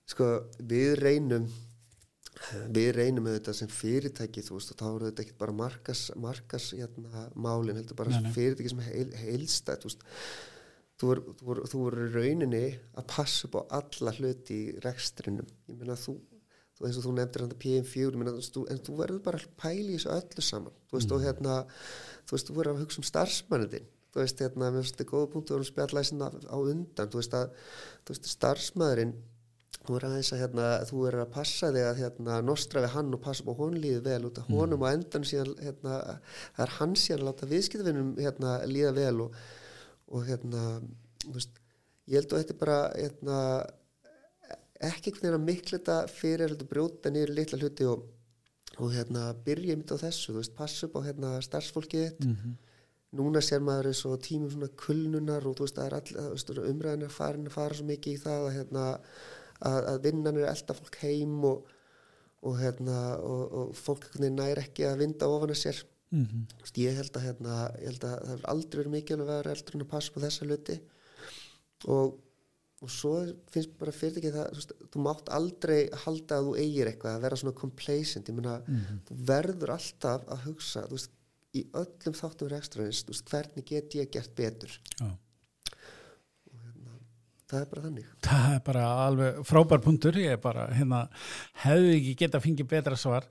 Sko, 0.05 0.25
við 0.61 0.99
reynum 0.99 1.47
við 2.75 2.89
reynum 2.97 3.29
þetta 3.29 3.53
sem 3.55 3.71
fyrirtæki 3.71 4.43
þú 4.45 4.59
veist 4.59 4.73
og 4.73 4.81
þá 4.81 4.85
eru 4.89 5.07
þetta 5.09 5.23
ekkert 5.25 5.39
bara 5.41 5.55
markas, 5.55 6.03
markas 6.19 6.67
hérna, 6.75 7.25
málinn, 7.35 7.79
heldur 7.79 7.97
bara 7.99 8.19
nei. 8.19 8.31
fyrirtæki 8.35 8.73
sem 8.73 8.83
heil, 8.85 9.07
heilstætt 9.21 9.87
þú 10.99 11.81
eru 11.89 12.07
rauninni 12.13 12.65
að 12.95 13.09
passa 13.11 13.49
upp 13.49 13.59
á 13.59 13.61
alla 13.81 14.13
hluti 14.15 14.55
í 14.55 14.77
rekstrinum. 14.83 15.49
Ég 15.67 15.79
meina 15.79 15.97
þú, 15.99 16.15
þú 16.77 16.87
eins 16.87 16.99
og 16.99 17.07
þú 17.07 17.15
nefndir 17.17 17.43
hann 17.43 17.51
að 17.51 17.63
PM4 17.65 18.21
meina, 18.21 18.35
þú, 18.39 18.63
en 18.71 18.79
þú 18.85 18.95
verður 19.01 19.25
bara 19.25 19.41
pæli 19.59 19.97
þessu 19.97 20.13
öllu 20.15 20.45
saman. 20.45 20.79
Þú 20.87 20.99
veist 20.99 21.11
mm. 21.11 21.17
og 21.17 21.27
hérna 21.27 21.57
þú 22.23 22.37
veist 22.37 22.49
þú 22.49 22.57
verður 22.61 22.77
að 22.77 22.85
hugsa 22.85 23.01
um 23.01 23.09
starfsmannið 23.11 23.75
þú 24.15 24.21
veist 24.21 24.39
hérna, 24.39 24.69
mér 24.71 24.85
finnst 24.85 24.95
þetta 24.95 25.11
góða 25.11 25.31
punktu 25.33 25.51
að 25.51 25.57
vera 25.59 25.69
spjallæsin 25.73 26.21
á 26.23 26.55
undan. 26.55 27.09
Þú 27.11 27.19
veist 27.19 27.33
að 27.35 27.49
þú 28.07 28.13
veist, 28.13 28.29
starfsmæðurinn 28.31 29.15
þú 29.85 29.97
er 29.97 30.05
aðeins 30.07 30.31
að 30.33 30.41
hérna, 30.41 30.67
þú 30.89 31.03
er 31.09 31.17
að 31.21 31.31
passa 31.35 31.69
þig 31.73 31.85
að 31.85 32.01
hérna, 32.01 32.39
nostra 32.45 32.83
við 32.85 32.93
hann 32.95 33.13
og 33.13 33.21
passa 33.21 33.45
á 33.45 33.53
hún 33.59 33.77
líði 33.77 34.01
vel 34.05 34.21
út 34.29 34.39
af 34.41 34.49
mm. 34.49 34.57
honum 34.59 34.85
og 34.85 34.91
endan 34.91 35.27
síðan 35.27 35.53
hérna, 35.61 35.99
það 36.55 36.65
er 36.65 36.73
hann 36.79 36.95
síðan 37.01 37.21
að 37.21 37.29
láta 37.29 37.49
viðskiptvinnum 37.51 38.11
hérna, 38.21 38.55
líða 38.71 38.93
vel 38.97 39.15
og, 39.27 39.39
og 40.09 40.27
hérna 40.29 40.65
veist, 41.33 41.61
ég 42.09 42.21
held 42.21 42.33
að 42.33 42.43
þetta 42.43 42.55
er 42.55 42.61
bara 42.63 42.79
hérna, 42.95 43.39
ekki 44.89 45.11
einhvern 45.11 45.25
veginn 45.27 45.39
að 45.39 45.47
mikla 45.51 45.77
þetta 45.77 45.97
fyrir 46.11 46.55
að 46.55 46.67
brjóta 46.71 47.13
nýður 47.13 47.35
litla 47.39 47.61
hluti 47.61 47.89
og, 47.89 48.05
og 48.79 48.93
hérna 48.95 49.29
byrja 49.45 49.77
mitt 49.79 49.93
á 49.93 49.97
þessu, 50.01 50.37
veist, 50.39 50.55
passa 50.57 50.89
upp 50.89 50.97
á 50.97 51.07
hérna 51.07 51.35
starfsfólkið 51.45 52.07
þitt 52.09 52.25
mm 52.25 52.35
-hmm. 52.35 52.57
núna 53.21 53.41
sér 53.41 53.61
maður 53.61 53.93
og 54.09 54.19
tímum 54.21 54.51
svona 54.51 54.73
kulnunar 54.75 55.45
og 55.47 55.61
veist, 55.61 55.77
er 55.77 55.93
all, 55.93 56.69
umræðin 56.71 57.07
að 57.07 57.17
fara, 57.21 57.49
fara 57.49 57.73
svo 57.73 57.85
mikið 57.85 58.13
í 58.13 58.21
það 58.25 58.47
að 58.49 58.55
hérna 58.57 58.85
að, 59.59 59.79
að 59.91 60.01
vinnan 60.07 60.39
er 60.39 60.49
elda 60.51 60.75
fólk 60.77 60.99
heim 61.03 61.37
og, 61.47 61.69
og, 62.41 62.57
hérna, 62.59 62.99
og, 63.23 63.43
og 63.59 63.75
fólk 63.79 64.09
næri 64.19 64.65
ekki 64.65 64.87
að 64.89 65.01
vinda 65.05 65.29
ofan 65.31 65.55
að 65.55 65.61
sér. 65.63 65.83
Mm 66.13 66.25
-hmm. 66.25 66.43
ég, 66.77 66.95
held 66.95 67.17
að, 67.17 67.23
hérna, 67.25 67.55
ég 67.81 67.89
held 67.89 68.03
að 68.03 68.19
það 68.27 68.35
er 68.35 68.45
aldrei 68.51 68.77
verið 68.79 68.91
mikil 68.91 69.15
að 69.19 69.31
vera 69.31 69.51
eldur 69.51 69.75
en 69.75 69.81
að 69.81 69.89
passa 69.89 70.13
på 70.13 70.21
þessa 70.21 70.45
luti 70.45 70.79
og 71.87 72.21
og 72.83 72.91
svo 72.91 73.11
finnst 73.49 73.71
bara 73.79 73.91
fyrir 73.95 74.19
ekki 74.19 74.31
það 74.35 74.47
þú, 74.53 74.75
þú 74.93 75.01
mátt 75.01 75.29
aldrei 75.33 75.79
halda 76.03 76.37
að 76.37 76.47
þú 76.47 76.55
eigir 76.59 76.89
eitthvað 76.89 77.15
að 77.15 77.23
vera 77.25 77.37
svona 77.41 77.55
complacent. 77.55 78.29
Meina, 78.29 78.57
mm 78.59 78.75
-hmm. 78.75 78.99
þú 79.07 79.13
verður 79.31 79.69
alltaf 79.77 80.21
að 80.27 80.43
hugsa 80.45 80.83
þú 80.85 80.97
veist, 80.97 81.11
í 81.55 81.61
öllum 81.81 82.15
þáttum 82.21 82.49
rekstraðins, 82.51 83.23
hvernig 83.31 83.65
get 83.65 83.95
ég 83.95 84.11
gert 84.11 84.35
betur? 84.35 84.81
Já 84.99 85.09
það 87.51 87.61
er 87.61 87.69
bara 87.71 87.85
þannig. 87.85 88.11
Það 88.25 88.47
er 88.51 88.61
bara 88.65 88.85
alveg 89.05 89.39
frábær 89.49 89.83
punktur. 89.85 90.19
Ég 90.21 90.35
er 90.35 90.41
bara, 90.41 90.67
hérna, 90.73 91.01
hefðu 91.63 91.95
ekki 91.95 92.15
geta 92.23 92.43
fengið 92.43 92.69
betra 92.75 92.99
svar. 92.99 93.27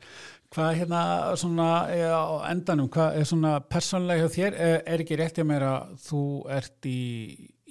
Hvað 0.55 0.81
hérna 0.81 1.05
svona 1.41 1.71
á 1.91 2.25
endanum 2.51 2.91
hvað 2.93 3.21
er 3.21 3.31
svona 3.31 3.57
persónlega 3.67 4.29
hjá 4.29 4.37
þér? 4.37 4.61
Er, 4.67 4.77
er 4.95 5.03
ekki 5.03 5.19
rétt 5.19 5.41
hjá 5.41 5.47
mér 5.49 5.67
að 5.71 5.97
þú 6.07 6.27
ert 6.59 6.91
í 6.91 7.01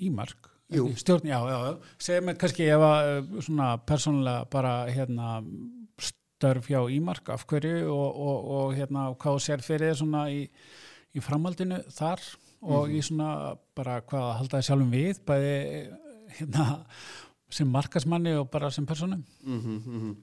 Ímark 0.03 0.49
stjórn, 0.97 1.27
já, 1.27 1.38
já, 1.38 1.58
segð 2.01 2.25
mér 2.27 2.38
kannski 2.41 2.67
ef 2.71 2.84
að 2.88 3.10
svona 3.45 3.67
persónlega 3.86 4.47
bara 4.51 4.73
hérna 4.89 5.36
störf 6.01 6.69
hjá 6.69 6.82
Ímark 6.91 7.29
af 7.34 7.45
hverju 7.47 7.91
og, 7.93 8.21
og, 8.27 8.47
og 8.58 8.73
hérna 8.77 9.12
hvað 9.19 9.41
sér 9.43 9.63
fyrir 9.63 9.95
svona 9.97 10.25
í, 10.34 10.47
í 11.13 11.23
framhaldinu 11.23 11.82
þar 11.93 12.23
og 12.63 12.88
mm. 12.88 12.95
í 12.95 13.03
svona 13.03 13.29
bara 13.75 14.00
hvað 14.08 14.25
að 14.29 14.37
halda 14.39 14.58
það 14.58 14.67
sjálfum 14.69 14.94
við 14.94 15.21
bæði 15.27 15.54
hérna, 16.40 16.86
sem 17.54 17.69
markasmanni 17.69 18.36
og 18.40 18.50
bara 18.52 18.71
sem 18.71 18.86
personu 18.86 19.17
mm 19.17 19.60
-hmm, 19.60 19.86
mm 19.86 20.02
-hmm. 20.02 20.15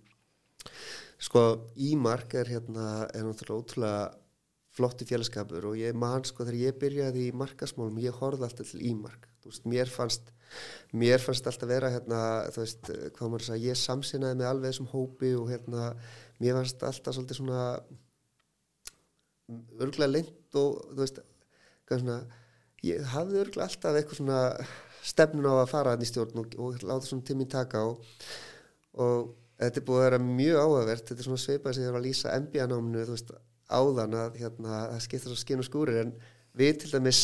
Sko 1.19 1.71
Ímark 1.77 2.35
er 2.35 2.47
hérna 2.49 3.09
er 3.15 3.25
náttúrulega 3.25 3.61
ótrúlega 3.61 4.15
flotti 4.71 5.05
félagskapur 5.05 5.65
og 5.65 5.77
ég 5.77 5.95
man 5.95 6.25
sko 6.25 6.45
þegar 6.45 6.55
ég 6.55 6.79
byrjaði 6.79 7.29
í 7.29 7.37
markasmálum 7.37 7.99
ég 7.99 8.15
horfði 8.21 8.47
alltaf 8.47 8.71
til 8.71 8.85
Ímark 8.91 9.29
veist, 9.45 9.67
mér 9.67 9.89
fannst 9.89 10.33
mér 10.93 11.19
fannst 11.19 11.47
alltaf 11.47 11.69
vera 11.69 11.91
hérna 11.91 12.21
veist 12.57 12.91
sagði 13.47 13.69
ég 13.69 13.77
samsinaði 13.77 14.39
með 14.41 14.51
alveg 14.51 14.71
þessum 14.71 14.91
hópi 14.93 15.35
og 15.39 15.51
hérna 15.51 15.95
mér 16.41 16.55
fannst 16.55 16.83
alltaf 16.83 17.15
svolítið 17.15 17.37
svona 17.37 17.65
örgulega 19.81 20.11
lengt 20.11 20.59
og 20.59 20.79
þú 20.93 21.01
veist 21.03 21.21
svona, 21.91 22.21
ég 22.87 23.03
hafði 23.15 23.43
örgulega 23.43 23.67
alltaf 23.67 23.99
eitthvað 23.99 24.21
svona 24.21 24.41
stefnun 25.03 25.51
á 25.51 25.55
að 25.61 25.71
fara 25.73 25.95
hann 25.95 26.05
í 26.05 26.09
stjórn 26.09 26.43
og, 26.43 26.57
og 26.61 26.81
láta 26.85 27.09
svona 27.09 27.27
tími 27.27 27.49
taka 27.51 27.85
á 27.85 27.89
og 27.91 29.35
þetta 29.61 29.81
er 29.81 29.87
búið 29.87 30.01
að 30.01 30.07
vera 30.09 30.23
mjög 30.25 30.59
áhugavert. 30.65 31.07
Þetta 31.09 31.23
er 31.23 31.29
svona 31.29 31.45
sveipað 31.45 31.77
sem 31.77 31.85
ég 31.85 31.93
var 31.93 32.01
að 32.01 32.09
lýsa 32.09 32.37
MBA-náminu 32.41 33.19
áðan 33.71 34.17
að 34.19 34.41
hérna, 34.41 34.79
það 34.91 35.05
skiptir 35.05 35.31
svo 35.31 35.39
skinn 35.39 35.63
og 35.63 35.69
skúrir. 35.69 36.01
En 36.03 36.15
við 36.59 36.81
til 36.83 36.93
dæmis 36.97 37.21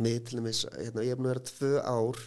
við 0.00 0.22
til 0.28 0.38
dæmis, 0.40 0.62
hérna, 0.78 1.04
ég 1.04 1.12
hef 1.12 1.20
nú 1.20 1.30
verið 1.30 1.50
tvö 1.50 1.72
ár 1.82 2.20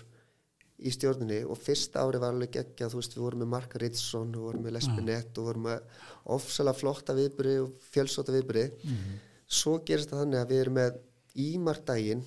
í 0.76 0.92
stjórninni 0.92 1.40
og 1.48 1.58
fyrsta 1.58 2.04
ári 2.04 2.20
var 2.20 2.36
alveg 2.36 2.52
geggja, 2.58 2.90
þú 2.92 3.00
veist, 3.00 3.16
við 3.16 3.24
vorum 3.24 3.42
með 3.46 3.52
Marka 3.54 3.80
Rittsson, 3.82 4.34
við 4.36 4.44
vorum 4.44 4.66
með 4.66 4.76
Lespinett 4.76 5.40
og 5.40 5.48
vorum 5.50 5.68
með 5.70 6.02
ofsalega 6.36 6.80
flotta 6.82 7.16
viðbyrði 7.16 7.56
og 7.64 7.86
fjölsóta 7.94 8.36
viðbyrði 8.36 8.66
mm. 8.74 8.98
-hmm. 8.98 9.22
svo 9.48 9.78
gerist 9.88 10.12
það 10.12 10.24
þannig 10.24 10.42
að 10.42 10.52
við 10.52 10.64
erum 10.66 10.78
með 10.82 11.00
ímardaginn 11.46 12.26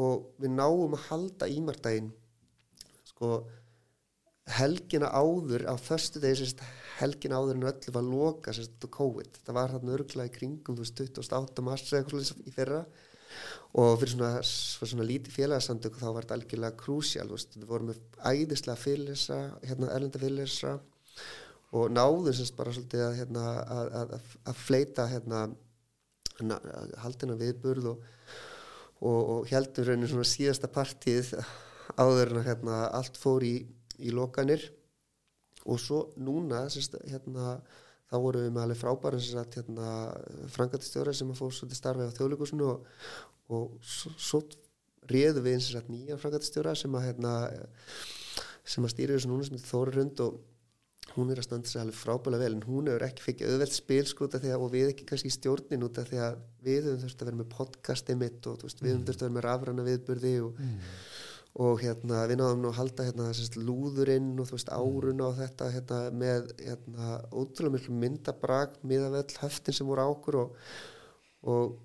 og 0.00 0.30
við 0.40 0.54
náum 0.56 0.96
að 0.96 1.06
halda 1.08 1.48
ímardaginn 1.50 2.10
sko 3.08 3.40
helgina 4.50 5.10
áður 5.12 5.66
á 5.68 5.74
förstu 5.78 6.22
degi 6.22 6.48
helgina 7.00 7.38
áður 7.38 7.58
en 7.58 7.68
öllu 7.70 7.94
var 7.94 8.06
loka 8.06 8.54
sérst, 8.54 8.80
COVID, 8.96 9.40
það 9.44 9.56
var 9.56 9.74
þarna 9.74 9.94
örgla 9.96 10.26
í 10.26 10.34
kringum 10.34 10.76
þú 10.76 10.84
veist 10.84 11.02
28. 11.04 11.64
mars 11.64 11.86
eða 11.88 12.02
eitthvað 12.02 12.48
í 12.48 12.54
fyrra 12.54 12.80
og 13.78 14.00
fyrir 14.00 14.14
svona, 14.16 14.30
fyrir 14.42 14.92
svona 14.92 15.06
lítið 15.06 15.36
félagssandök 15.36 15.98
þá 16.00 16.06
var 16.08 16.24
þetta 16.24 16.38
algjörlega 16.38 16.80
krúsjál 16.80 17.28
við 17.30 17.66
vorum 17.68 17.92
með 17.92 18.00
æðislega 18.26 18.80
félagsa 18.80 19.38
hérna 19.62 19.92
erlenda 19.94 20.22
félagsa 20.22 20.76
og 21.70 21.92
náðum 21.94 22.34
semst 22.34 22.56
bara 22.58 22.74
svolítið 22.74 23.04
að, 23.06 23.18
hérna, 23.20 23.44
að, 23.62 23.92
að, 24.00 24.32
að 24.50 24.62
fleita 24.64 25.06
hérna, 25.12 25.44
haldina 27.04 27.36
viðburð 27.38 27.92
og, 27.92 28.08
og, 29.00 29.20
og 29.34 29.50
heldum 29.50 29.86
raunin 29.88 30.10
svona 30.10 30.28
síðasta 30.28 30.70
partíð 30.72 31.32
áður 32.00 32.34
en 32.34 32.40
að 32.40 32.48
hérna, 32.50 32.80
allt 32.96 33.18
fór 33.20 33.44
í, 33.46 33.54
í 33.98 34.12
lokanir. 34.14 34.66
Og 35.68 35.80
svo 35.80 36.06
núna 36.16 36.64
semst 36.72 36.96
hérna 37.04 37.58
þá 38.10 38.16
vorum 38.18 38.46
við 38.46 38.54
með 38.54 38.64
alveg 38.64 38.80
frábæra 38.80 39.20
hérna, 39.54 39.90
frangatistjóra 40.54 41.14
sem 41.14 41.30
að 41.30 41.42
fór 41.42 41.52
svolítið 41.54 41.78
starfið 41.78 42.10
á 42.10 42.16
þjóðleikusinu 42.18 42.70
og, 42.70 42.88
og 43.54 43.76
svo, 43.86 44.14
svo 44.18 44.40
réðu 45.10 45.44
við 45.44 45.58
eins 45.58 45.68
og 45.78 45.90
nýja 45.92 46.18
frangatistjóra 46.20 46.74
sem 46.78 46.96
að 46.98 47.06
hérna, 47.06 47.34
sem 48.66 48.86
að 48.86 48.94
stýra 48.94 49.16
þessu 49.16 49.30
núna 49.30 49.46
sem 49.46 49.62
Þóri 49.62 49.94
Rund 49.96 50.24
og 50.26 50.40
hún 51.16 51.32
er 51.32 51.40
að 51.40 51.46
standa 51.46 51.70
sér 51.70 51.82
alveg 51.84 51.98
frábæla 51.98 52.38
vel 52.40 52.52
en 52.54 52.62
hún 52.66 52.90
hefur 52.90 53.04
ekki 53.06 53.24
fengið 53.24 53.54
auðvelt 53.54 53.74
spil 53.74 54.04
sko 54.08 54.28
að, 54.28 54.46
og 54.56 54.68
við 54.74 54.92
ekki 54.92 55.08
kannski 55.08 55.32
stjórnin 55.34 55.86
út 55.86 55.98
af 56.00 56.10
því 56.10 56.20
að 56.26 56.38
við 56.66 56.86
höfum 56.86 57.02
þurft 57.04 57.24
að 57.24 57.30
vera 57.30 57.40
með 57.40 57.50
podcastið 57.56 58.20
mitt 58.20 58.48
og 58.50 58.62
veist, 58.64 58.82
við 58.84 58.94
höfum 58.94 59.04
þurft 59.08 59.24
að 59.24 59.26
vera 59.26 59.36
með 59.36 59.46
rafrana 59.48 59.86
viðburði 59.88 60.32
og 60.44 60.62
mm. 60.62 60.78
og 61.66 61.82
hérna 61.82 62.22
við 62.30 62.40
náðum 62.40 62.62
nú 62.62 62.70
að 62.70 62.78
halda 62.78 63.08
hérna 63.08 63.28
sérst, 63.34 63.58
lúðurinn 63.58 64.32
og 64.38 64.50
þú 64.50 64.58
veist 64.58 64.72
árun 64.76 65.24
á 65.26 65.28
þetta 65.40 65.70
hérna, 65.74 66.00
með 66.22 66.50
hérna, 66.62 67.12
ótrúlega 67.34 67.76
miklu 67.76 68.00
myndabrak 68.04 68.80
miðavell 68.86 69.26
höftin 69.42 69.76
sem 69.76 69.90
voru 69.90 70.06
ákur 70.06 70.42
og, 70.44 70.58
og 71.50 71.78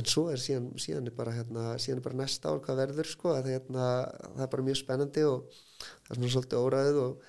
en 0.00 0.08
svo 0.08 0.28
er 0.32 0.40
síðan, 0.40 0.70
síðan 0.80 1.10
er 1.10 1.16
bara 1.16 1.34
hérna, 1.36 1.74
síðan 1.82 2.00
er 2.00 2.06
bara 2.06 2.20
næsta 2.22 2.48
ár 2.48 2.62
hvað 2.64 2.80
verður 2.80 3.10
sko 3.10 3.34
að 3.34 3.50
hérna, 3.52 3.88
það 4.22 4.44
er 4.46 4.52
bara 4.54 4.66
mjög 4.68 4.78
spennandi 4.80 5.24
og 5.28 5.52
það 5.52 6.14
er 6.14 6.18
svona 6.18 6.32
svolítið 6.32 6.62
óræðið 6.62 7.00
og 7.02 7.26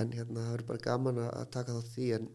en 0.00 0.12
hérna 0.12 0.40
það 0.40 0.52
verður 0.54 0.68
bara 0.72 0.84
gaman 0.88 1.22
að 1.26 1.50
taka 1.54 1.76
þá 1.76 1.94
því 1.94 2.08
en 2.18 2.28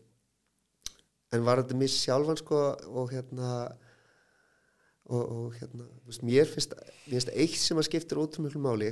en 1.36 1.46
var 1.46 1.62
þetta 1.62 1.78
mér 1.78 1.94
sjálfan 1.94 2.40
sko 2.40 2.60
og 2.88 3.12
hérna 3.14 3.50
og, 5.10 5.22
og 5.22 5.54
hérna, 5.58 5.86
veist, 6.06 6.24
mér 6.26 6.50
finnst 6.50 6.76
finnst 7.06 7.32
eitt 7.34 7.58
sem 7.62 7.80
að 7.82 7.90
skiptir 7.90 8.22
ótrúmjölu 8.22 8.62
máli 8.62 8.90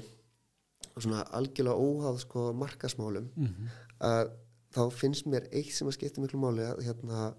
og 0.93 1.03
svona 1.03 1.23
algjörlega 1.37 1.77
óháð 1.77 2.21
sko 2.25 2.51
markasmálum 2.57 3.29
mm 3.35 3.47
-hmm. 3.47 3.67
að 3.99 4.31
þá 4.73 4.81
finnst 4.93 5.25
mér 5.29 5.47
eitt 5.51 5.73
sem 5.73 5.87
að 5.87 5.97
skiptir 5.97 6.23
mjölu 6.23 6.41
máli 6.41 6.65
að 6.65 6.83
hérna 6.87 7.33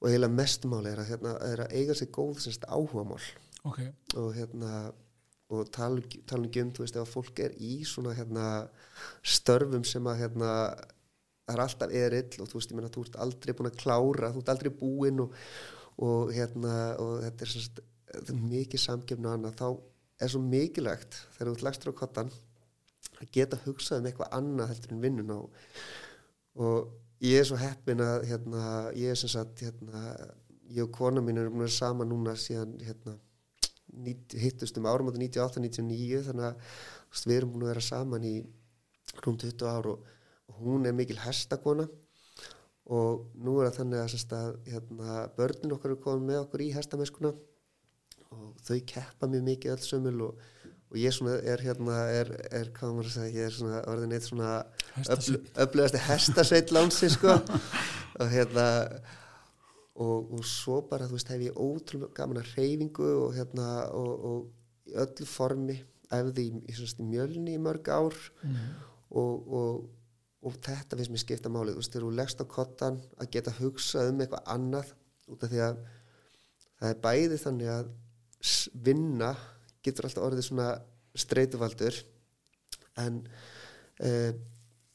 og 0.00 0.08
eiginlega 0.08 0.34
mestumáli 0.34 0.90
er 0.90 1.02
að, 1.02 1.10
hérna, 1.12 1.36
er 1.44 1.60
að 1.64 1.72
eiga 1.76 1.94
sér 1.94 2.10
góð 2.10 2.40
semst 2.40 2.64
áhuga 2.64 3.04
mál 3.04 3.22
okay. 3.64 3.92
og 4.16 4.34
hérna 4.34 4.92
og 5.50 5.72
tala, 5.74 6.02
tala 6.30 6.46
um 6.46 6.54
gönd, 6.54 6.76
þú 6.76 6.84
veist, 6.84 6.96
ef 7.00 7.12
fólk 7.16 7.42
er 7.42 7.56
í 7.58 7.80
svona 7.88 8.14
hérna 8.14 8.46
störfum 9.26 9.84
sem 9.88 10.06
að 10.06 10.22
hérna 10.22 10.54
það 11.50 11.54
er 11.56 11.62
alltaf 11.64 11.94
erill 12.04 12.42
og 12.42 12.48
þú 12.50 12.60
veist, 12.60 12.72
ég 12.72 12.78
menna, 12.78 12.92
þú 12.94 13.04
ert 13.08 13.20
aldrei 13.24 13.54
búin 13.58 13.70
að 13.72 13.80
klára, 13.82 14.32
þú 14.32 14.44
ert 14.44 14.52
aldrei 14.54 14.74
búin 14.80 15.24
og 15.26 15.36
og 16.00 16.32
hérna 16.32 16.74
og 17.00 17.20
þetta 17.24 17.44
er, 17.44 17.52
svona, 17.52 17.86
þetta 18.14 18.34
er 18.34 18.44
mikið 18.50 18.82
samgefn 18.84 19.26
og 19.26 19.34
annað, 19.36 19.58
þá 19.58 20.24
er 20.24 20.32
svo 20.32 20.42
mikilvægt 20.44 21.18
þegar 21.34 21.50
þú 21.50 21.56
ert 21.56 21.66
lagstur 21.66 21.92
á 21.92 22.00
kottan 22.00 22.32
að 23.20 23.32
geta 23.34 23.60
hugsað 23.66 24.00
um 24.00 24.08
eitthvað 24.08 24.36
annað 24.38 24.72
heldur 24.72 24.94
en 24.94 25.02
vinnun 25.04 25.34
á 25.36 25.40
og 26.60 27.24
ég 27.24 27.40
er 27.40 27.48
svo 27.48 27.58
heppin 27.60 28.02
að 28.04 28.26
hérna, 28.30 28.62
ég 28.96 29.12
er 29.12 29.20
sem 29.20 29.32
sagt 29.32 29.64
hérna, 29.64 30.04
ég 30.72 30.86
og 30.86 30.94
kona 30.96 31.22
mín 31.24 31.40
erum 31.40 31.60
verið 31.60 31.76
sama 31.76 32.06
núna 32.08 32.36
síðan 32.38 32.78
hérna, 32.84 33.16
hittust 34.44 34.78
um 34.78 34.88
árum 34.90 35.10
átta 35.10 35.20
98-99 35.22 36.22
þannig 36.28 36.46
að 36.48 37.24
við 37.26 37.36
erum 37.36 37.54
búin 37.54 37.66
að 37.66 37.72
vera 37.72 37.84
saman 37.84 38.26
í 38.26 38.34
rúm 39.24 39.38
20 39.40 39.66
ár 39.66 39.90
og, 39.90 40.06
og 40.50 40.62
hún 40.64 40.86
er 40.86 40.96
mikil 40.96 41.18
hestakona 41.24 41.88
og 42.90 43.26
nú 43.38 43.58
er 43.60 43.70
það 43.70 43.78
þannig 43.80 44.00
að, 44.02 44.14
að 44.38 44.56
hérna, 44.72 45.18
börnin 45.36 45.76
okkar 45.76 45.92
eru 45.92 46.02
komið 46.04 46.26
með 46.30 46.42
okkur 46.44 46.64
í 46.64 46.72
hestameskuna 46.74 47.34
og 48.30 48.64
þau 48.66 48.78
keppa 48.86 49.28
mjög 49.30 49.46
mikið 49.46 49.74
alls 49.74 49.90
sömul 49.90 50.16
og, 50.28 50.42
og 50.90 50.98
ég 50.98 51.14
svona 51.14 51.36
er 51.52 51.62
hérna 51.66 52.02
er, 52.14 52.32
er 52.50 52.70
hvað 52.76 52.96
maður 52.96 53.10
að 53.10 53.16
segja, 53.16 53.34
ég 53.38 53.48
er 53.48 53.56
svona 53.56 53.82
orðin 53.90 54.14
eitt 54.16 54.26
svona 54.26 54.52
öflugasti 55.64 56.02
hestasveit 56.08 56.74
lánsi 56.74 57.10
sko. 57.14 57.38
Og 58.20 58.28
hérna 58.28 58.64
og, 60.00 60.32
og 60.36 60.44
svo 60.48 60.80
bara 60.88 61.08
þú 61.08 61.18
veist 61.18 61.32
hef 61.32 61.46
ég 61.46 61.60
ótrúlega 61.60 62.16
gaman 62.16 62.42
að 62.42 62.52
reyfingu 62.56 63.08
og 63.26 63.36
hérna 63.36 63.68
og, 63.96 64.26
og 64.30 64.98
öllu 65.04 65.28
formi 65.28 65.78
efði 66.10 66.48
í, 66.48 66.60
í, 66.66 66.74
í 66.74 67.06
mjölni 67.06 67.54
í 67.54 67.62
mörg 67.62 67.90
ár 67.92 68.16
mm. 68.42 68.70
og 69.20 69.88
og 70.40 70.56
þetta 70.64 70.96
finnst 70.96 71.12
mér 71.12 71.20
skipta 71.20 71.52
málið 71.52 71.74
þú 71.74 71.82
veist, 71.82 71.92
þegar 71.92 72.06
þú 72.06 72.12
leggst 72.16 72.40
á 72.40 72.46
kottan 72.48 73.00
að 73.20 73.32
geta 73.34 73.56
hugsað 73.58 74.12
um 74.12 74.22
eitthvað 74.24 74.46
annað 74.54 74.92
út 75.30 75.44
af 75.44 75.52
því 75.52 75.60
að 75.66 75.82
það 76.80 76.92
er 76.94 77.02
bæði 77.04 77.40
þannig 77.42 77.72
að 77.74 77.90
vinna 78.86 79.30
getur 79.84 80.08
alltaf 80.08 80.24
orðið 80.24 80.46
svona 80.46 80.70
streytuvaldur 81.24 81.98
en 83.04 83.20
uh, 84.00 84.32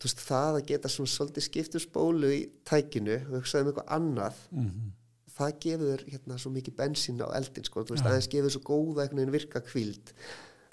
þú 0.05 0.11
veist, 0.11 0.21
það 0.27 0.59
að 0.59 0.67
geta 0.69 0.91
svona 0.91 1.11
svolítið 1.11 1.45
skiptur 1.47 1.81
spólu 1.81 2.29
í 2.29 2.41
tækinu 2.67 3.15
og 3.23 3.31
hugsað 3.39 3.63
um 3.63 3.69
eitthvað 3.71 3.93
annað 3.97 4.41
mm 4.51 4.65
-hmm. 4.65 4.91
það 5.37 5.59
gefur 5.65 6.03
hérna 6.11 6.37
svo 6.37 6.51
mikið 6.51 6.75
bensín 6.77 7.23
á 7.25 7.27
eldin 7.33 7.65
sko, 7.65 7.83
þú 7.83 7.95
veist, 7.95 8.05
ja. 8.05 8.09
aðeins 8.11 8.29
gefur 8.33 8.51
svo 8.51 8.61
góða 8.61 9.01
einhvern 9.01 9.17
veginn 9.17 9.37
virka 9.37 9.61
kvíld 9.61 10.13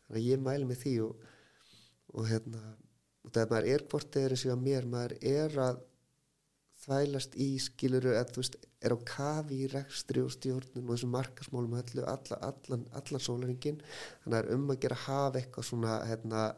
þannig 0.04 0.20
að 0.20 0.28
ég 0.28 0.38
mælu 0.40 0.66
með 0.66 0.78
því 0.82 0.94
og, 1.06 1.16
og 2.12 2.28
hérna 2.28 2.60
og 3.24 3.30
það 3.32 3.50
maður 3.50 3.70
er 3.72 3.82
hvort 3.88 4.16
eða 4.16 4.30
eins 4.30 4.44
og 4.46 4.62
mér 4.62 4.84
maður 4.86 5.16
er 5.22 5.58
að 5.58 5.80
þvælast 6.82 7.36
í 7.38 7.48
skiluru 7.62 8.10
eða 8.10 8.30
þú 8.34 8.42
veist 8.42 8.56
er 8.82 8.94
á 8.94 8.98
kafi 9.06 9.58
í 9.64 9.68
rekstri 9.70 10.22
og 10.24 10.32
stjórnum 10.34 10.88
og 10.88 10.96
þessum 10.96 11.12
markasmálum 11.14 11.76
allu, 11.78 12.02
alla, 12.10 12.38
allan, 12.48 12.86
allan 12.98 13.22
sólaringin 13.22 13.78
þannig 14.24 14.38
að 14.40 14.50
um 14.56 14.72
að 14.74 14.80
gera 14.82 14.98
hafa 15.04 15.38
eitthvað 15.38 15.68
svona 15.68 16.00
hérna, 16.08 16.48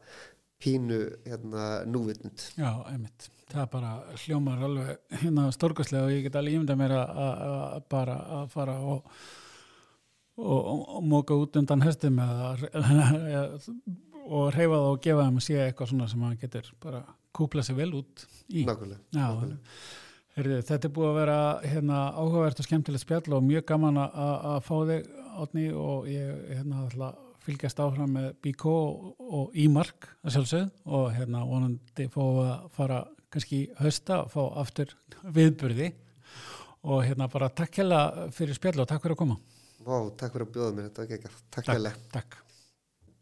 pínu 0.64 1.00
hérna, 1.28 1.70
núvitund. 1.86 2.48
Já, 2.56 2.70
einmitt, 2.88 3.28
það 3.52 3.70
bara 3.76 3.94
hljómar 4.24 4.66
alveg 4.66 5.18
hérna 5.22 5.48
storkastlega 5.52 6.08
og 6.08 6.14
ég 6.16 6.26
get 6.26 6.40
alveg 6.40 6.58
ímynda 6.58 6.78
mér 6.80 6.96
að 6.98 7.80
bara 7.92 8.20
að 8.40 8.52
fara 8.56 8.78
og 8.80 9.10
og, 10.36 10.60
og 10.98 11.02
móka 11.06 11.36
út 11.38 11.56
undan 11.60 11.84
hestum 11.84 12.18
eða 12.22 12.54
og 14.34 14.48
reyfa 14.54 14.78
það 14.78 14.88
og 14.88 15.02
gefa 15.04 15.26
þeim 15.26 15.36
að 15.40 15.46
sé 15.46 15.58
eitthvað 15.62 15.90
svona 15.92 16.08
sem 16.10 16.22
maður 16.24 16.40
getur 16.44 16.70
bara 16.82 17.02
kúpla 17.34 17.64
sér 17.66 17.78
vel 17.78 17.92
út 18.00 18.24
í. 18.48 18.64
Nákvæmlega 18.64 19.68
Herri, 20.34 20.56
Þetta 20.66 20.88
er 20.88 20.94
búið 20.96 21.08
að 21.12 21.18
vera 21.20 21.36
hérna, 21.62 21.98
áhugavert 22.18 22.58
og 22.58 22.66
skemmtilegt 22.66 23.04
spjall 23.04 23.36
og 23.36 23.44
mjög 23.46 23.68
gaman 23.68 24.00
að 24.02 24.56
fá 24.66 24.74
þig 24.88 25.12
átni 25.44 25.66
og 25.78 26.08
ég 26.10 26.40
hérna, 26.48 26.86
ætla 26.88 27.10
að 27.12 27.20
fylgjast 27.44 27.80
áfram 27.84 28.14
með 28.16 28.30
Bíkó 28.44 28.74
og, 28.74 29.10
og 29.20 29.58
Ímark 29.60 30.08
að 30.24 30.36
sjálfsögð 30.36 30.94
og 30.98 31.10
hérna 31.16 31.44
vonandi 31.48 32.08
fá 32.12 32.22
að 32.24 32.68
fara 32.76 33.00
kannski 33.34 33.64
hösta 33.80 34.22
að 34.22 34.32
fá 34.34 34.40
aftur 34.62 34.94
viðburði. 35.24 35.90
Og 36.84 37.04
hérna 37.06 37.30
bara 37.32 37.48
takk 37.48 37.80
hella 37.80 38.00
fyrir 38.36 38.56
spjall 38.56 38.82
og 38.84 38.88
takk 38.90 39.04
fyrir 39.04 39.16
að 39.16 39.22
koma. 39.22 39.38
Vá, 39.84 39.96
takk 40.16 40.36
fyrir 40.36 40.48
að 40.48 40.56
bjóða 40.56 40.74
mér, 40.76 40.88
þetta 40.88 41.02
var 41.02 41.08
ekki 41.08 41.20
ekki 41.20 41.46
Takk 41.52 41.70
hella 41.74 41.92
Takk 42.12 42.43